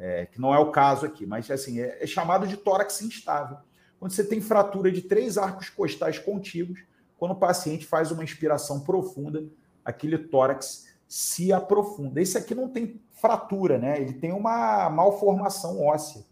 é, 0.01 0.25
que 0.25 0.41
não 0.41 0.53
é 0.53 0.59
o 0.59 0.71
caso 0.71 1.05
aqui, 1.05 1.25
mas 1.25 1.49
assim 1.51 1.79
é, 1.79 2.03
é 2.03 2.07
chamado 2.07 2.47
de 2.47 2.57
tórax 2.57 3.01
instável. 3.01 3.57
Quando 3.99 4.11
você 4.11 4.23
tem 4.23 4.41
fratura 4.41 4.91
de 4.91 5.03
três 5.03 5.37
arcos 5.37 5.69
costais 5.69 6.17
contíguos, 6.17 6.83
quando 7.17 7.31
o 7.31 7.39
paciente 7.39 7.85
faz 7.85 8.11
uma 8.11 8.23
inspiração 8.23 8.79
profunda, 8.79 9.45
aquele 9.85 10.17
tórax 10.17 10.87
se 11.07 11.53
aprofunda. 11.53 12.19
Esse 12.19 12.37
aqui 12.37 12.55
não 12.55 12.67
tem 12.67 12.99
fratura, 13.11 13.77
né? 13.77 14.01
Ele 14.01 14.13
tem 14.13 14.31
uma 14.31 14.89
malformação 14.89 15.83
óssea 15.85 16.25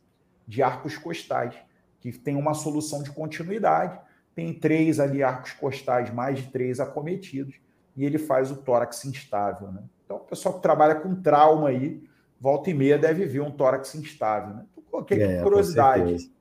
de 0.47 0.63
arcos 0.63 0.97
costais, 0.97 1.53
que 1.99 2.11
tem 2.11 2.35
uma 2.35 2.55
solução 2.55 3.03
de 3.03 3.11
continuidade 3.11 3.99
tem 4.39 4.53
três 4.53 5.01
ali 5.01 5.21
arcos 5.21 5.51
costais, 5.51 6.13
mais 6.13 6.39
de 6.39 6.47
três 6.47 6.79
acometidos, 6.79 7.55
e 7.95 8.05
ele 8.05 8.17
faz 8.17 8.49
o 8.49 8.55
tórax 8.55 9.03
instável. 9.03 9.69
Né? 9.69 9.83
Então, 10.05 10.15
o 10.15 10.21
pessoal 10.21 10.55
que 10.55 10.61
trabalha 10.61 10.95
com 10.95 11.13
trauma 11.13 11.67
aí, 11.67 12.01
volta 12.39 12.69
e 12.69 12.73
meia 12.73 12.97
deve 12.97 13.25
ver 13.25 13.41
um 13.41 13.51
tórax 13.51 13.93
instável. 13.95 14.55
Né? 14.55 14.65
Então, 14.71 14.83
coloquei 14.89 15.21
é, 15.21 15.41
curiosidade. 15.41 16.31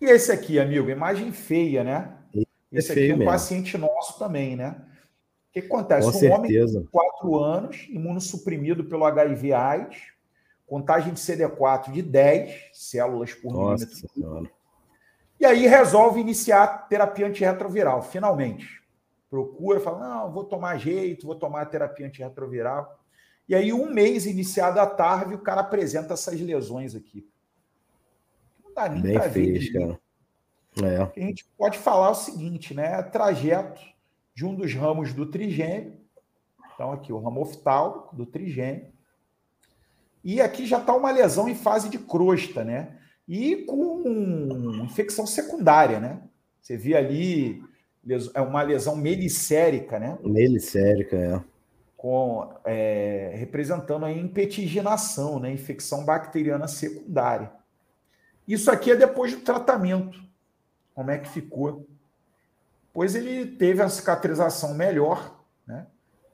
E 0.00 0.04
esse 0.04 0.30
aqui, 0.30 0.60
amigo, 0.60 0.90
imagem 0.90 1.32
feia, 1.32 1.82
né? 1.82 2.12
Esse, 2.70 2.90
é 2.90 2.92
aqui 2.92 3.10
é 3.10 3.14
um 3.14 3.18
mesmo. 3.18 3.32
paciente 3.32 3.78
nosso 3.78 4.18
também, 4.18 4.56
né? 4.56 4.76
O 5.48 5.52
que 5.52 5.60
acontece? 5.60 6.10
Com 6.10 6.16
um 6.16 6.20
certeza. 6.20 6.78
homem 6.78 6.84
de 6.84 6.90
4 6.90 7.38
anos, 7.38 7.86
imunossuprimido 7.88 8.84
pelo 8.84 9.06
HIV 9.06 9.52
AIDS, 9.54 10.02
contagem 10.66 11.14
de 11.14 11.20
CD4 11.20 11.92
de 11.92 12.02
10 12.02 12.70
células 12.74 13.32
por 13.32 13.52
Nossa 13.52 13.86
milímetro. 13.86 14.12
Senhora. 14.12 14.50
E 15.40 15.46
aí 15.46 15.66
resolve 15.66 16.20
iniciar 16.20 16.88
terapia 16.88 17.26
antirretroviral, 17.26 18.02
finalmente. 18.02 18.82
Procura, 19.28 19.80
fala, 19.80 20.08
não, 20.08 20.32
vou 20.32 20.44
tomar 20.44 20.78
jeito, 20.78 21.26
vou 21.26 21.34
tomar 21.34 21.66
terapia 21.66 22.06
antirretroviral. 22.06 23.00
E 23.48 23.54
aí, 23.54 23.72
um 23.72 23.90
mês 23.90 24.26
iniciado 24.26 24.80
a 24.80 24.86
tarde, 24.86 25.34
o 25.34 25.38
cara 25.38 25.60
apresenta 25.60 26.14
essas 26.14 26.40
lesões 26.40 26.94
aqui. 26.94 27.28
Não 28.64 28.74
dá 28.74 28.88
nem 28.88 29.14
para 29.14 29.28
ver. 29.28 29.72
Cara. 29.72 30.00
É. 30.82 31.02
A 31.02 31.26
gente 31.26 31.46
pode 31.56 31.78
falar 31.78 32.10
o 32.10 32.14
seguinte, 32.14 32.74
né? 32.74 33.02
Trajeto 33.02 33.80
de 34.34 34.44
um 34.44 34.54
dos 34.54 34.74
ramos 34.74 35.12
do 35.12 35.26
trigêmeo. 35.26 35.98
Então, 36.74 36.92
aqui, 36.92 37.12
o 37.12 37.18
ramo 37.18 37.40
oftálmico 37.40 38.14
do 38.14 38.26
trigêmeo 38.26 38.92
e 40.28 40.40
aqui 40.40 40.66
já 40.66 40.80
está 40.80 40.92
uma 40.92 41.12
lesão 41.12 41.48
em 41.48 41.54
fase 41.54 41.88
de 41.88 41.98
crosta, 42.00 42.64
né? 42.64 42.98
E 43.28 43.64
com 43.64 44.02
infecção 44.82 45.24
secundária, 45.24 46.00
né? 46.00 46.20
Você 46.60 46.76
vê 46.76 46.96
ali 46.96 47.62
é 48.34 48.40
uma 48.40 48.62
lesão 48.62 48.96
melicérica, 48.96 49.98
né? 49.98 50.18
Melicérica, 50.22 51.16
é. 51.16 51.40
Com, 51.96 52.48
é, 52.64 53.32
representando 53.34 54.04
a 54.04 54.12
impetiginação, 54.12 55.40
né? 55.40 55.50
Infecção 55.50 56.04
bacteriana 56.04 56.68
secundária. 56.68 57.50
Isso 58.46 58.70
aqui 58.70 58.92
é 58.92 58.96
depois 58.96 59.34
do 59.34 59.40
tratamento. 59.40 60.20
Como 60.94 61.10
é 61.10 61.18
que 61.18 61.28
ficou? 61.28 61.86
Pois 62.92 63.14
ele 63.14 63.44
teve 63.44 63.82
a 63.82 63.88
cicatrização 63.88 64.74
melhor, 64.74 65.44
né? 65.66 65.86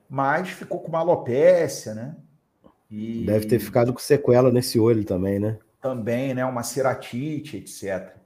Mas 0.08 0.50
ficou 0.50 0.80
com 0.80 0.88
uma 0.88 0.98
alopécia, 0.98 1.94
né? 1.94 2.16
E... 2.90 3.24
Deve 3.24 3.46
ter 3.46 3.58
ficado 3.58 3.92
com 3.92 3.98
sequela 3.98 4.52
nesse 4.52 4.78
olho 4.78 5.04
também, 5.04 5.38
né? 5.38 5.58
Também, 5.80 6.34
né? 6.34 6.44
Uma 6.44 6.62
ceratite, 6.62 7.56
etc. 7.56 8.21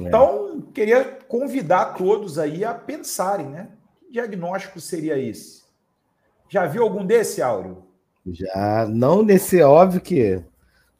É. 0.00 0.04
Então, 0.04 0.60
queria 0.72 1.04
convidar 1.28 1.94
todos 1.94 2.38
aí 2.38 2.64
a 2.64 2.74
pensarem, 2.74 3.48
né? 3.48 3.68
Que 3.98 4.12
diagnóstico 4.12 4.80
seria 4.80 5.18
esse? 5.18 5.62
Já 6.48 6.66
viu 6.66 6.82
algum 6.82 7.04
desse, 7.04 7.42
Áureo? 7.42 7.84
Já, 8.26 8.86
não 8.88 9.22
nesse, 9.22 9.60
óbvio 9.62 10.00
que 10.00 10.42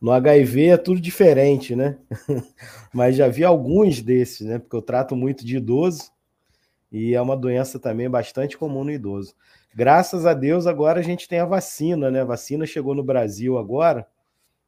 no 0.01 0.11
HIV 0.11 0.67
é 0.67 0.77
tudo 0.77 1.01
diferente, 1.01 1.77
né? 1.77 1.97
Mas 2.93 3.17
já 3.17 3.29
vi 3.29 3.45
alguns 3.45 4.03
desses, 4.03 4.47
né? 4.47 4.59
Porque 4.59 4.77
eu 4.77 4.83
trato 4.83 5.15
muito 5.15 5.45
de 5.45 5.57
idoso 5.57 6.11
e 6.91 7.15
é 7.15 7.21
uma 7.21 7.37
doença 7.37 7.79
também 7.79 8.11
bastante 8.11 8.59
comum 8.59 8.85
no 8.85 8.91
idoso. 8.91 9.35
Graças 9.75 10.27
a 10.27 10.35
Deus, 10.35 10.67
agora 10.67 11.01
a 11.01 11.03
gente 11.03 11.29
tem 11.29 11.39
a 11.39 11.47
vacina, 11.47 12.11
né? 12.11 12.21
A 12.21 12.27
vacina 12.27 12.67
chegou 12.67 12.95
no 12.95 13.03
Brasil 13.03 13.57
agora 13.57 14.07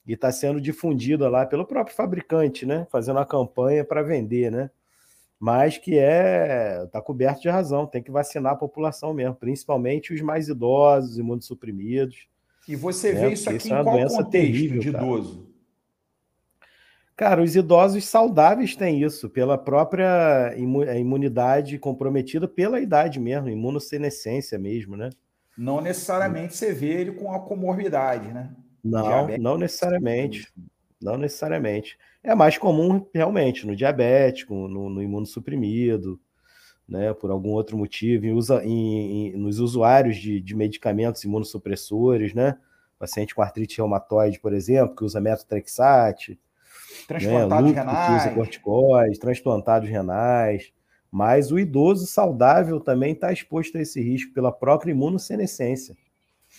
e 0.07 0.12
está 0.12 0.30
sendo 0.30 0.61
difundida 0.61 1.28
lá 1.28 1.46
pelo 1.46 1.66
próprio 1.66 1.96
fabricante, 1.96 2.66
né? 2.66 2.86
Fazendo 2.90 3.18
a 3.18 3.26
campanha 3.26 3.84
para 3.84 4.02
vender, 4.02 4.50
né? 4.50 4.70
Mas 5.38 5.78
que 5.78 5.98
é 5.98 6.82
está 6.84 7.00
coberto 7.00 7.42
de 7.42 7.48
razão, 7.48 7.86
tem 7.86 8.02
que 8.02 8.11
vacinar 8.11 8.52
a 8.52 8.57
população 8.57 9.12
mesmo, 9.12 9.34
principalmente 9.34 10.12
os 10.12 10.20
mais 10.20 10.48
idosos, 10.48 11.18
imunossuprimidos. 11.18 12.28
E 12.68 12.76
você 12.76 13.12
né? 13.12 13.20
vê 13.20 13.32
isso 13.32 13.48
aqui 13.48 13.59
isso 13.59 13.74
é 13.74 13.80
em 13.80 13.82
qual 13.82 13.96
contexto 13.96 14.30
terrível, 14.30 14.80
de 14.80 14.88
idoso? 14.88 15.55
Cara, 17.16 17.42
os 17.42 17.55
idosos 17.55 18.05
saudáveis 18.07 18.74
têm 18.74 19.02
isso, 19.02 19.30
pela 19.30 19.57
própria 19.57 20.52
imunidade 20.57 21.78
comprometida 21.78 22.48
pela 22.48 22.80
idade 22.80 23.20
mesmo, 23.20 23.48
imunossenescência 23.48 24.59
mesmo, 24.59 24.96
né? 24.96 25.11
Não 25.57 25.80
necessariamente 25.80 26.57
você 26.57 26.72
vê 26.72 26.88
ele 26.88 27.12
com 27.12 27.32
a 27.32 27.38
comorbidade, 27.38 28.32
né? 28.32 28.50
Não, 28.85 29.03
Diabetes. 29.03 29.43
não 29.43 29.59
necessariamente. 29.59 30.53
Não 31.01 31.16
necessariamente. 31.16 31.99
É 32.22 32.35
mais 32.35 32.59
comum 32.59 33.07
realmente 33.12 33.66
no 33.66 33.74
diabético, 33.74 34.55
no, 34.68 34.89
no 34.89 35.03
imunossuprimido, 35.03 36.20
né? 36.89 37.12
Por 37.14 37.30
algum 37.30 37.51
outro 37.51 37.76
motivo, 37.76 38.26
em, 38.26 38.32
usa, 38.32 38.64
em, 38.64 39.28
em, 39.28 39.37
nos 39.37 39.59
usuários 39.59 40.16
de, 40.16 40.41
de 40.41 40.55
medicamentos 40.55 41.24
imunossupressores, 41.24 42.35
né? 42.35 42.57
Paciente 42.99 43.35
com 43.35 43.43
artrite 43.43 43.78
reumatoide, 43.78 44.39
por 44.39 44.53
exemplo, 44.53 44.95
que 44.95 45.05
usa 45.05 45.20
metotrexate 45.20 46.39
transplantados 47.07 47.72
né? 47.72 47.80
renais. 47.80 48.35
corticóides, 48.35 49.18
transplantados 49.18 49.89
renais. 49.89 50.72
Mas 51.11 51.53
o 51.53 51.59
idoso 51.59 52.07
saudável 52.07 52.80
também 52.80 53.12
está 53.12 53.32
exposto 53.32 53.78
a 53.78 53.80
esse 53.80 54.01
risco 54.03 54.32
pela 54.32 54.51
própria 54.51 54.91
imunossenescência. 54.91 55.97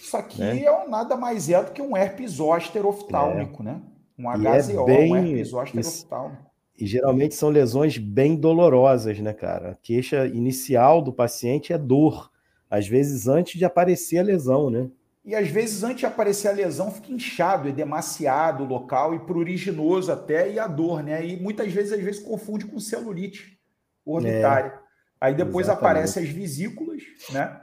Isso 0.06 0.16
aqui 0.16 0.40
né? 0.40 0.64
é 0.64 0.88
nada 0.88 1.18
mais 1.18 1.50
é 1.50 1.64
do 1.64 1.72
que 1.72 1.82
um 1.82 1.98
herpes 1.98 2.34
zoster 2.34 2.86
oftálmico, 2.86 3.64
é. 3.64 3.66
né? 3.66 3.82
Um 4.18 4.30
HZO, 4.30 4.84
é 4.84 4.86
bem... 4.86 5.12
um 5.12 5.16
herpes 5.16 5.48
zoster 5.48 5.80
oftálmico. 5.80 6.46
E 6.78 6.86
geralmente 6.86 7.34
são 7.34 7.50
lesões 7.50 7.98
bem 7.98 8.36
dolorosas, 8.36 9.18
né, 9.20 9.34
cara? 9.34 9.72
A 9.72 9.76
queixa 9.76 10.28
inicial 10.28 11.02
do 11.02 11.12
paciente 11.12 11.74
é 11.74 11.78
dor, 11.78 12.32
às 12.70 12.88
vezes 12.88 13.28
antes 13.28 13.58
de 13.58 13.66
aparecer 13.66 14.20
a 14.20 14.24
lesão, 14.24 14.70
né? 14.70 14.90
E 15.24 15.34
às 15.34 15.48
vezes, 15.48 15.82
antes 15.82 16.02
de 16.02 16.06
aparecer 16.06 16.50
a 16.50 16.52
lesão, 16.52 16.92
fica 16.92 17.12
inchado, 17.12 17.68
é 17.68 17.72
demasiado 17.72 18.64
o 18.64 18.68
local 18.68 19.16
e 19.16 19.20
pruriginoso 19.20 20.12
até, 20.12 20.52
e 20.52 20.60
a 20.60 20.68
dor, 20.68 21.02
né? 21.02 21.26
E 21.26 21.42
muitas 21.42 21.74
vezes, 21.74 21.94
às 21.94 22.04
vezes, 22.04 22.22
confunde 22.22 22.66
com 22.66 22.80
celulite 22.80 23.58
orbitária. 24.06 24.68
É, 24.68 24.80
Aí 25.20 25.34
depois 25.34 25.68
aparecem 25.68 26.22
as 26.22 26.30
vesículas, 26.30 27.02
né? 27.32 27.60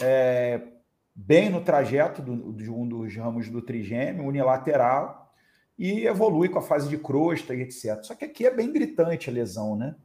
É, 0.00 0.60
bem 1.20 1.50
no 1.50 1.60
trajeto 1.60 2.22
do, 2.22 2.52
de 2.52 2.70
um 2.70 2.86
dos 2.86 3.14
ramos 3.16 3.48
do 3.48 3.60
trigêmeo, 3.60 4.24
unilateral, 4.24 5.34
e 5.76 6.06
evolui 6.06 6.48
com 6.48 6.60
a 6.60 6.62
fase 6.62 6.88
de 6.88 6.96
crosta 6.96 7.54
e 7.54 7.62
etc. 7.62 8.02
Só 8.02 8.14
que 8.14 8.24
aqui 8.24 8.46
é 8.46 8.54
bem 8.54 8.72
gritante 8.72 9.28
a 9.28 9.32
lesão, 9.32 9.76
né? 9.76 9.96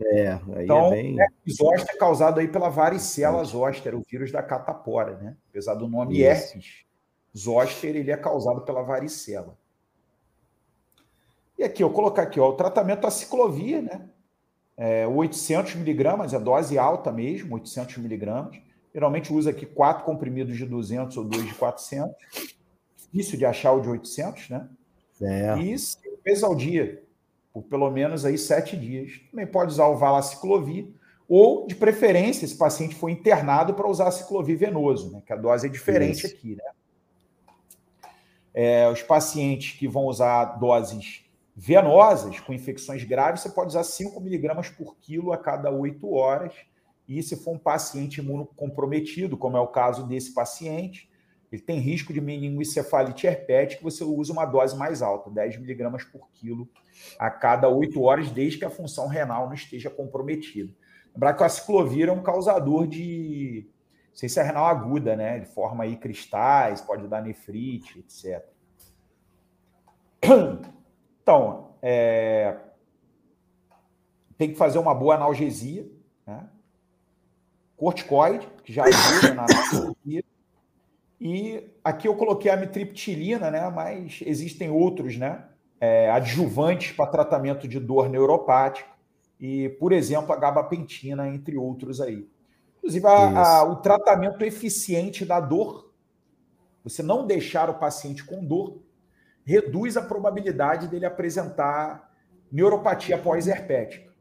É, 0.00 0.32
aí 0.56 0.64
então, 0.64 0.86
é 0.86 0.90
bem. 0.90 1.16
Zoster 1.50 1.94
é 1.94 1.98
causado 1.98 2.40
aí 2.40 2.48
pela 2.48 2.70
varicela 2.70 3.44
zoster, 3.44 3.94
o 3.94 4.02
vírus 4.08 4.32
da 4.32 4.42
catapora, 4.42 5.16
né? 5.18 5.36
Apesar 5.50 5.74
do 5.74 5.86
nome 5.86 6.14
Isso. 6.14 6.24
herpes 6.24 6.84
zoster, 7.36 7.94
ele 7.94 8.10
é 8.10 8.16
causado 8.16 8.62
pela 8.62 8.82
varicela. 8.82 9.56
E 11.58 11.64
aqui, 11.64 11.82
eu 11.82 11.90
colocar 11.90 12.22
aqui, 12.22 12.40
ó, 12.40 12.48
o 12.48 12.56
tratamento 12.56 13.02
da 13.02 13.10
ciclovia, 13.10 13.82
né? 13.82 14.08
É, 14.76 15.06
800 15.06 15.74
miligramas, 15.74 16.32
é 16.32 16.38
dose 16.38 16.78
alta 16.78 17.12
mesmo, 17.12 17.54
800 17.54 17.98
miligramas. 17.98 18.58
Geralmente 18.94 19.32
usa 19.32 19.50
aqui 19.50 19.66
quatro 19.66 20.04
comprimidos 20.04 20.56
de 20.56 20.66
200 20.66 21.16
ou 21.16 21.24
dois 21.24 21.46
de 21.46 21.54
400. 21.54 22.14
Difícil 22.96 23.38
de 23.38 23.46
achar 23.46 23.72
o 23.72 23.80
de 23.80 23.88
800, 23.88 24.50
né? 24.50 24.68
É. 25.20 25.58
E 25.58 25.78
cinco 25.78 26.18
vezes 26.24 26.42
ao 26.42 26.54
dia 26.54 27.02
por 27.52 27.62
pelo 27.64 27.90
menos 27.90 28.24
aí 28.24 28.38
sete 28.38 28.76
dias. 28.76 29.20
Também 29.30 29.46
pode 29.46 29.72
usar 29.72 29.86
o 29.86 29.96
valaciclovir, 29.96 30.88
ou, 31.28 31.66
de 31.66 31.74
preferência, 31.74 32.44
esse 32.44 32.56
paciente 32.56 32.94
foi 32.94 33.12
internado 33.12 33.74
para 33.74 33.88
usar 33.88 34.10
ciclovir 34.10 34.58
venoso, 34.58 35.12
né? 35.12 35.22
que 35.24 35.32
a 35.32 35.36
dose 35.36 35.66
é 35.66 35.70
diferente 35.70 36.26
Isso. 36.26 36.34
aqui. 36.34 36.56
Né? 36.56 36.64
É, 38.52 38.90
os 38.90 39.02
pacientes 39.02 39.78
que 39.78 39.88
vão 39.88 40.04
usar 40.04 40.44
doses 40.58 41.24
venosas, 41.54 42.38
com 42.40 42.52
infecções 42.52 43.04
graves, 43.04 43.40
você 43.40 43.50
pode 43.50 43.68
usar 43.68 43.84
5 43.84 44.20
miligramas 44.20 44.68
por 44.68 44.96
quilo 44.96 45.32
a 45.32 45.38
cada 45.38 45.70
8 45.70 46.12
horas. 46.12 46.54
E 47.18 47.22
se 47.22 47.36
for 47.36 47.54
um 47.54 47.58
paciente 47.58 48.20
imunocomprometido, 48.20 49.36
como 49.36 49.56
é 49.56 49.60
o 49.60 49.68
caso 49.68 50.06
desse 50.06 50.32
paciente, 50.32 51.10
ele 51.50 51.60
tem 51.60 51.78
risco 51.78 52.12
de 52.12 52.20
meningoencefalite 52.20 53.26
herpética, 53.26 53.82
você 53.82 54.02
usa 54.02 54.32
uma 54.32 54.46
dose 54.46 54.74
mais 54.74 55.02
alta, 55.02 55.30
10 55.30 55.58
miligramas 55.58 56.02
por 56.02 56.30
quilo 56.32 56.66
a 57.18 57.30
cada 57.30 57.68
8 57.68 58.00
horas, 58.00 58.30
desde 58.30 58.58
que 58.58 58.64
a 58.64 58.70
função 58.70 59.06
renal 59.06 59.46
não 59.46 59.54
esteja 59.54 59.90
comprometida. 59.90 60.72
Lembrar 61.12 61.34
que 61.34 61.42
o 61.42 61.46
aciclovir 61.46 62.08
é 62.08 62.12
um 62.12 62.22
causador 62.22 62.86
de 62.86 63.68
ciência 64.14 64.42
renal 64.42 64.64
aguda, 64.64 65.14
né? 65.14 65.36
Ele 65.36 65.44
forma 65.44 65.84
aí 65.84 65.96
cristais, 65.96 66.80
pode 66.80 67.06
dar 67.06 67.20
nefrite, 67.20 67.98
etc. 67.98 68.46
Então, 71.22 71.76
é... 71.82 72.56
tem 74.38 74.50
que 74.50 74.56
fazer 74.56 74.78
uma 74.78 74.94
boa 74.94 75.14
analgesia, 75.14 75.86
né? 76.26 76.48
Corticoide, 77.82 78.48
que 78.62 78.72
já 78.72 78.84
ajuda 78.84 79.34
na 79.34 79.42
analgesia. 79.42 80.24
E 81.20 81.68
aqui 81.82 82.06
eu 82.06 82.14
coloquei 82.14 82.48
a 82.48 82.56
mitriptilina, 82.56 83.50
né? 83.50 83.68
Mas 83.70 84.20
existem 84.24 84.70
outros, 84.70 85.16
né? 85.16 85.46
É, 85.80 86.08
adjuvantes 86.08 86.92
para 86.92 87.10
tratamento 87.10 87.66
de 87.66 87.80
dor 87.80 88.08
neuropática 88.08 88.88
e, 89.40 89.68
por 89.80 89.90
exemplo, 89.90 90.32
a 90.32 90.36
gabapentina, 90.36 91.26
entre 91.26 91.56
outros 91.56 92.00
aí. 92.00 92.24
Inclusive, 92.78 93.04
a, 93.04 93.58
a, 93.58 93.64
o 93.64 93.74
tratamento 93.74 94.44
eficiente 94.44 95.24
da 95.24 95.40
dor, 95.40 95.92
você 96.84 97.02
não 97.02 97.26
deixar 97.26 97.68
o 97.68 97.80
paciente 97.80 98.22
com 98.22 98.44
dor, 98.44 98.80
reduz 99.44 99.96
a 99.96 100.02
probabilidade 100.02 100.86
dele 100.86 101.04
apresentar 101.04 102.12
neuropatia 102.52 103.18
pós-herpética. 103.18 104.11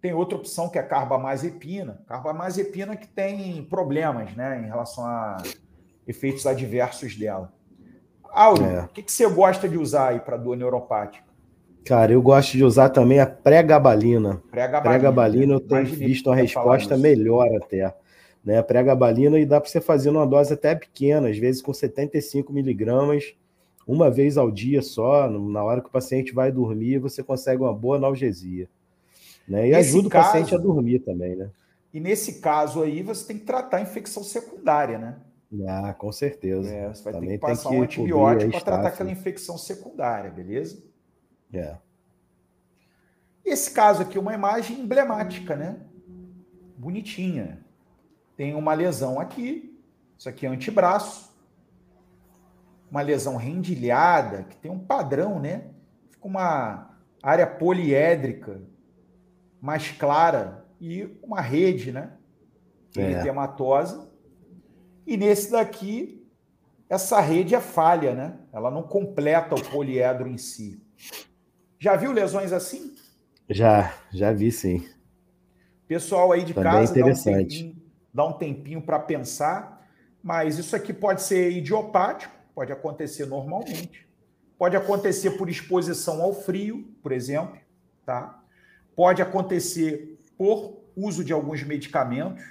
Tem 0.00 0.14
outra 0.14 0.36
opção 0.36 0.68
que 0.68 0.78
é 0.78 0.82
carbamazepina. 0.82 2.00
Carbamazepina 2.06 2.96
que 2.96 3.08
tem 3.08 3.64
problemas 3.64 4.34
né, 4.36 4.62
em 4.62 4.66
relação 4.66 5.04
a 5.04 5.38
efeitos 6.06 6.46
adversos 6.46 7.16
dela. 7.16 7.52
Áureo, 8.30 8.66
é. 8.66 8.82
o 8.84 8.88
que, 8.88 9.02
que 9.02 9.10
você 9.10 9.28
gosta 9.28 9.68
de 9.68 9.76
usar 9.76 10.08
aí 10.08 10.20
para 10.20 10.36
dor 10.36 10.56
neuropática? 10.56 11.26
Cara, 11.84 12.12
eu 12.12 12.20
gosto 12.20 12.52
de 12.52 12.62
usar 12.62 12.90
também 12.90 13.18
a 13.18 13.26
pré-gabalina. 13.26 14.42
Pré-gabalina, 14.50 15.54
eu 15.54 15.60
tenho 15.60 15.86
visto 15.86 16.28
uma 16.28 16.36
resposta 16.36 16.96
melhor 16.96 17.48
até. 17.56 17.94
Né? 18.44 18.62
Pré-gabalina 18.62 19.38
e 19.38 19.46
dá 19.46 19.60
para 19.60 19.70
você 19.70 19.80
fazer 19.80 20.10
uma 20.10 20.26
dose 20.26 20.52
até 20.52 20.74
pequena, 20.74 21.28
às 21.28 21.38
vezes 21.38 21.62
com 21.62 21.72
75 21.72 22.52
miligramas, 22.52 23.34
uma 23.86 24.10
vez 24.10 24.36
ao 24.36 24.50
dia 24.50 24.82
só, 24.82 25.30
na 25.30 25.64
hora 25.64 25.80
que 25.80 25.88
o 25.88 25.92
paciente 25.92 26.34
vai 26.34 26.52
dormir, 26.52 26.98
você 26.98 27.22
consegue 27.22 27.62
uma 27.62 27.72
boa 27.72 27.96
analgesia. 27.96 28.68
Né? 29.48 29.68
E 29.68 29.74
ajuda 29.74 30.10
caso, 30.10 30.28
o 30.28 30.32
paciente 30.32 30.54
a 30.54 30.58
dormir 30.58 31.00
também, 31.00 31.34
né? 31.34 31.50
E 31.92 31.98
nesse 31.98 32.40
caso 32.40 32.82
aí, 32.82 33.02
você 33.02 33.26
tem 33.26 33.38
que 33.38 33.44
tratar 33.44 33.78
a 33.78 33.80
infecção 33.80 34.22
secundária, 34.22 34.98
né? 34.98 35.16
Ah, 35.66 35.94
com 35.94 36.12
certeza. 36.12 36.68
É, 36.68 36.88
você 36.88 37.02
vai 37.02 37.12
também 37.14 37.28
ter 37.30 37.34
que 37.36 37.40
passar 37.40 37.70
que 37.70 37.76
um 37.76 37.82
antibiótico 37.82 38.50
para 38.50 38.60
tratar 38.60 38.88
aquela 38.88 39.10
infecção 39.10 39.56
secundária, 39.56 40.30
beleza? 40.30 40.82
É. 41.52 41.76
Esse 43.42 43.70
caso 43.70 44.02
aqui 44.02 44.18
é 44.18 44.20
uma 44.20 44.34
imagem 44.34 44.78
emblemática, 44.78 45.56
né? 45.56 45.80
Bonitinha. 46.76 47.64
Tem 48.36 48.54
uma 48.54 48.74
lesão 48.74 49.18
aqui, 49.18 49.74
isso 50.18 50.28
aqui 50.28 50.44
é 50.44 50.50
antebraço, 50.50 51.34
uma 52.90 53.00
lesão 53.00 53.36
rendilhada, 53.36 54.42
que 54.42 54.56
tem 54.56 54.70
um 54.70 54.78
padrão, 54.78 55.40
né? 55.40 55.70
Fica 56.10 56.26
uma 56.26 56.94
área 57.22 57.46
poliédrica 57.46 58.60
mais 59.60 59.90
clara 59.90 60.66
e 60.80 61.08
uma 61.22 61.40
rede, 61.40 61.92
né? 61.92 62.12
Eritematosa. 62.96 64.04
É. 64.04 65.12
E 65.12 65.16
nesse 65.16 65.50
daqui, 65.50 66.26
essa 66.88 67.20
rede 67.20 67.54
é 67.54 67.60
falha, 67.60 68.14
né? 68.14 68.38
Ela 68.52 68.70
não 68.70 68.82
completa 68.82 69.54
o 69.54 69.62
poliedro 69.70 70.28
em 70.28 70.38
si. 70.38 70.82
Já 71.78 71.96
viu 71.96 72.12
lesões 72.12 72.52
assim? 72.52 72.94
Já, 73.48 73.94
já 74.12 74.32
vi 74.32 74.50
sim. 74.50 74.86
Pessoal 75.86 76.32
aí 76.32 76.44
de 76.44 76.52
Também 76.52 76.72
casa, 76.72 76.92
interessante. 76.92 77.76
dá 78.12 78.26
um 78.26 78.32
tempinho, 78.32 78.54
tempinho 78.54 78.82
para 78.82 78.98
pensar, 78.98 79.86
mas 80.22 80.58
isso 80.58 80.76
aqui 80.76 80.92
pode 80.92 81.22
ser 81.22 81.50
idiopático, 81.50 82.34
pode 82.54 82.72
acontecer 82.72 83.24
normalmente. 83.26 84.06
Pode 84.58 84.76
acontecer 84.76 85.32
por 85.32 85.48
exposição 85.48 86.20
ao 86.20 86.34
frio, 86.34 86.92
por 87.00 87.12
exemplo, 87.12 87.56
tá? 88.04 88.42
Pode 88.98 89.22
acontecer 89.22 90.18
por 90.36 90.76
uso 90.96 91.22
de 91.22 91.32
alguns 91.32 91.62
medicamentos, 91.62 92.42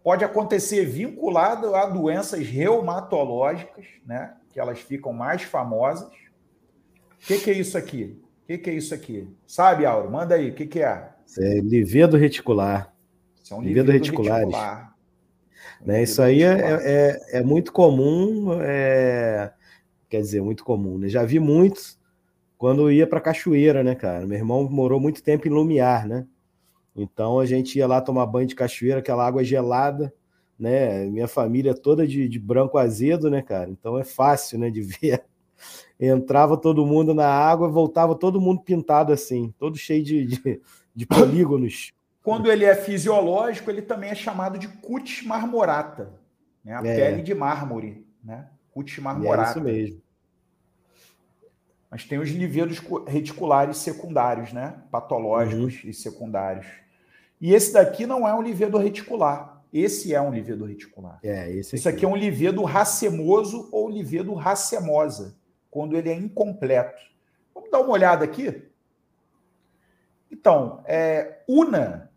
pode 0.00 0.24
acontecer 0.24 0.84
vinculado 0.84 1.74
a 1.74 1.86
doenças 1.86 2.46
reumatológicas, 2.46 3.84
né? 4.06 4.34
Que 4.52 4.60
elas 4.60 4.78
ficam 4.78 5.12
mais 5.12 5.42
famosas. 5.42 6.06
O 6.06 7.26
que, 7.26 7.40
que 7.40 7.50
é 7.50 7.54
isso 7.54 7.76
aqui? 7.76 8.16
O 8.44 8.46
que, 8.46 8.58
que, 8.58 8.70
é 8.70 8.74
isso 8.74 8.94
aqui? 8.94 9.28
Sabe, 9.44 9.84
Auro? 9.84 10.08
Manda 10.08 10.36
aí, 10.36 10.50
o 10.50 10.54
que, 10.54 10.66
que 10.66 10.80
é? 10.80 11.10
É 11.36 11.58
livedo 11.58 12.16
reticular. 12.16 12.94
Isso 13.42 13.52
é 13.52 13.56
um 13.56 13.60
livedo, 13.60 13.90
reticulares. 13.90 14.44
reticular. 14.46 14.94
Né, 15.84 16.04
isso 16.04 16.22
aí 16.22 16.44
é, 16.44 16.60
é, 16.60 17.38
é, 17.38 17.42
muito 17.42 17.72
comum, 17.72 18.56
é, 18.62 19.52
quer 20.08 20.20
dizer, 20.20 20.40
muito 20.42 20.62
comum. 20.62 20.96
Né? 20.96 21.08
Já 21.08 21.24
vi 21.24 21.40
muitos 21.40 21.95
quando 22.58 22.90
ia 22.90 23.06
para 23.06 23.20
cachoeira, 23.20 23.82
né, 23.82 23.94
cara? 23.94 24.26
Meu 24.26 24.38
irmão 24.38 24.68
morou 24.68 25.00
muito 25.00 25.22
tempo 25.22 25.46
em 25.46 25.50
Lumiar, 25.50 26.06
né? 26.06 26.26
Então 26.94 27.38
a 27.38 27.46
gente 27.46 27.78
ia 27.78 27.86
lá 27.86 28.00
tomar 28.00 28.26
banho 28.26 28.46
de 28.46 28.54
cachoeira, 28.54 29.00
aquela 29.00 29.26
água 29.26 29.44
gelada, 29.44 30.12
né? 30.58 31.04
Minha 31.06 31.28
família 31.28 31.74
toda 31.74 32.06
de, 32.06 32.28
de 32.28 32.38
branco 32.38 32.78
azedo, 32.78 33.28
né, 33.30 33.42
cara? 33.42 33.70
Então 33.70 33.98
é 33.98 34.04
fácil, 34.04 34.58
né, 34.58 34.70
de 34.70 34.80
ver 34.82 35.24
entrava 35.98 36.56
todo 36.56 36.86
mundo 36.86 37.14
na 37.14 37.28
água, 37.28 37.68
voltava 37.68 38.14
todo 38.14 38.40
mundo 38.40 38.60
pintado 38.62 39.12
assim, 39.12 39.54
todo 39.58 39.76
cheio 39.76 40.04
de, 40.04 40.26
de, 40.26 40.60
de 40.94 41.06
polígonos. 41.06 41.92
Quando 42.22 42.50
ele 42.50 42.64
é 42.64 42.74
fisiológico, 42.74 43.70
ele 43.70 43.82
também 43.82 44.10
é 44.10 44.14
chamado 44.14 44.58
de 44.58 44.68
cutis 44.68 45.24
marmorata, 45.24 46.12
né? 46.64 46.74
a 46.74 46.86
é. 46.86 46.96
pele 46.96 47.22
de 47.22 47.34
mármore, 47.34 48.06
né? 48.22 48.48
cutis 48.70 48.98
marmorata. 48.98 49.48
É 49.48 49.52
isso 49.52 49.60
mesmo. 49.60 50.02
Mas 51.90 52.04
tem 52.04 52.18
os 52.18 52.30
livedos 52.30 52.82
reticulares 53.06 53.78
secundários, 53.78 54.52
né? 54.52 54.82
patológicos 54.90 55.82
uhum. 55.82 55.90
e 55.90 55.94
secundários. 55.94 56.66
E 57.40 57.54
esse 57.54 57.72
daqui 57.72 58.06
não 58.06 58.26
é 58.26 58.34
um 58.34 58.42
livedo 58.42 58.78
reticular. 58.78 59.62
Esse 59.72 60.14
é 60.14 60.20
um 60.20 60.32
livedo 60.32 60.64
reticular. 60.64 61.18
É, 61.22 61.50
esse 61.52 61.76
Isso 61.76 61.88
aqui 61.88 62.04
é 62.04 62.08
um 62.08 62.16
livedo 62.16 62.62
racemoso 62.64 63.68
ou 63.70 63.90
livedo 63.90 64.32
racemosa 64.34 65.36
quando 65.70 65.96
ele 65.96 66.08
é 66.08 66.14
incompleto. 66.14 67.00
Vamos 67.54 67.70
dar 67.70 67.80
uma 67.80 67.92
olhada 67.92 68.24
aqui? 68.24 68.62
Então, 70.30 70.82
é, 70.86 71.42
Una, 71.48 72.10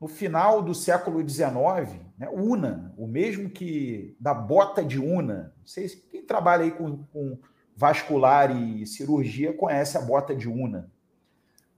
no 0.00 0.08
final 0.08 0.60
do 0.60 0.74
século 0.74 1.26
XIX, 1.26 2.00
né, 2.18 2.28
Una, 2.32 2.92
o 2.96 3.06
mesmo 3.06 3.48
que 3.48 4.16
da 4.18 4.34
bota 4.34 4.82
de 4.84 4.98
Una, 4.98 5.54
não 5.56 5.66
sei 5.66 5.88
se 5.88 5.96
quem 5.96 6.22
trabalha 6.22 6.64
aí 6.64 6.70
com, 6.70 7.04
com 7.12 7.38
vascular 7.76 8.56
e 8.56 8.86
cirurgia 8.86 9.52
conhece 9.52 9.98
a 9.98 10.00
bota 10.00 10.34
de 10.34 10.48
Una. 10.48 10.90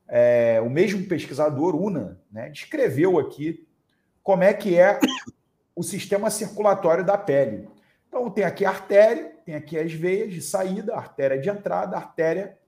É, 0.09 0.61
o 0.65 0.71
mesmo 0.71 1.05
pesquisador, 1.07 1.75
Una, 1.75 2.21
né, 2.31 2.49
descreveu 2.51 3.19
aqui 3.19 3.67
como 4.23 4.43
é 4.43 4.53
que 4.53 4.79
é 4.79 5.01
o 5.75 5.83
sistema 5.83 6.31
circulatório 6.31 7.05
da 7.05 7.19
pele. 7.19 7.69
Então, 8.09 8.31
tem 8.31 8.45
aqui 8.45 8.65
a 8.65 8.71
artéria, 8.71 9.37
tem 9.45 9.55
aqui 9.55 9.79
as 9.79 9.93
veias 9.93 10.33
de 10.33 10.41
saída, 10.41 10.95
artéria 10.95 11.39
de 11.39 11.49
entrada, 11.49 11.97
artéria 11.97 12.59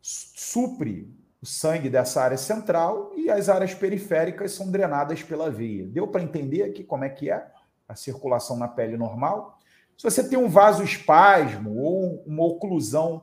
supre 0.00 1.14
o 1.40 1.46
sangue 1.46 1.90
dessa 1.90 2.22
área 2.22 2.36
central 2.36 3.12
e 3.16 3.30
as 3.30 3.48
áreas 3.48 3.74
periféricas 3.74 4.52
são 4.52 4.70
drenadas 4.70 5.22
pela 5.22 5.50
veia. 5.50 5.86
Deu 5.86 6.06
para 6.06 6.22
entender 6.22 6.62
aqui 6.62 6.84
como 6.84 7.04
é 7.04 7.08
que 7.08 7.30
é 7.30 7.50
a 7.88 7.94
circulação 7.94 8.56
na 8.56 8.68
pele 8.68 8.96
normal? 8.96 9.58
Se 10.02 10.10
você 10.10 10.28
tem 10.28 10.36
um 10.36 10.48
vasoespasmo 10.48 11.78
ou 11.78 12.24
uma 12.26 12.44
oclusão 12.44 13.22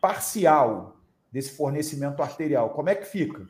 parcial 0.00 0.96
desse 1.32 1.56
fornecimento 1.56 2.22
arterial, 2.22 2.70
como 2.70 2.88
é 2.88 2.94
que 2.94 3.04
fica? 3.04 3.48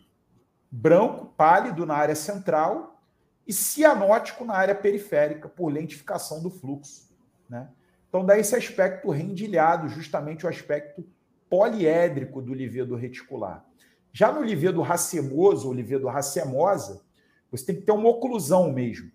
Branco, 0.70 1.26
pálido 1.36 1.84
na 1.84 1.94
área 1.94 2.14
central 2.14 2.98
e 3.46 3.52
cianótico 3.52 4.46
na 4.46 4.54
área 4.54 4.74
periférica 4.74 5.46
por 5.46 5.70
lentificação 5.70 6.42
do 6.42 6.48
fluxo. 6.48 7.14
Né? 7.50 7.68
Então, 8.08 8.24
dá 8.24 8.38
esse 8.38 8.56
aspecto 8.56 9.10
rendilhado, 9.10 9.86
justamente 9.90 10.46
o 10.46 10.48
aspecto 10.48 11.06
poliédrico 11.50 12.40
do 12.40 12.54
livedo 12.54 12.96
reticular. 12.96 13.62
Já 14.10 14.32
no 14.32 14.42
livedo 14.42 14.80
racemoso 14.80 15.68
ou 15.68 15.74
livedo 15.74 16.08
racemosa, 16.08 17.02
você 17.50 17.66
tem 17.66 17.76
que 17.76 17.82
ter 17.82 17.92
uma 17.92 18.08
oclusão 18.08 18.72
mesmo, 18.72 19.12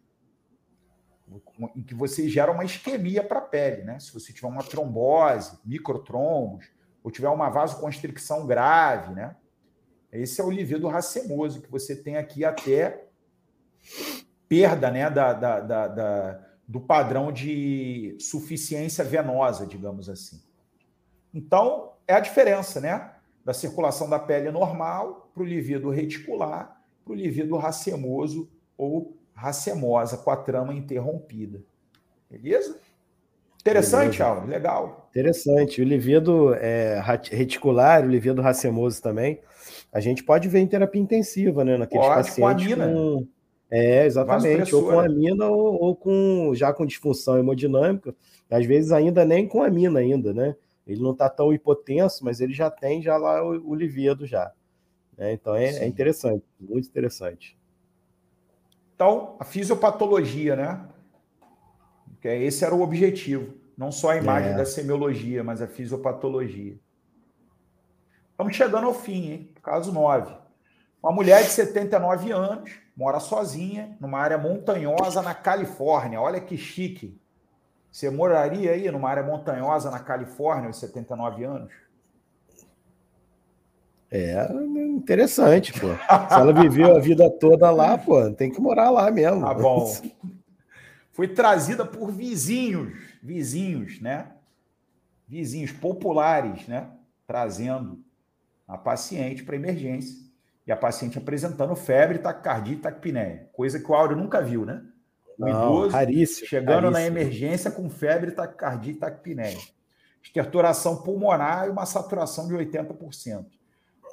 em 1.76 1.82
que 1.82 1.94
você 1.94 2.28
gera 2.28 2.52
uma 2.52 2.66
isquemia 2.66 3.24
para 3.24 3.40
a 3.40 3.44
pele, 3.44 3.84
né? 3.84 4.00
Se 4.00 4.14
você 4.14 4.34
tiver 4.34 4.48
uma 4.48 4.64
trombose, 4.64 5.58
microtrombos, 5.64 6.66
ou 7.04 7.12
tiver 7.12 7.30
uma 7.30 7.50
vasoconstricção 7.50 8.46
grave, 8.46 9.14
né? 9.14 9.36
Esse 10.12 10.40
é 10.40 10.44
o 10.44 10.52
livedo 10.52 10.88
racemoso, 10.88 11.62
que 11.62 11.72
você 11.72 11.96
tem 11.96 12.18
aqui 12.18 12.46
até 12.46 13.08
perda 14.48 14.90
né, 14.90 15.10
da, 15.10 15.34
da, 15.34 15.60
da, 15.60 15.88
da 15.88 16.46
do 16.68 16.82
padrão 16.82 17.32
de 17.32 18.18
suficiência 18.20 19.04
venosa, 19.04 19.68
digamos 19.68 20.10
assim. 20.10 20.42
Então, 21.34 21.94
é 22.08 22.14
a 22.14 22.20
diferença, 22.20 22.82
né? 22.82 23.14
Da 23.44 23.54
circulação 23.54 24.10
da 24.10 24.18
pele 24.18 24.50
normal 24.50 25.30
para 25.34 25.44
o 25.44 25.46
livido 25.46 25.90
reticular, 25.92 26.82
para 27.04 27.14
o 27.14 27.16
livido 27.16 27.56
racemoso 27.58 28.50
ou 28.76 29.16
racemosa, 29.36 30.18
com 30.18 30.32
a 30.32 30.38
trama 30.38 30.74
interrompida. 30.74 31.62
Beleza? 32.30 32.80
Interessante, 33.60 34.22
Alves, 34.22 34.50
legal. 34.50 35.10
Interessante. 35.10 35.82
O 35.82 35.84
livido 35.84 36.54
é, 36.54 37.02
reticular, 37.32 38.04
o 38.04 38.10
livido 38.10 38.42
racemoso 38.42 39.02
também, 39.02 39.42
a 39.92 40.00
gente 40.00 40.24
pode 40.24 40.48
ver 40.48 40.60
em 40.60 40.68
terapia 40.68 41.02
intensiva, 41.02 41.64
né? 41.64 41.76
Naqueles 41.78 42.06
pode, 42.06 42.28
pacientes 42.28 42.76
com, 42.76 42.94
com... 42.94 43.28
É, 43.72 44.06
exatamente. 44.06 44.76
Ou 44.76 44.84
com 44.84 45.00
amina 45.00 45.48
ou, 45.48 45.82
ou, 45.82 45.96
com 45.96 46.52
já 46.54 46.72
com 46.72 46.86
disfunção 46.86 47.40
hemodinâmica. 47.40 48.14
Às 48.50 48.66
vezes 48.66 48.92
ainda 48.92 49.26
nem 49.26 49.48
com 49.48 49.64
amina 49.64 50.00
ainda, 50.00 50.34
né? 50.34 50.56
Ele 50.86 51.02
não 51.02 51.12
está 51.12 51.28
tão 51.28 51.52
hipotenso, 51.52 52.24
mas 52.24 52.40
ele 52.40 52.54
já 52.54 52.70
tem 52.70 53.02
já 53.02 53.18
lá 53.18 53.44
o, 53.44 53.72
o 53.72 53.74
livido 53.74 54.28
já. 54.28 54.52
É, 55.18 55.34
então 55.34 55.56
é, 55.56 55.78
é, 55.78 55.88
interessante, 55.88 56.44
muito 56.60 56.88
interessante. 56.88 57.55
Então, 58.96 59.36
a 59.40 59.44
fisiopatologia, 59.44 60.56
né? 60.56 60.82
Que 62.22 62.30
é, 62.30 62.42
esse 62.42 62.64
era 62.64 62.74
o 62.74 62.82
objetivo. 62.82 63.54
Não 63.78 63.92
só 63.92 64.12
a 64.12 64.18
imagem 64.18 64.54
é. 64.54 64.56
da 64.56 64.66
semiologia, 64.66 65.44
mas 65.44 65.62
a 65.62 65.68
fisiopatologia. 65.68 66.80
Estamos 68.32 68.56
chegando 68.56 68.88
ao 68.88 68.94
fim, 68.94 69.32
hein? 69.32 69.54
Caso 69.62 69.92
9. 69.92 70.34
Uma 71.04 71.12
mulher 71.12 71.44
de 71.44 71.50
79 71.50 72.32
anos, 72.32 72.72
mora 72.96 73.20
sozinha, 73.20 73.96
numa 74.00 74.18
área 74.18 74.38
montanhosa 74.38 75.22
na 75.22 75.36
Califórnia. 75.36 76.20
Olha 76.20 76.40
que 76.40 76.58
chique. 76.58 77.20
Você 77.92 78.10
moraria 78.10 78.72
aí 78.72 78.90
numa 78.90 79.10
área 79.10 79.24
montanhosa 79.24 79.92
na 79.92 80.00
Califórnia 80.00 80.68
aos 80.68 80.80
79 80.80 81.44
anos? 81.44 81.72
É 84.12 84.48
interessante, 84.96 85.74
pô. 85.74 85.88
Se 85.88 86.40
ela 86.40 86.54
viveu 86.54 86.96
a 86.96 87.00
vida 87.00 87.30
toda 87.30 87.70
lá, 87.72 87.98
pô, 87.98 88.32
tem 88.32 88.52
que 88.52 88.62
morar 88.62 88.90
lá 88.90 89.12
mesmo. 89.12 89.42
Tá 89.42 89.54
bom. 89.54 89.92
Foi 91.12 91.28
trazida 91.28 91.86
por 91.86 92.12
vizinhos, 92.12 92.94
vizinhos, 93.22 94.02
né? 94.02 94.32
Vizinhos 95.28 95.72
populares, 95.72 96.68
né? 96.68 96.90
Trazendo 97.26 98.00
a 98.68 98.78
paciente 98.78 99.44
para 99.44 99.56
emergência. 99.56 100.24
E 100.68 100.72
a 100.72 100.76
paciente 100.78 101.18
apresentando 101.18 101.76
febre, 101.76 102.18
taquicardia 102.20 102.74
e 102.74 102.80
taquipneia. 102.80 103.50
Coisa 103.54 103.80
que 103.80 103.90
o 103.90 103.94
Áureo 103.94 104.18
nunca 104.18 104.42
viu, 104.42 104.66
né? 104.66 104.82
O 105.38 105.46
Não, 105.46 105.50
idoso 105.50 105.90
raríssimo, 105.90 106.48
chegando 106.48 106.86
raríssimo. 106.86 106.92
na 106.92 107.04
emergência 107.06 107.70
com 107.70 107.90
febre, 107.90 108.32
taquicardia 108.32 108.94
e 108.94 108.96
taquipneia. 108.96 109.58
Estertoração 110.24 111.04
pulmonar 111.04 111.68
e 111.68 111.70
uma 111.70 111.86
saturação 111.86 112.48
de 112.48 112.56
80%. 112.56 113.46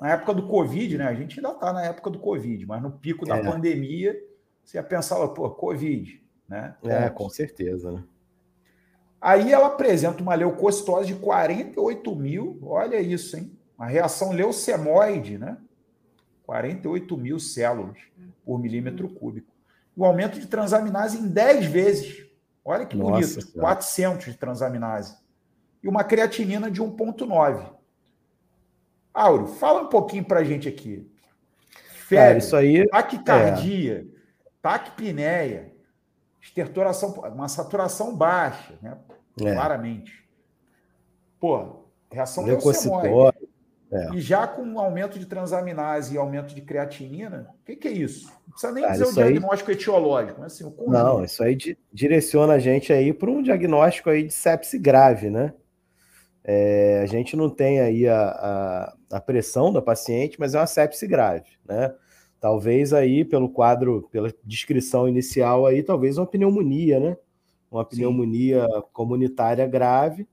Na 0.03 0.13
época 0.13 0.35
do 0.35 0.47
Covid, 0.47 0.99
né? 0.99 1.07
A 1.07 1.15
gente 1.15 1.39
ainda 1.39 1.53
está 1.53 1.73
na 1.73 1.85
época 1.85 2.11
do 2.11 2.19
Covid, 2.19 2.67
mas 2.67 2.83
no 2.83 2.91
pico 2.91 3.25
da 3.25 3.37
é. 3.37 3.43
pandemia, 3.43 4.19
você 4.65 4.77
ia 4.77 4.83
pensar, 4.83 5.17
pô, 5.29 5.49
Covid, 5.51 6.23
né? 6.49 6.75
É, 6.85 7.09
com 7.09 7.29
certeza, 7.29 7.93
né? 7.93 8.05
Aí 9.21 9.53
ela 9.53 9.69
apresenta 9.69 10.21
uma 10.21 10.35
leucocitose 10.35 11.07
de 11.07 11.15
48 11.15 12.17
mil, 12.17 12.59
olha 12.63 13.01
isso, 13.01 13.37
hein? 13.37 13.57
Uma 13.79 13.87
reação 13.87 14.33
leucemoide, 14.33 15.39
né? 15.39 15.57
48 16.45 17.17
mil 17.17 17.39
células 17.39 17.99
por 18.45 18.59
milímetro 18.59 19.09
cúbico 19.09 19.53
o 19.97 20.05
aumento 20.05 20.39
de 20.39 20.47
transaminase 20.47 21.19
em 21.19 21.29
10 21.29 21.67
vezes. 21.67 22.27
Olha 22.65 22.87
que 22.87 22.97
bonito, 22.97 23.35
Nossa, 23.35 23.53
400 23.53 24.27
de 24.27 24.39
transaminase. 24.39 25.17
E 25.83 25.89
uma 25.89 26.05
creatinina 26.05 26.71
de 26.71 26.81
1,9. 26.81 27.73
Auro, 29.13 29.47
fala 29.47 29.83
um 29.83 29.89
pouquinho 29.89 30.25
para 30.25 30.41
a 30.41 30.45
gente 30.45 30.69
aqui. 30.69 31.11
Febre, 32.07 32.35
é, 32.35 32.39
isso 32.39 32.57
aí, 32.57 32.89
taquicardia, 32.89 34.07
é. 34.07 34.19
taquipneia, 34.61 35.73
estertoração, 36.41 37.13
uma 37.13 37.49
saturação 37.49 38.15
baixa, 38.17 38.75
né? 38.83 38.99
É. 39.41 39.53
Claramente. 39.53 40.23
Pô, 41.39 41.87
reação 42.11 42.45
leucocitose. 42.45 43.53
É. 43.93 44.15
E 44.15 44.21
já 44.23 44.47
com 44.47 44.63
um 44.63 44.79
aumento 44.79 45.19
de 45.19 45.27
transaminase 45.27 46.15
e 46.15 46.19
aumento 46.19 46.55
de 46.55 46.63
creatinina, 46.63 47.51
o 47.61 47.65
que, 47.67 47.77
que, 47.77 47.89
é 47.89 47.93
isso? 47.93 48.33
Não 48.47 48.53
precisa 48.53 48.73
nem 48.73 48.85
Cara, 48.85 48.95
dizer 48.95 49.05
o 49.05 49.13
diagnóstico 49.13 49.71
aí... 49.71 49.77
etiológico, 49.77 50.41
mas 50.41 50.55
assim, 50.55 50.65
o 50.65 50.91
Não, 50.91 51.23
isso 51.23 51.43
aí 51.43 51.59
direciona 51.93 52.55
a 52.55 52.59
gente 52.59 52.91
aí 52.91 53.13
para 53.13 53.31
um 53.31 53.43
diagnóstico 53.43 54.09
aí 54.09 54.23
de 54.23 54.33
sepse 54.33 54.79
grave, 54.79 55.29
né? 55.29 55.53
É, 56.45 57.01
a 57.03 57.07
gente 57.07 57.37
não 57.37 57.49
tem 57.49 57.81
aí 57.81 58.09
a, 58.09 58.21
a, 58.21 58.97
a, 59.13 59.21
pressão 59.21 59.73
da 59.73 59.81
paciente, 59.81 60.41
mas 60.41 60.55
é 60.55 60.59
uma 60.59 60.67
sepse 60.67 61.07
grave, 61.07 61.51
né? 61.65 61.95
Talvez 62.41 62.93
aí, 62.93 63.25
pelo 63.25 63.49
quadro, 63.49 64.09
pela 64.11 64.33
descrição 64.43 65.09
inicial 65.09 65.65
aí, 65.65 65.83
talvez 65.85 66.19
uma 66.19 66.27
pneumonia, 66.27 66.99
né? 66.99 67.17
Uma 67.71 67.85
pneumonia 67.85 68.67
Sim. 68.67 68.83
comunitária 68.93 69.67
grave, 69.67 70.27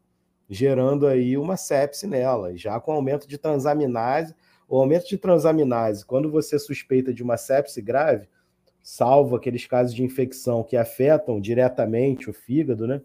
gerando 0.50 1.06
aí 1.06 1.38
uma 1.38 1.56
sepse 1.56 2.08
nela, 2.08 2.58
já 2.58 2.80
com 2.80 2.92
aumento 2.92 3.28
de 3.28 3.38
transaminase. 3.38 4.34
O 4.68 4.78
aumento 4.78 5.08
de 5.08 5.18
transaminase, 5.18 6.06
quando 6.06 6.32
você 6.32 6.58
suspeita 6.58 7.14
de 7.14 7.22
uma 7.22 7.38
sepse 7.38 7.82
grave, 7.82 8.28
salvo 8.82 9.36
aqueles 9.36 9.68
casos 9.68 9.94
de 9.94 10.04
infecção 10.04 10.64
que 10.64 10.76
afetam 10.76 11.40
diretamente 11.40 12.30
o 12.30 12.34
fígado, 12.34 12.88
né? 12.88 13.02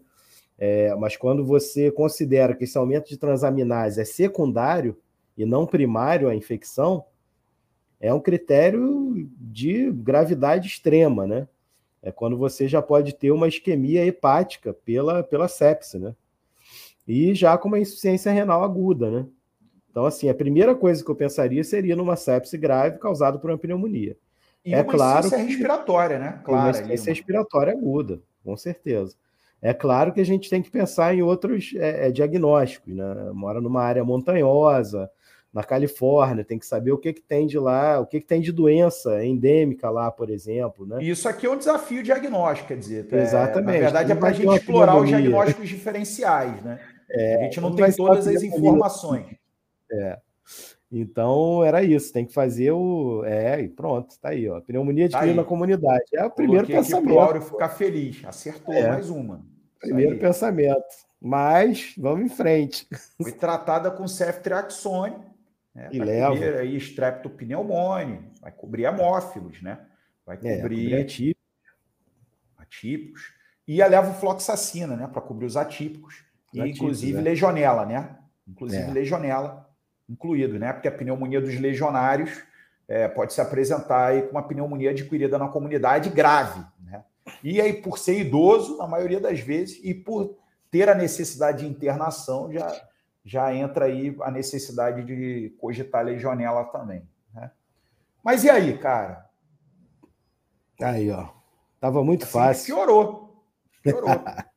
É, 0.57 0.95
mas 0.95 1.17
quando 1.17 1.45
você 1.45 1.91
considera 1.91 2.55
que 2.55 2.63
esse 2.63 2.77
aumento 2.77 3.09
de 3.09 3.17
transaminase 3.17 3.99
é 3.99 4.05
secundário 4.05 4.97
e 5.37 5.45
não 5.45 5.65
primário 5.65 6.29
à 6.29 6.35
infecção, 6.35 7.05
é 7.99 8.13
um 8.13 8.19
critério 8.19 9.29
de 9.39 9.91
gravidade 9.91 10.67
extrema, 10.67 11.27
né? 11.27 11.47
É 12.01 12.11
quando 12.11 12.37
você 12.37 12.67
já 12.67 12.81
pode 12.81 13.15
ter 13.15 13.31
uma 13.31 13.47
isquemia 13.47 14.05
hepática 14.05 14.73
pela, 14.73 15.23
pela 15.23 15.47
sepse, 15.47 15.97
né? 15.97 16.15
e 17.07 17.33
já 17.35 17.57
com 17.57 17.67
uma 17.67 17.79
insuficiência 17.79 18.31
renal 18.31 18.63
aguda, 18.63 19.11
né? 19.11 19.25
Então, 19.89 20.05
assim, 20.05 20.27
a 20.27 20.35
primeira 20.35 20.75
coisa 20.75 21.03
que 21.03 21.09
eu 21.09 21.15
pensaria 21.15 21.63
seria 21.63 21.95
numa 21.95 22.15
sepse 22.15 22.57
grave 22.57 22.97
causada 22.97 23.37
por 23.39 23.49
uma 23.49 23.57
pneumonia. 23.57 24.17
E 24.63 24.73
é 24.73 24.81
uma 24.81 24.91
claro 24.91 25.29
que... 25.29 25.35
respiratória, 25.35 26.19
né? 26.19 26.41
Claro. 26.43 26.63
Uma 26.63 26.69
insuficiência 26.71 27.13
respiratória 27.13 27.71
aguda, 27.71 28.19
com 28.43 28.57
certeza. 28.57 29.15
É 29.65 29.73
claro 29.73 30.13
que 30.13 30.21
a 30.21 30.23
gente 30.23 30.47
tem 30.47 30.61
que 30.61 30.69
pensar 30.69 31.15
em 31.15 31.23
outros 31.23 31.73
é, 31.75 32.07
é, 32.07 32.11
diagnósticos, 32.11 32.93
né? 32.93 33.31
Mora 33.33 33.59
numa 33.59 33.81
área 33.81 34.03
montanhosa, 34.03 35.09
na 35.51 35.63
Califórnia, 35.63 36.45
tem 36.45 36.59
que 36.59 36.67
saber 36.67 36.91
o 36.91 36.99
que, 36.99 37.11
que 37.11 37.21
tem 37.23 37.47
de 37.47 37.57
lá, 37.57 37.99
o 37.99 38.05
que, 38.05 38.19
que 38.19 38.27
tem 38.27 38.41
de 38.41 38.51
doença 38.51 39.25
endêmica 39.25 39.89
lá, 39.89 40.11
por 40.11 40.29
exemplo. 40.29 40.85
Né? 40.85 41.03
Isso 41.03 41.27
aqui 41.27 41.47
é 41.47 41.49
um 41.49 41.57
desafio 41.57 42.03
diagnóstico, 42.03 42.67
quer 42.67 42.77
dizer. 42.77 43.11
Exatamente. 43.11 43.77
É, 43.77 43.79
na 43.79 43.85
verdade, 43.85 44.11
é 44.11 44.15
para 44.15 44.29
a 44.29 44.33
gente 44.33 44.55
explorar 44.55 45.01
os 45.01 45.07
diagnósticos 45.07 45.67
diferenciais, 45.67 46.61
né? 46.61 46.79
É, 47.09 47.35
a 47.37 47.43
gente 47.45 47.59
não 47.59 47.75
tem 47.75 47.91
todas 47.91 48.27
as 48.27 48.43
informações. 48.43 49.35
É. 49.91 50.19
Então 50.91 51.63
era 51.63 51.81
isso, 51.81 52.13
tem 52.13 52.23
que 52.23 52.33
fazer 52.33 52.69
o. 52.69 53.23
É, 53.25 53.61
e 53.61 53.67
pronto, 53.67 54.13
tá 54.21 54.29
aí, 54.29 54.47
ó. 54.47 54.61
Pneumonia 54.61 55.07
de 55.07 55.13
tá 55.13 55.25
na 55.25 55.43
comunidade. 55.43 56.03
É 56.13 56.23
o 56.23 56.29
primeiro 56.29 56.67
Coloquei 56.67 56.83
pensamento. 56.83 57.19
Aqui 57.19 57.31
pro 57.31 57.41
ficar 57.41 57.69
feliz. 57.69 58.21
Acertou 58.23 58.75
é. 58.75 58.89
mais 58.89 59.09
uma. 59.09 59.54
Primeiro 59.85 60.19
pensamento. 60.19 60.83
Mas 61.21 61.93
vamos 61.97 62.25
em 62.25 62.35
frente. 62.35 62.87
Foi 63.21 63.31
tratada 63.31 63.89
com 63.89 64.07
ceftriaxone, 64.07 65.15
né? 65.73 65.89
E 65.91 65.99
leva. 65.99 66.59
Aí 66.59 66.75
streptopneumone, 66.77 68.19
vai 68.41 68.51
cobrir 68.51 68.83
hemófilos, 68.83 69.61
né? 69.61 69.79
Vai 70.25 70.37
cobrir, 70.37 70.51
é, 70.51 70.61
cobrir 70.61 70.95
atípicos. 70.95 71.43
atípicos. 72.57 73.33
E 73.67 73.81
a 73.81 73.87
levofloxacina, 73.87 74.95
né? 74.95 75.07
Para 75.07 75.21
cobrir 75.21 75.45
os 75.45 75.57
atípicos. 75.57 76.23
E, 76.53 76.61
inclusive, 76.61 77.17
é. 77.17 77.21
legionela, 77.21 77.85
né? 77.85 78.17
Inclusive, 78.47 78.83
é. 78.83 78.93
legionela 78.93 79.69
incluído, 80.07 80.59
né? 80.59 80.71
Porque 80.71 80.87
a 80.87 80.91
pneumonia 80.91 81.41
dos 81.41 81.59
legionários 81.59 82.43
é, 82.87 83.07
pode 83.07 83.33
se 83.33 83.41
apresentar 83.41 84.07
aí 84.07 84.21
com 84.21 84.31
uma 84.31 84.47
pneumonia 84.47 84.91
adquirida 84.91 85.37
na 85.37 85.47
comunidade 85.47 86.09
grave? 86.09 86.63
E 87.47 87.61
aí, 87.61 87.73
por 87.73 87.99
ser 87.99 88.19
idoso, 88.19 88.75
na 88.75 88.87
maioria 88.87 89.19
das 89.19 89.39
vezes, 89.39 89.79
e 89.83 89.93
por 89.93 90.35
ter 90.71 90.89
a 90.89 90.95
necessidade 90.95 91.59
de 91.59 91.69
internação, 91.69 92.51
já, 92.51 92.87
já 93.23 93.53
entra 93.53 93.85
aí 93.85 94.17
a 94.21 94.31
necessidade 94.31 95.03
de 95.03 95.55
cogitar 95.59 96.03
legionela 96.03 96.63
também, 96.63 97.07
né? 97.31 97.51
Mas 98.23 98.43
e 98.43 98.49
aí, 98.49 98.75
cara? 98.79 99.29
Aí, 100.81 101.11
ó. 101.11 101.29
Tava 101.79 102.03
muito 102.03 102.23
assim, 102.23 102.31
fácil. 102.31 102.75
Piorou. 102.75 103.45
Piorou. 103.83 104.09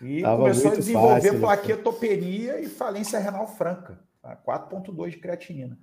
E 0.00 0.22
Tava 0.22 0.42
começou 0.42 0.70
a 0.70 0.76
desenvolver 0.76 1.14
fácil, 1.14 1.32
né? 1.32 1.40
plaquetopenia 1.40 2.60
e 2.60 2.68
falência 2.68 3.18
renal 3.18 3.48
franca. 3.48 3.98
4,2 4.46 4.96
tá? 4.96 5.08
de 5.08 5.16
creatinina. 5.16 5.76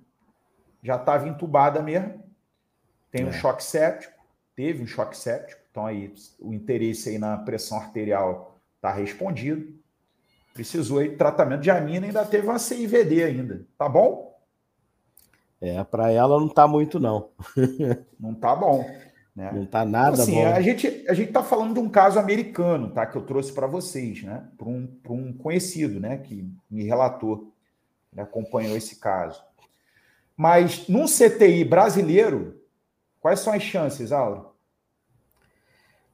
Já 0.82 0.96
estava 0.96 1.28
entubada 1.28 1.82
mesmo. 1.82 2.24
Tem 3.10 3.26
um 3.26 3.28
é. 3.28 3.32
choque 3.32 3.62
séptico. 3.62 4.14
Teve 4.54 4.82
um 4.82 4.86
choque 4.86 5.14
séptico. 5.14 5.65
Então 5.76 5.84
aí 5.84 6.10
o 6.40 6.54
interesse 6.54 7.10
aí 7.10 7.18
na 7.18 7.36
pressão 7.36 7.76
arterial 7.76 8.58
está 8.76 8.90
respondido. 8.90 9.78
Precisou 10.54 11.00
aí 11.00 11.10
de 11.10 11.16
tratamento 11.16 11.60
de 11.60 11.70
amina, 11.70 12.06
ainda 12.06 12.24
teve 12.24 12.48
uma 12.48 12.58
CIVD 12.58 13.22
ainda. 13.22 13.66
Tá 13.76 13.86
bom? 13.86 14.40
É, 15.60 15.84
para 15.84 16.10
ela 16.10 16.40
não 16.40 16.48
tá 16.48 16.66
muito 16.66 16.98
não. 16.98 17.28
não 18.18 18.34
tá 18.34 18.56
bom. 18.56 18.90
Né? 19.34 19.52
Não 19.52 19.66
tá 19.66 19.84
nada 19.84 20.14
então, 20.14 20.22
assim, 20.22 20.34
bom. 20.36 20.46
A 20.46 20.62
gente 20.62 21.04
a 21.10 21.12
gente 21.12 21.30
tá 21.30 21.42
falando 21.42 21.74
de 21.74 21.80
um 21.80 21.90
caso 21.90 22.18
americano, 22.18 22.88
tá? 22.88 23.04
Que 23.04 23.18
eu 23.18 23.26
trouxe 23.26 23.52
para 23.52 23.66
vocês, 23.66 24.22
né? 24.22 24.48
Para 24.56 24.68
um, 24.68 24.88
um 25.10 25.30
conhecido, 25.34 26.00
né? 26.00 26.16
Que 26.16 26.50
me 26.70 26.84
relatou, 26.84 27.52
né? 28.10 28.22
acompanhou 28.22 28.78
esse 28.78 28.98
caso. 28.98 29.44
Mas 30.34 30.88
num 30.88 31.04
CTI 31.04 31.66
brasileiro, 31.66 32.62
quais 33.20 33.40
são 33.40 33.52
as 33.52 33.62
chances, 33.62 34.10
Auro? 34.10 34.45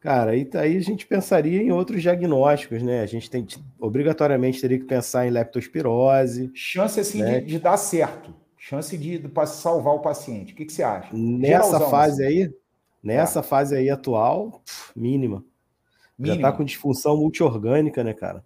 Cara, 0.03 0.33
aí, 0.33 0.51
aí 0.55 0.77
a 0.77 0.81
gente 0.81 1.07
pensaria 1.07 1.63
em 1.63 1.71
outros 1.71 2.03
diagnósticos, 2.03 2.83
né? 2.83 3.03
A 3.03 3.07
gente 3.07 3.31
tem 3.31 3.47
obrigatoriamente 3.79 4.61
teria 4.61 4.77
que 4.77 4.85
pensar 4.85 5.29
em 5.29 5.31
leptospirose. 5.31 6.51
Chance 6.53 6.99
assim 6.99 7.23
né? 7.23 7.39
de, 7.39 7.47
de, 7.47 7.59
dar 7.61 7.77
certo, 7.77 8.35
chance 8.59 8.99
de, 8.99 9.17
de 9.17 9.47
salvar 9.47 9.95
o 9.95 10.01
paciente. 10.01 10.53
O 10.53 10.57
que, 10.57 10.65
que 10.65 10.73
você 10.73 10.83
acha? 10.83 11.09
Nessa 11.15 11.67
Geralzão, 11.67 11.91
fase 11.91 12.25
assim. 12.25 12.43
aí, 12.43 12.55
nessa 13.01 13.39
é. 13.39 13.43
fase 13.45 13.77
aí 13.77 13.89
atual, 13.91 14.61
mínima. 14.97 15.45
mínima. 16.19 16.43
Já 16.43 16.51
tá 16.51 16.57
com 16.57 16.65
disfunção 16.65 17.17
multiorgânica, 17.17 18.03
né, 18.03 18.13
cara? 18.13 18.45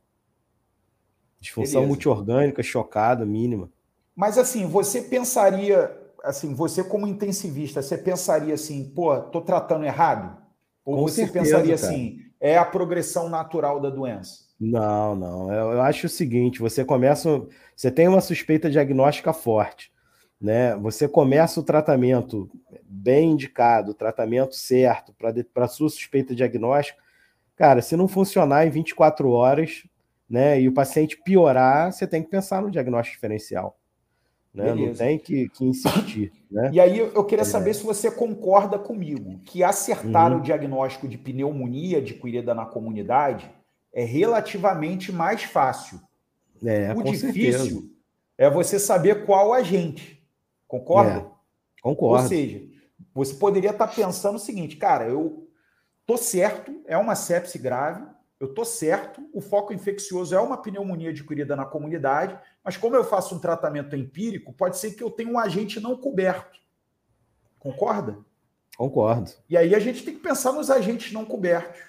Disfunção 1.40 1.80
Beleza. 1.80 1.88
multiorgânica, 1.88 2.62
chocada, 2.62 3.24
mínima. 3.24 3.72
Mas 4.14 4.36
assim, 4.36 4.66
você 4.66 5.00
pensaria, 5.00 5.90
assim, 6.22 6.52
você 6.52 6.84
como 6.84 7.06
intensivista, 7.06 7.80
você 7.80 7.96
pensaria 7.96 8.52
assim, 8.52 8.92
pô, 8.94 9.18
tô 9.20 9.40
tratando 9.40 9.86
errado? 9.86 10.44
Ou 10.86 10.94
Com 10.96 11.02
você 11.02 11.26
certeza, 11.26 11.44
pensaria 11.44 11.76
cara. 11.76 11.88
assim, 11.92 12.20
é 12.40 12.56
a 12.56 12.64
progressão 12.64 13.28
natural 13.28 13.80
da 13.80 13.90
doença? 13.90 14.46
Não, 14.58 15.16
não. 15.16 15.52
Eu, 15.52 15.72
eu 15.72 15.82
acho 15.82 16.06
o 16.06 16.08
seguinte: 16.08 16.60
você 16.60 16.84
começa. 16.84 17.44
Você 17.74 17.90
tem 17.90 18.06
uma 18.06 18.20
suspeita 18.20 18.70
diagnóstica 18.70 19.32
forte. 19.32 19.92
Né? 20.40 20.76
Você 20.76 21.08
começa 21.08 21.58
o 21.58 21.62
tratamento 21.62 22.48
bem 22.84 23.32
indicado, 23.32 23.90
o 23.90 23.94
tratamento 23.94 24.54
certo 24.54 25.12
para 25.14 25.64
a 25.64 25.68
sua 25.68 25.88
suspeita 25.88 26.34
diagnóstica. 26.34 27.02
Cara, 27.56 27.82
se 27.82 27.96
não 27.96 28.06
funcionar 28.06 28.66
em 28.66 28.70
24 28.70 29.30
horas, 29.30 29.82
né, 30.28 30.60
e 30.60 30.68
o 30.68 30.74
paciente 30.74 31.16
piorar, 31.24 31.90
você 31.90 32.06
tem 32.06 32.22
que 32.22 32.28
pensar 32.28 32.60
no 32.60 32.70
diagnóstico 32.70 33.16
diferencial. 33.16 33.78
Né? 34.56 34.74
Não 34.74 34.94
tem 34.94 35.18
que, 35.18 35.50
que 35.50 35.66
insistir. 35.66 36.32
Né? 36.50 36.70
E 36.72 36.80
aí 36.80 36.98
eu 36.98 37.24
queria 37.24 37.42
é. 37.42 37.44
saber 37.44 37.74
se 37.74 37.84
você 37.84 38.10
concorda 38.10 38.78
comigo 38.78 39.38
que 39.44 39.62
acertar 39.62 40.32
uhum. 40.32 40.38
o 40.38 40.40
diagnóstico 40.40 41.06
de 41.06 41.18
pneumonia 41.18 41.98
adquirida 41.98 42.54
na 42.54 42.64
comunidade 42.64 43.50
é 43.92 44.02
relativamente 44.02 45.12
mais 45.12 45.42
fácil. 45.42 46.00
É, 46.64 46.90
o 46.94 47.02
difícil 47.02 47.32
certeza. 47.32 47.84
é 48.38 48.48
você 48.48 48.78
saber 48.78 49.26
qual 49.26 49.52
agente. 49.52 50.26
Concorda? 50.66 51.18
É, 51.18 51.82
concordo. 51.82 52.22
Ou 52.22 52.28
seja, 52.28 52.62
você 53.14 53.34
poderia 53.34 53.70
estar 53.70 53.88
pensando 53.88 54.36
o 54.36 54.38
seguinte, 54.40 54.76
cara, 54.76 55.06
eu 55.06 55.46
tô 56.06 56.16
certo, 56.16 56.82
é 56.86 56.96
uma 56.96 57.14
sepse 57.14 57.58
grave, 57.58 58.06
eu 58.38 58.54
tô 58.54 58.64
certo, 58.64 59.22
o 59.32 59.40
foco 59.40 59.72
infeccioso 59.72 60.34
é 60.34 60.40
uma 60.40 60.56
pneumonia 60.56 61.10
adquirida 61.10 61.56
na 61.56 61.64
comunidade, 61.64 62.38
mas 62.66 62.76
como 62.76 62.96
eu 62.96 63.04
faço 63.04 63.36
um 63.36 63.38
tratamento 63.38 63.94
empírico, 63.94 64.52
pode 64.52 64.76
ser 64.76 64.90
que 64.90 65.02
eu 65.04 65.08
tenha 65.08 65.30
um 65.30 65.38
agente 65.38 65.78
não 65.78 65.96
coberto. 65.96 66.58
Concorda? 67.60 68.18
Concordo. 68.76 69.30
E 69.48 69.56
aí 69.56 69.72
a 69.72 69.78
gente 69.78 70.04
tem 70.04 70.12
que 70.12 70.20
pensar 70.20 70.50
nos 70.50 70.68
agentes 70.68 71.12
não 71.12 71.24
cobertos. 71.24 71.80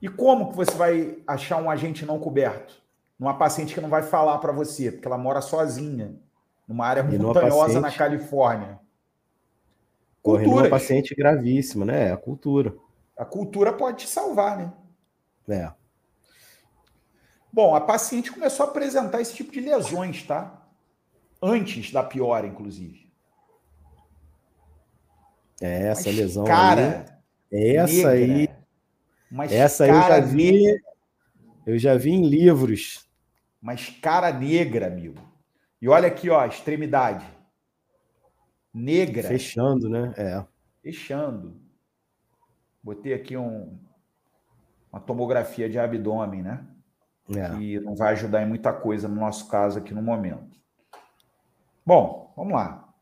E 0.00 0.08
como 0.08 0.50
que 0.50 0.56
você 0.56 0.70
vai 0.76 1.18
achar 1.26 1.60
um 1.60 1.68
agente 1.68 2.06
não 2.06 2.20
coberto? 2.20 2.80
Numa 3.18 3.36
paciente 3.36 3.74
que 3.74 3.80
não 3.80 3.88
vai 3.88 4.04
falar 4.04 4.38
para 4.38 4.52
você, 4.52 4.92
porque 4.92 5.08
ela 5.08 5.18
mora 5.18 5.40
sozinha, 5.40 6.14
numa 6.68 6.86
área 6.86 7.02
montanhosa 7.02 7.80
paciente... 7.80 7.82
na 7.82 7.90
Califórnia. 7.90 8.78
Correndo 10.22 10.52
uma 10.52 10.70
paciente 10.70 11.16
gravíssima, 11.16 11.84
né? 11.84 12.10
É 12.10 12.12
a 12.12 12.16
cultura. 12.16 12.76
A 13.16 13.24
cultura 13.24 13.72
pode 13.72 14.04
te 14.04 14.08
salvar, 14.08 14.56
né? 14.56 14.72
É. 15.48 15.72
Bom, 17.54 17.72
a 17.72 17.80
paciente 17.80 18.32
começou 18.32 18.66
a 18.66 18.68
apresentar 18.68 19.20
esse 19.20 19.32
tipo 19.32 19.52
de 19.52 19.60
lesões, 19.60 20.24
tá? 20.24 20.60
Antes 21.40 21.92
da 21.92 22.02
piora, 22.02 22.48
inclusive. 22.48 23.08
É, 25.60 25.86
essa 25.86 26.08
Mas 26.08 26.16
lesão 26.16 26.44
cara 26.44 27.06
aí. 27.52 27.76
Essa 27.76 28.08
aí. 28.08 28.48
Mas 29.30 29.52
essa 29.52 29.84
aí 29.84 29.90
eu 29.90 30.00
já 30.02 30.18
vi. 30.18 30.52
Negra. 30.52 30.82
Eu 31.64 31.78
já 31.78 31.96
vi 31.96 32.10
em 32.10 32.26
livros. 32.26 33.08
Mas 33.62 33.88
cara 33.88 34.32
negra, 34.32 34.88
amigo. 34.88 35.22
E 35.80 35.88
olha 35.88 36.08
aqui, 36.08 36.28
ó, 36.30 36.44
extremidade. 36.44 37.24
Negra. 38.74 39.28
Fechando, 39.28 39.88
né? 39.88 40.12
É. 40.16 40.44
Fechando. 40.82 41.56
Botei 42.82 43.14
aqui 43.14 43.36
um, 43.36 43.78
uma 44.90 45.00
tomografia 45.00 45.70
de 45.70 45.78
abdômen, 45.78 46.42
né? 46.42 46.66
É. 47.30 47.60
E 47.60 47.80
não 47.80 47.94
vai 47.94 48.12
ajudar 48.12 48.42
em 48.42 48.48
muita 48.48 48.72
coisa 48.72 49.08
no 49.08 49.16
nosso 49.16 49.48
caso 49.48 49.78
aqui 49.78 49.94
no 49.94 50.02
momento. 50.02 50.58
Bom, 51.84 52.32
vamos 52.36 52.52
lá. 52.52 52.92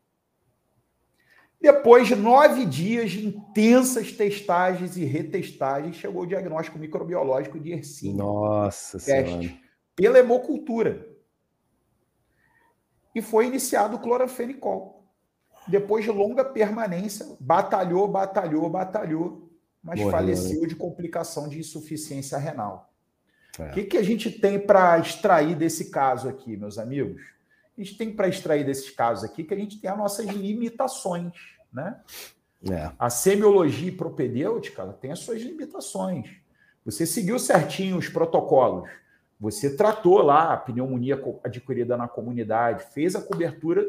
Depois 1.59 2.07
de 2.07 2.15
nove 2.15 2.65
dias 2.65 3.11
de 3.11 3.25
intensas 3.25 4.11
testagens 4.11 4.97
e 4.97 5.05
retestagens, 5.05 5.95
chegou 5.95 6.23
o 6.23 6.27
diagnóstico 6.27 6.77
microbiológico 6.77 7.59
de 7.59 7.69
Yersinia. 7.69 8.17
Nossa 8.17 8.99
Senhora. 8.99 9.49
Pela 9.95 10.19
hemocultura. 10.19 11.07
E 13.15 13.21
foi 13.21 13.47
iniciado 13.47 13.95
o 13.95 13.99
cloranfenicol. 13.99 15.05
Depois 15.67 16.03
de 16.03 16.11
longa 16.11 16.43
permanência, 16.43 17.25
batalhou, 17.39 18.07
batalhou, 18.07 18.69
batalhou 18.69 19.43
mas 19.83 19.99
Morreu, 19.99 20.11
faleceu 20.11 20.61
né? 20.61 20.67
de 20.67 20.75
complicação 20.77 21.49
de 21.49 21.59
insuficiência 21.59 22.37
renal. 22.37 22.92
É. 23.59 23.69
O 23.69 23.71
que, 23.71 23.83
que 23.83 23.97
a 23.97 24.03
gente 24.03 24.31
tem 24.31 24.59
para 24.59 24.97
extrair 24.99 25.55
desse 25.55 25.91
caso 25.91 26.27
aqui, 26.27 26.57
meus 26.57 26.77
amigos? 26.77 27.21
A 27.77 27.81
gente 27.81 27.97
tem 27.97 28.11
para 28.11 28.27
extrair 28.27 28.65
desses 28.65 28.89
casos 28.89 29.23
aqui 29.23 29.43
que 29.43 29.53
a 29.53 29.57
gente 29.57 29.79
tem 29.79 29.89
as 29.89 29.97
nossas 29.97 30.27
limitações, 30.27 31.33
né? 31.71 31.99
É. 32.69 32.91
A 32.97 33.09
semiologia 33.09 33.91
propedêutica 33.91 34.81
ela 34.81 34.93
tem 34.93 35.11
as 35.11 35.19
suas 35.19 35.41
limitações. 35.41 36.29
Você 36.85 37.05
seguiu 37.05 37.37
certinho 37.37 37.97
os 37.97 38.07
protocolos, 38.07 38.89
você 39.39 39.75
tratou 39.75 40.21
lá 40.21 40.53
a 40.53 40.57
pneumonia 40.57 41.21
adquirida 41.43 41.97
na 41.97 42.07
comunidade, 42.07 42.85
fez 42.93 43.15
a 43.15 43.21
cobertura 43.21 43.85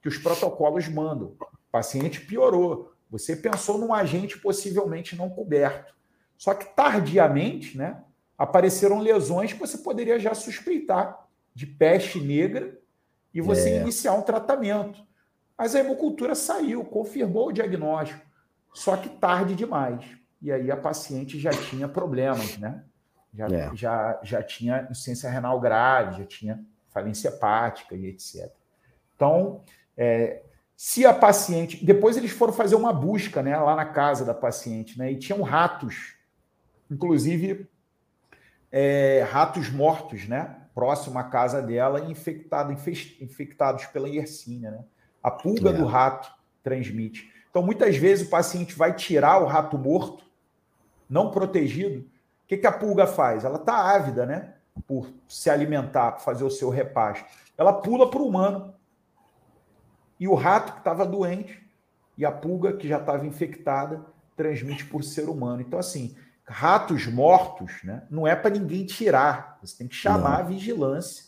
que 0.00 0.08
os 0.08 0.16
protocolos 0.16 0.88
mandam. 0.88 1.34
O 1.38 1.70
paciente 1.70 2.20
piorou. 2.20 2.94
Você 3.10 3.36
pensou 3.36 3.78
num 3.78 3.92
agente 3.92 4.38
possivelmente 4.38 5.14
não 5.14 5.28
coberto. 5.28 5.94
Só 6.38 6.54
que 6.54 6.64
tardiamente, 6.74 7.76
né, 7.76 8.02
apareceram 8.36 8.98
lesões 8.98 9.52
que 9.52 9.58
você 9.58 9.78
poderia 9.78 10.18
já 10.18 10.34
suspeitar 10.34 11.28
de 11.54 11.66
peste 11.66 12.20
negra 12.20 12.78
e 13.32 13.40
você 13.40 13.70
é. 13.70 13.80
iniciar 13.80 14.14
um 14.14 14.22
tratamento. 14.22 15.04
Mas 15.56 15.74
a 15.74 15.80
hemocultura 15.80 16.34
saiu, 16.34 16.84
confirmou 16.84 17.48
o 17.48 17.52
diagnóstico, 17.52 18.20
só 18.72 18.96
que 18.96 19.08
tarde 19.08 19.54
demais. 19.54 20.04
E 20.42 20.50
aí 20.50 20.70
a 20.70 20.76
paciente 20.76 21.38
já 21.38 21.50
tinha 21.50 21.88
problemas, 21.88 22.58
né? 22.58 22.82
Já, 23.32 23.46
é. 23.46 23.70
já, 23.74 24.20
já 24.22 24.42
tinha 24.42 24.82
insuficiência 24.90 25.30
renal 25.30 25.60
grave, 25.60 26.18
já 26.18 26.24
tinha 26.24 26.64
falência 26.90 27.28
hepática 27.28 27.94
e 27.96 28.06
etc. 28.06 28.52
Então, 29.14 29.62
é, 29.96 30.42
se 30.76 31.06
a 31.06 31.14
paciente. 31.14 31.84
Depois 31.84 32.16
eles 32.16 32.32
foram 32.32 32.52
fazer 32.52 32.74
uma 32.74 32.92
busca 32.92 33.42
né, 33.42 33.56
lá 33.56 33.74
na 33.74 33.86
casa 33.86 34.24
da 34.24 34.34
paciente, 34.34 34.98
né? 34.98 35.12
E 35.12 35.18
tinham 35.18 35.40
ratos, 35.42 36.16
inclusive 36.90 37.68
é, 38.76 39.24
ratos 39.30 39.70
mortos, 39.70 40.26
né? 40.26 40.56
Próximo 40.74 41.16
à 41.16 41.22
casa 41.22 41.62
dela, 41.62 42.10
infectado, 42.10 42.72
infectados 42.72 43.86
pela 43.86 44.08
Yersinia, 44.08 44.72
né? 44.72 44.84
A 45.22 45.30
pulga 45.30 45.70
é. 45.70 45.72
do 45.72 45.84
rato 45.84 46.28
transmite. 46.60 47.32
Então, 47.48 47.62
muitas 47.62 47.96
vezes 47.96 48.26
o 48.26 48.30
paciente 48.30 48.74
vai 48.74 48.92
tirar 48.92 49.40
o 49.40 49.46
rato 49.46 49.78
morto, 49.78 50.24
não 51.08 51.30
protegido. 51.30 52.00
O 52.00 52.06
que, 52.48 52.56
que 52.56 52.66
a 52.66 52.72
pulga 52.72 53.06
faz? 53.06 53.44
Ela 53.44 53.58
está 53.58 53.94
ávida, 53.94 54.26
né? 54.26 54.54
Por 54.88 55.08
se 55.28 55.48
alimentar, 55.48 56.10
por 56.10 56.22
fazer 56.22 56.42
o 56.42 56.50
seu 56.50 56.68
repasto. 56.68 57.24
Ela 57.56 57.74
pula 57.74 58.10
para 58.10 58.22
o 58.22 58.26
humano 58.26 58.74
e 60.18 60.26
o 60.26 60.34
rato 60.34 60.72
que 60.72 60.78
estava 60.78 61.06
doente 61.06 61.64
e 62.18 62.24
a 62.24 62.32
pulga 62.32 62.72
que 62.72 62.88
já 62.88 62.98
estava 62.98 63.24
infectada 63.24 64.04
transmite 64.36 64.84
por 64.86 65.04
ser 65.04 65.28
humano. 65.28 65.60
Então, 65.60 65.78
assim, 65.78 66.16
ratos 66.46 67.06
mortos 67.06 67.82
né, 67.82 68.02
não 68.10 68.26
é 68.26 68.36
para 68.36 68.50
ninguém 68.50 68.84
tirar. 68.84 69.58
Você 69.62 69.78
tem 69.78 69.88
que 69.88 69.94
chamar 69.94 70.30
não. 70.30 70.38
a 70.38 70.42
vigilância 70.42 71.24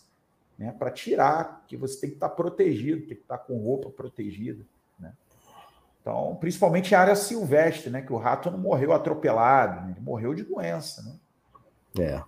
né, 0.59 0.75
para 0.79 0.91
tirar, 0.91 1.64
que 1.67 1.77
você 1.77 2.01
tem 2.01 2.11
que 2.11 2.17
estar 2.17 2.29
tá 2.29 2.35
protegido, 2.35 3.07
tem 3.07 3.17
que 3.17 3.23
estar 3.23 3.39
tá 3.39 3.45
com 3.45 3.59
roupa 3.59 3.91
protegida. 3.91 4.64
Né? 4.99 5.12
Então, 6.01 6.37
principalmente 6.41 6.93
em 6.93 6.95
área 6.95 7.17
silvestre, 7.17 7.91
né? 7.91 8.03
Que 8.03 8.12
o 8.12 8.17
rato 8.17 8.51
não 8.51 8.59
morreu 8.59 8.93
atropelado, 8.93 9.87
né? 9.87 9.93
ele 9.93 10.01
morreu 10.01 10.35
de 10.35 10.45
doença, 10.45 11.03
né? 11.03 11.14
É. 11.99 12.23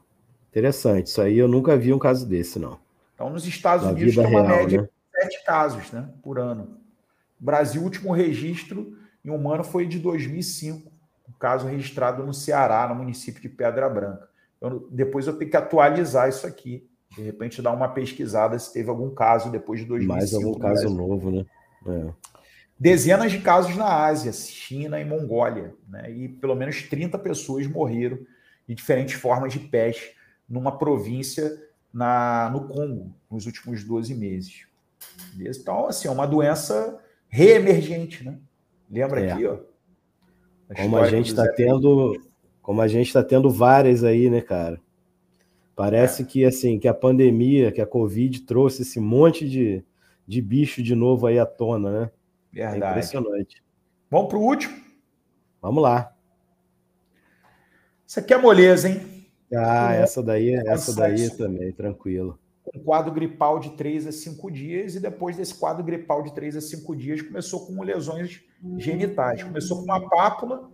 Interessante. 0.51 1.07
Isso 1.07 1.21
aí 1.21 1.39
eu 1.39 1.49
nunca 1.49 1.77
vi 1.77 1.93
um 1.93 1.99
caso 1.99 2.27
desse, 2.27 2.59
não. 2.59 2.79
Então, 3.15 3.31
nos 3.31 3.47
Estados 3.47 3.85
Na 3.85 3.93
Unidos 3.93 4.15
tem 4.15 4.27
uma 4.27 4.43
real, 4.43 4.57
média 4.57 4.83
né? 4.83 4.89
de 4.89 5.23
sete 5.23 5.45
casos, 5.45 5.93
né? 5.93 6.09
Por 6.23 6.39
ano. 6.39 6.79
O 7.41 7.45
Brasil, 7.45 7.81
o 7.81 7.85
último 7.85 8.13
registro 8.13 8.97
em 9.25 9.31
humano 9.31 9.63
foi 9.63 9.87
de 9.87 9.99
2005, 9.99 10.88
um 11.29 11.33
caso 11.39 11.67
registrado 11.67 12.25
no 12.25 12.33
Ceará, 12.33 12.89
no 12.89 12.95
município 12.95 13.41
de 13.41 13.49
Pedra 13.49 13.89
Branca. 13.89 14.29
Depois 14.91 15.27
eu 15.27 15.37
tenho 15.37 15.51
que 15.51 15.57
atualizar 15.57 16.29
isso 16.29 16.47
aqui. 16.47 16.89
De 17.17 17.23
repente, 17.23 17.63
dar 17.63 17.73
uma 17.73 17.89
pesquisada 17.89 18.59
se 18.59 18.73
teve 18.73 18.91
algum 18.91 19.11
caso 19.11 19.51
depois 19.51 19.81
de 19.81 19.87
2005. 19.87 20.15
Mais 20.15 20.35
algum 20.35 20.59
caso 20.59 20.91
novo, 20.91 21.31
né? 21.31 21.47
É. 21.87 22.13
Dezenas 22.79 23.33
de 23.33 23.41
casos 23.41 23.77
na 23.77 24.07
Ásia, 24.07 24.33
China 24.33 25.01
e 25.01 25.05
Mongólia. 25.05 25.75
Né? 25.89 26.11
E 26.11 26.29
pelo 26.29 26.55
menos 26.55 26.83
30 26.83 27.19
pessoas 27.19 27.67
morreram 27.67 28.19
de 28.69 28.75
diferentes 28.75 29.15
formas 29.15 29.53
de 29.53 29.59
peste 29.59 30.17
numa 30.49 30.77
província 30.79 31.61
na, 31.93 32.51
no 32.53 32.69
Congo 32.69 33.13
nos 33.31 33.47
últimos 33.47 33.83
12 33.83 34.15
meses. 34.15 34.67
Então, 35.39 35.87
assim, 35.87 36.09
é 36.09 36.11
uma 36.11 36.27
doença 36.27 37.01
reemergente, 37.29 38.25
né? 38.25 38.39
Lembra 38.91 39.21
é. 39.21 39.33
aqui, 39.33 39.47
ó? 39.47 39.59
Como 40.77 40.97
a 40.97 41.09
gente 41.09 41.29
está 41.29 41.47
tendo, 41.51 42.21
como 42.61 42.81
a 42.81 42.89
gente 42.89 43.07
está 43.07 43.23
tendo 43.23 43.51
várias 43.51 44.05
aí, 44.05 44.29
né, 44.29 44.41
cara? 44.41 44.81
Parece 45.75 46.23
é. 46.23 46.25
que 46.25 46.45
assim, 46.45 46.79
que 46.79 46.89
a 46.89 46.95
pandemia, 46.95 47.73
que 47.73 47.81
a 47.81 47.87
Covid 47.87 48.41
trouxe 48.41 48.83
esse 48.83 49.01
monte 49.01 49.49
de, 49.49 49.85
de 50.27 50.43
bicho 50.43 50.83
de 50.83 50.95
novo 50.95 51.27
aí 51.27 51.39
à 51.39 51.47
tona, 51.47 52.01
né? 52.01 52.11
É 52.55 52.71
Verdade. 52.71 52.85
É 52.85 52.89
impressionante. 52.91 53.63
Vamos 54.11 54.29
para 54.29 54.39
o 54.39 54.43
último? 54.43 54.77
Vamos 55.63 55.83
lá. 55.83 56.15
Isso 58.07 58.19
aqui 58.21 58.35
é 58.35 58.39
moleza, 58.39 58.89
hein? 58.89 59.01
Ah, 59.55 59.95
essa 59.95 60.23
daí, 60.23 60.55
essa 60.55 60.95
daí 60.95 61.31
também, 61.37 61.73
tranquilo. 61.73 62.39
Um 62.75 62.81
quadro 62.81 63.13
gripal 63.13 63.59
de 63.59 63.71
3 63.71 64.07
a 64.07 64.13
5 64.13 64.51
dias, 64.51 64.95
e 64.95 65.01
depois 65.01 65.37
desse 65.37 65.55
quadro 65.55 65.83
gripal 65.85 66.23
de 66.23 66.35
3 66.35 66.57
a 66.57 66.61
5 66.61 66.97
dias, 66.97 67.23
começou 67.23 67.67
com 67.67 67.83
lesões 67.83 68.43
genitais. 68.77 69.43
Começou 69.43 69.79
com 69.79 69.85
uma 69.85 70.09
pápula, 70.09 70.71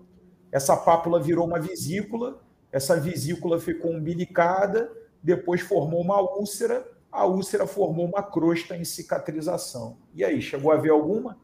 essa 0.50 0.76
pápula 0.76 1.20
virou 1.20 1.46
uma 1.46 1.60
vesícula, 1.60 2.40
essa 2.70 2.98
vesícula 2.98 3.60
ficou 3.60 3.92
umbilicada, 3.92 4.90
depois 5.22 5.60
formou 5.60 6.00
uma 6.00 6.20
úlcera, 6.20 6.86
a 7.10 7.26
úlcera 7.26 7.66
formou 7.66 8.06
uma 8.06 8.22
crosta 8.22 8.76
em 8.76 8.84
cicatrização. 8.84 9.96
E 10.14 10.24
aí, 10.24 10.40
chegou 10.40 10.72
a 10.72 10.76
ver 10.76 10.90
alguma? 10.90 11.38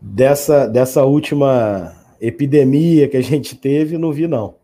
Dessa, 0.00 0.66
dessa 0.66 1.04
última 1.04 1.94
epidemia 2.20 3.08
que 3.08 3.16
a 3.16 3.22
gente 3.22 3.56
teve, 3.56 3.98
não 3.98 4.12
vi, 4.12 4.26
não. 4.26 4.56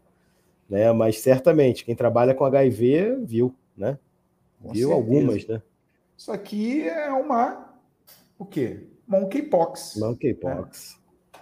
Né? 0.68 0.92
Mas 0.92 1.18
certamente, 1.20 1.84
quem 1.84 1.96
trabalha 1.96 2.34
com 2.34 2.44
HIV 2.44 3.18
viu, 3.24 3.54
né? 3.76 3.98
Com 4.62 4.72
viu 4.72 4.88
certeza. 4.88 4.94
algumas, 4.94 5.46
né? 5.46 5.62
Isso 6.16 6.30
aqui 6.30 6.88
é 6.88 7.10
uma. 7.10 7.74
O 8.38 8.44
quê? 8.44 8.86
Monkeypox. 9.06 9.96
Monkeypox. 9.96 10.94
Né? 10.94 11.40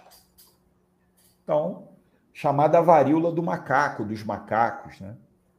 Então, 1.43 1.89
chamada 2.33 2.81
varíola 2.81 3.31
do 3.31 3.43
macaco, 3.43 4.05
dos 4.05 4.23
macacos, 4.23 4.99
né? 4.99 5.15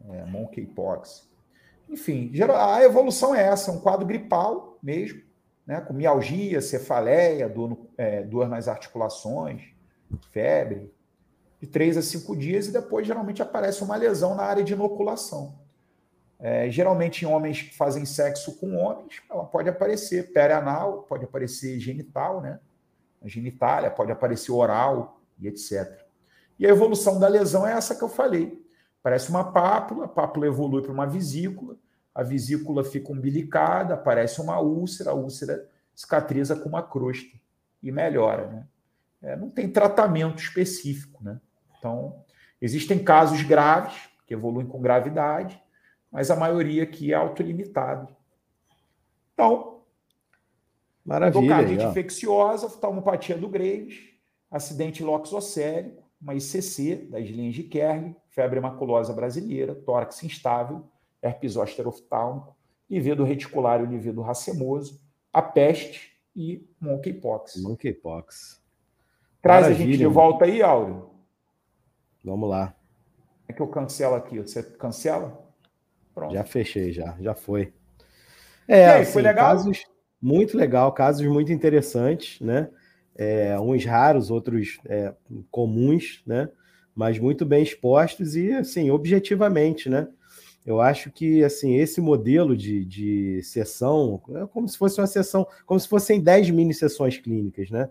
É, 0.09 0.25
monkeypox. 0.25 1.29
Enfim, 1.89 2.33
a 2.57 2.83
evolução 2.83 3.35
é 3.35 3.43
essa, 3.43 3.71
um 3.71 3.81
quadro 3.81 4.07
gripal 4.07 4.79
mesmo, 4.83 5.21
né? 5.67 5.81
com 5.81 5.93
mialgia, 5.93 6.61
cefaleia, 6.61 7.49
dor, 7.49 7.77
é, 7.99 8.23
dor 8.23 8.49
nas 8.49 8.69
articulações, 8.69 9.63
febre, 10.33 10.91
de 11.61 11.67
três 11.67 11.97
a 11.97 12.03
cinco 12.03 12.35
dias, 12.35 12.69
e 12.69 12.73
depois 12.73 13.07
geralmente 13.07 13.43
aparece 13.43 13.85
uma 13.85 13.97
lesão 13.97 14.35
na 14.35 14.45
área 14.45 14.65
de 14.65 14.73
inoculação. 14.73 15.59
É, 16.43 16.71
geralmente 16.71 17.27
homens 17.27 17.61
que 17.61 17.77
fazem 17.77 18.07
sexo 18.07 18.57
com 18.59 18.75
homens, 18.77 19.21
ela 19.29 19.45
pode 19.45 19.69
aparecer 19.69 20.33
perianal, 20.33 21.03
pode 21.03 21.25
aparecer 21.25 21.79
genital, 21.79 22.41
né? 22.41 22.59
A 23.23 23.29
genitália, 23.29 23.91
pode 23.91 24.11
aparecer 24.11 24.51
oral 24.51 25.21
e 25.39 25.47
etc. 25.47 26.01
E 26.59 26.67
a 26.67 26.71
evolução 26.71 27.21
da 27.21 27.29
lesão 27.29 27.67
é 27.67 27.73
essa 27.73 27.95
que 27.95 28.03
eu 28.03 28.09
falei. 28.09 28.59
Parece 29.03 29.29
uma 29.29 29.53
pápula, 29.53 30.07
a 30.07 30.09
pápula 30.09 30.47
evolui 30.47 30.83
para 30.83 30.93
uma 30.93 31.07
vesícula, 31.07 31.77
a 32.15 32.23
vesícula 32.23 32.83
fica 32.83 33.13
umbilicada, 33.13 33.95
aparece 33.95 34.41
uma 34.41 34.59
úlcera, 34.61 35.11
a 35.11 35.15
úlcera 35.15 35.69
cicatriza 35.95 36.57
com 36.57 36.71
uma 36.71 36.83
crosta 36.83 37.39
e 37.83 37.93
melhora, 37.93 38.47
né? 38.47 38.67
É, 39.23 39.37
não 39.37 39.51
tem 39.51 39.71
tratamento 39.71 40.39
específico, 40.43 41.23
né? 41.23 41.39
Então, 41.79 42.25
existem 42.61 42.99
casos 42.99 43.43
graves 43.43 44.09
que 44.27 44.33
evoluem 44.33 44.67
com 44.67 44.81
gravidade, 44.81 45.61
mas 46.11 46.31
a 46.31 46.37
maioria 46.37 46.83
aqui 46.83 47.13
é 47.13 47.17
autolimitado. 47.17 48.09
Então, 49.33 49.71
Maravilha. 51.05 51.41
Endocardite 51.41 51.85
infecciosa, 51.85 52.67
oftalmopatia 52.67 53.37
do 53.37 53.49
Graves, 53.49 54.11
acidente 54.51 55.03
loxocélico, 55.03 56.09
uma 56.21 56.35
ICC 56.35 57.09
das 57.11 57.27
linhas 57.27 57.55
de 57.55 57.65
Kerr, 57.65 58.15
febre 58.29 58.61
maculosa 58.61 59.13
brasileira, 59.13 59.75
tórax 59.75 60.23
instável, 60.23 60.85
herpes 61.23 61.53
zoster 61.53 61.89
oftálmico, 61.89 62.55
livedo 62.89 63.25
reticular 63.25 63.83
e 63.83 63.87
livedo 63.87 64.21
racemoso, 64.21 65.01
a 65.33 65.41
peste 65.41 66.13
e 66.37 66.69
monkeypox. 66.81 67.63
Monkeypox. 67.63 68.63
Traz 69.41 69.63
Maravilha, 69.63 69.85
a 69.85 69.93
gente 69.93 69.99
de 69.99 70.07
volta 70.07 70.45
aí, 70.45 70.63
Áureo. 70.63 71.11
Vamos 72.23 72.49
lá. 72.51 72.75
É 73.49 73.53
que 73.53 73.63
eu 73.63 73.69
cancelo 73.69 74.15
aqui. 74.15 74.39
Você 74.39 74.63
cancela? 74.63 75.40
Pronto. 76.21 76.35
Já 76.35 76.45
fechei, 76.45 76.93
já. 76.93 77.17
Já 77.19 77.35
foi. 77.35 77.73
É, 78.69 78.91
aí, 78.91 79.03
assim, 79.03 79.13
foi 79.13 79.23
legal? 79.23 79.47
Casos 79.47 79.85
muito 80.21 80.55
legal, 80.55 80.93
casos 80.93 81.27
muito 81.27 81.51
interessantes, 81.51 82.39
né? 82.41 82.69
É, 83.17 83.59
uns 83.59 83.87
raros, 83.87 84.31
outros 84.31 84.79
é, 84.85 85.15
comuns, 85.51 86.23
né? 86.27 86.51
Mas 86.95 87.19
muito 87.19 87.47
bem 87.47 87.63
expostos 87.63 88.37
e, 88.37 88.53
assim, 88.53 88.91
objetivamente, 88.91 89.89
né? 89.89 90.09
Eu 90.67 90.79
acho 90.79 91.11
que, 91.11 91.43
assim, 91.43 91.77
esse 91.77 92.03
modelo 92.03 92.55
de, 92.55 92.85
de 92.85 93.43
sessão 93.43 94.21
é 94.35 94.47
como 94.47 94.69
se 94.69 94.77
fosse 94.77 95.01
uma 95.01 95.07
sessão, 95.07 95.47
como 95.65 95.81
se 95.81 95.89
fossem 95.89 96.21
10 96.21 96.51
mini 96.51 96.75
sessões 96.75 97.17
clínicas, 97.17 97.71
né? 97.71 97.89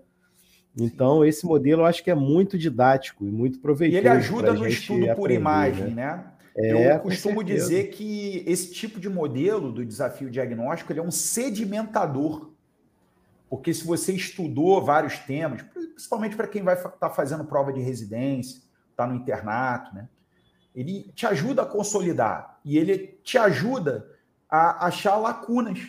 Então, 0.79 1.25
esse 1.25 1.47
modelo 1.47 1.81
eu 1.81 1.85
acho 1.87 2.03
que 2.03 2.11
é 2.11 2.15
muito 2.15 2.59
didático 2.59 3.25
e 3.25 3.31
muito 3.31 3.59
proveitoso. 3.59 3.97
E 3.97 4.05
ele 4.05 4.07
ajuda 4.07 4.53
no 4.53 4.67
estudo 4.67 5.15
por 5.15 5.31
imagem, 5.31 5.87
né? 5.87 6.05
né? 6.05 6.28
É, 6.55 6.95
eu 6.95 6.99
costumo 6.99 7.43
dizer 7.43 7.89
que 7.89 8.43
esse 8.45 8.71
tipo 8.71 8.99
de 8.99 9.09
modelo 9.09 9.71
do 9.71 9.85
desafio 9.85 10.29
diagnóstico 10.29 10.91
ele 10.91 10.99
é 10.99 11.03
um 11.03 11.11
sedimentador. 11.11 12.51
Porque 13.49 13.73
se 13.73 13.85
você 13.85 14.13
estudou 14.13 14.83
vários 14.83 15.17
temas, 15.19 15.63
principalmente 15.63 16.35
para 16.35 16.47
quem 16.47 16.61
vai 16.61 16.75
estar 16.75 16.89
tá 16.89 17.09
fazendo 17.09 17.43
prova 17.43 17.73
de 17.73 17.81
residência, 17.81 18.61
está 18.91 19.07
no 19.07 19.15
internato, 19.15 19.93
né? 19.95 20.07
Ele 20.75 21.11
te 21.15 21.25
ajuda 21.25 21.63
a 21.63 21.65
consolidar 21.65 22.59
e 22.63 22.77
ele 22.77 23.19
te 23.23 23.37
ajuda 23.37 24.07
a 24.49 24.85
achar 24.85 25.17
lacunas, 25.17 25.79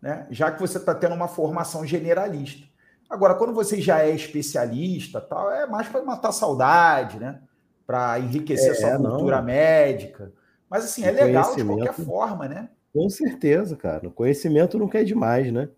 né? 0.00 0.26
Já 0.30 0.50
que 0.50 0.60
você 0.60 0.78
está 0.78 0.94
tendo 0.94 1.14
uma 1.14 1.28
formação 1.28 1.86
generalista. 1.86 2.66
Agora, 3.08 3.34
quando 3.34 3.52
você 3.52 3.80
já 3.80 4.00
é 4.00 4.10
especialista, 4.10 5.20
tal, 5.20 5.50
é 5.50 5.66
mais 5.66 5.88
para 5.88 6.02
matar 6.02 6.32
saudade, 6.32 7.18
né? 7.18 7.40
Para 7.88 8.20
enriquecer 8.20 8.68
é, 8.68 8.70
a 8.72 8.74
sua 8.74 8.96
cultura 8.98 9.38
não. 9.38 9.44
médica. 9.44 10.30
Mas 10.68 10.84
assim, 10.84 11.04
é 11.04 11.10
legal 11.10 11.56
de 11.56 11.64
qualquer 11.64 11.94
forma, 11.94 12.46
né? 12.46 12.68
Com 12.92 13.08
certeza, 13.08 13.74
cara. 13.76 14.08
O 14.08 14.12
conhecimento 14.12 14.78
nunca 14.78 15.00
é 15.00 15.04
demais, 15.04 15.50
né? 15.50 15.70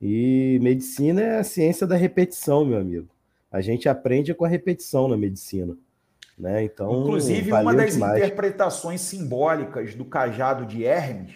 E 0.00 0.58
medicina 0.60 1.20
é 1.22 1.38
a 1.38 1.44
ciência 1.44 1.86
da 1.86 1.94
repetição, 1.94 2.64
meu 2.64 2.80
amigo. 2.80 3.08
A 3.52 3.60
gente 3.60 3.88
aprende 3.88 4.34
com 4.34 4.44
a 4.44 4.48
repetição 4.48 5.06
na 5.06 5.16
medicina. 5.16 5.76
Né? 6.36 6.64
Então, 6.64 7.02
Inclusive, 7.02 7.52
uma 7.52 7.72
das 7.72 7.92
demais. 7.92 8.16
interpretações 8.16 9.00
simbólicas 9.00 9.94
do 9.94 10.04
cajado 10.04 10.66
de 10.66 10.84
Hermes, 10.84 11.34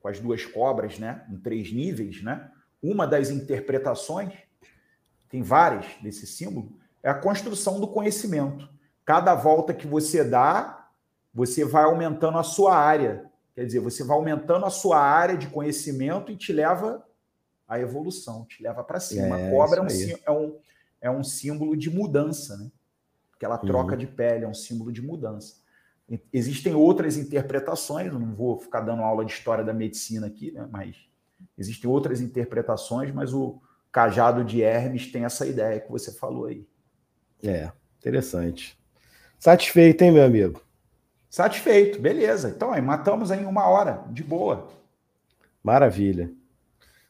com 0.00 0.08
as 0.08 0.18
duas 0.18 0.46
cobras, 0.46 0.98
né? 0.98 1.26
Em 1.30 1.36
três 1.36 1.70
níveis, 1.70 2.22
né? 2.22 2.48
Uma 2.82 3.06
das 3.06 3.28
interpretações 3.28 4.32
tem 5.28 5.42
várias 5.42 5.86
desse 6.00 6.26
símbolo, 6.26 6.72
é 7.02 7.10
a 7.10 7.14
construção 7.14 7.80
do 7.80 7.88
conhecimento. 7.88 8.68
Cada 9.04 9.34
volta 9.34 9.74
que 9.74 9.86
você 9.86 10.24
dá, 10.24 10.88
você 11.32 11.64
vai 11.64 11.84
aumentando 11.84 12.38
a 12.38 12.42
sua 12.42 12.76
área. 12.76 13.30
Quer 13.54 13.66
dizer, 13.66 13.80
você 13.80 14.02
vai 14.02 14.16
aumentando 14.16 14.66
a 14.66 14.70
sua 14.70 14.98
área 14.98 15.36
de 15.36 15.46
conhecimento 15.48 16.32
e 16.32 16.36
te 16.36 16.52
leva 16.52 17.04
à 17.68 17.78
evolução, 17.78 18.44
te 18.44 18.62
leva 18.62 18.82
para 18.82 19.00
cima. 19.00 19.38
É, 19.38 19.48
a 19.48 19.50
cobra 19.50 19.80
é 19.80 19.82
um, 19.82 19.86
é, 20.26 20.30
um, 20.30 20.58
é 21.02 21.10
um 21.10 21.24
símbolo 21.24 21.76
de 21.76 21.90
mudança, 21.90 22.56
né? 22.56 22.70
Aquela 23.36 23.58
troca 23.58 23.92
uhum. 23.92 23.98
de 23.98 24.06
pele 24.06 24.44
é 24.44 24.48
um 24.48 24.54
símbolo 24.54 24.92
de 24.92 25.02
mudança. 25.02 25.56
Existem 26.32 26.74
outras 26.74 27.16
interpretações, 27.16 28.06
eu 28.06 28.18
não 28.18 28.34
vou 28.34 28.58
ficar 28.58 28.80
dando 28.80 29.02
aula 29.02 29.24
de 29.24 29.32
história 29.32 29.64
da 29.64 29.72
medicina 29.72 30.26
aqui, 30.26 30.52
né? 30.52 30.68
mas 30.70 30.96
existem 31.56 31.90
outras 31.90 32.20
interpretações, 32.20 33.12
mas 33.12 33.32
o, 33.32 33.60
cajado 33.94 34.44
de 34.44 34.60
Hermes 34.60 35.12
tem 35.12 35.24
essa 35.24 35.46
ideia 35.46 35.78
que 35.78 35.88
você 35.88 36.10
falou 36.10 36.46
aí. 36.46 36.66
É, 37.40 37.70
interessante. 38.00 38.76
Satisfeito, 39.38 40.02
hein, 40.02 40.12
meu 40.12 40.24
amigo? 40.24 40.64
Satisfeito, 41.28 42.00
beleza. 42.00 42.48
Então, 42.48 42.72
aí, 42.72 42.80
matamos 42.80 43.30
em 43.30 43.44
uma 43.44 43.66
hora, 43.66 44.04
de 44.10 44.22
boa. 44.22 44.68
Maravilha. 45.62 46.30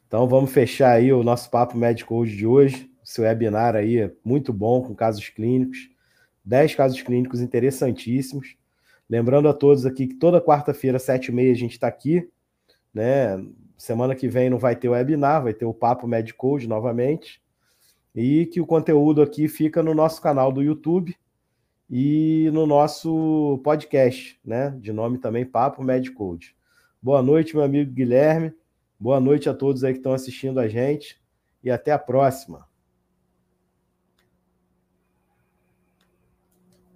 Então, 0.07 0.27
vamos 0.27 0.51
fechar 0.51 0.93
aí 0.93 1.13
o 1.13 1.23
nosso 1.23 1.49
Papo 1.49 1.77
Médico 1.77 2.15
hoje 2.15 2.35
de 2.35 2.47
hoje. 2.47 2.89
Esse 3.03 3.21
webinar 3.21 3.75
aí 3.75 4.11
muito 4.23 4.51
bom, 4.51 4.81
com 4.81 4.95
casos 4.95 5.29
clínicos. 5.29 5.89
10 6.43 6.73
casos 6.73 7.01
clínicos 7.01 7.39
interessantíssimos. 7.39 8.55
Lembrando 9.09 9.47
a 9.47 9.53
todos 9.53 9.85
aqui 9.85 10.07
que 10.07 10.15
toda 10.15 10.41
quarta-feira, 10.41 10.97
sete 10.97 11.27
e 11.27 11.31
meia, 11.31 11.51
a 11.51 11.55
gente 11.55 11.73
está 11.73 11.87
aqui. 11.87 12.27
Né? 12.93 13.43
Semana 13.77 14.15
que 14.15 14.27
vem 14.27 14.49
não 14.49 14.57
vai 14.57 14.75
ter 14.75 14.89
webinar, 14.89 15.43
vai 15.43 15.53
ter 15.53 15.65
o 15.65 15.73
Papo 15.73 16.07
Medicode 16.07 16.67
novamente. 16.67 17.41
E 18.15 18.45
que 18.47 18.59
o 18.59 18.65
conteúdo 18.65 19.21
aqui 19.21 19.47
fica 19.47 19.83
no 19.83 19.93
nosso 19.93 20.21
canal 20.21 20.51
do 20.51 20.63
YouTube 20.63 21.15
e 21.89 22.49
no 22.51 22.65
nosso 22.65 23.59
podcast, 23.63 24.39
né? 24.43 24.75
De 24.79 24.91
nome 24.91 25.17
também 25.17 25.45
Papo 25.45 25.83
Medicode. 25.83 26.55
Boa 27.01 27.21
noite, 27.21 27.55
meu 27.55 27.63
amigo 27.63 27.91
Guilherme. 27.91 28.53
Boa 28.99 29.19
noite 29.19 29.49
a 29.49 29.53
todos 29.53 29.83
aí 29.83 29.93
que 29.93 29.99
estão 29.99 30.13
assistindo 30.13 30.59
a 30.59 30.67
gente 30.67 31.21
e 31.63 31.69
até 31.69 31.91
a 31.91 31.99
próxima. 31.99 32.67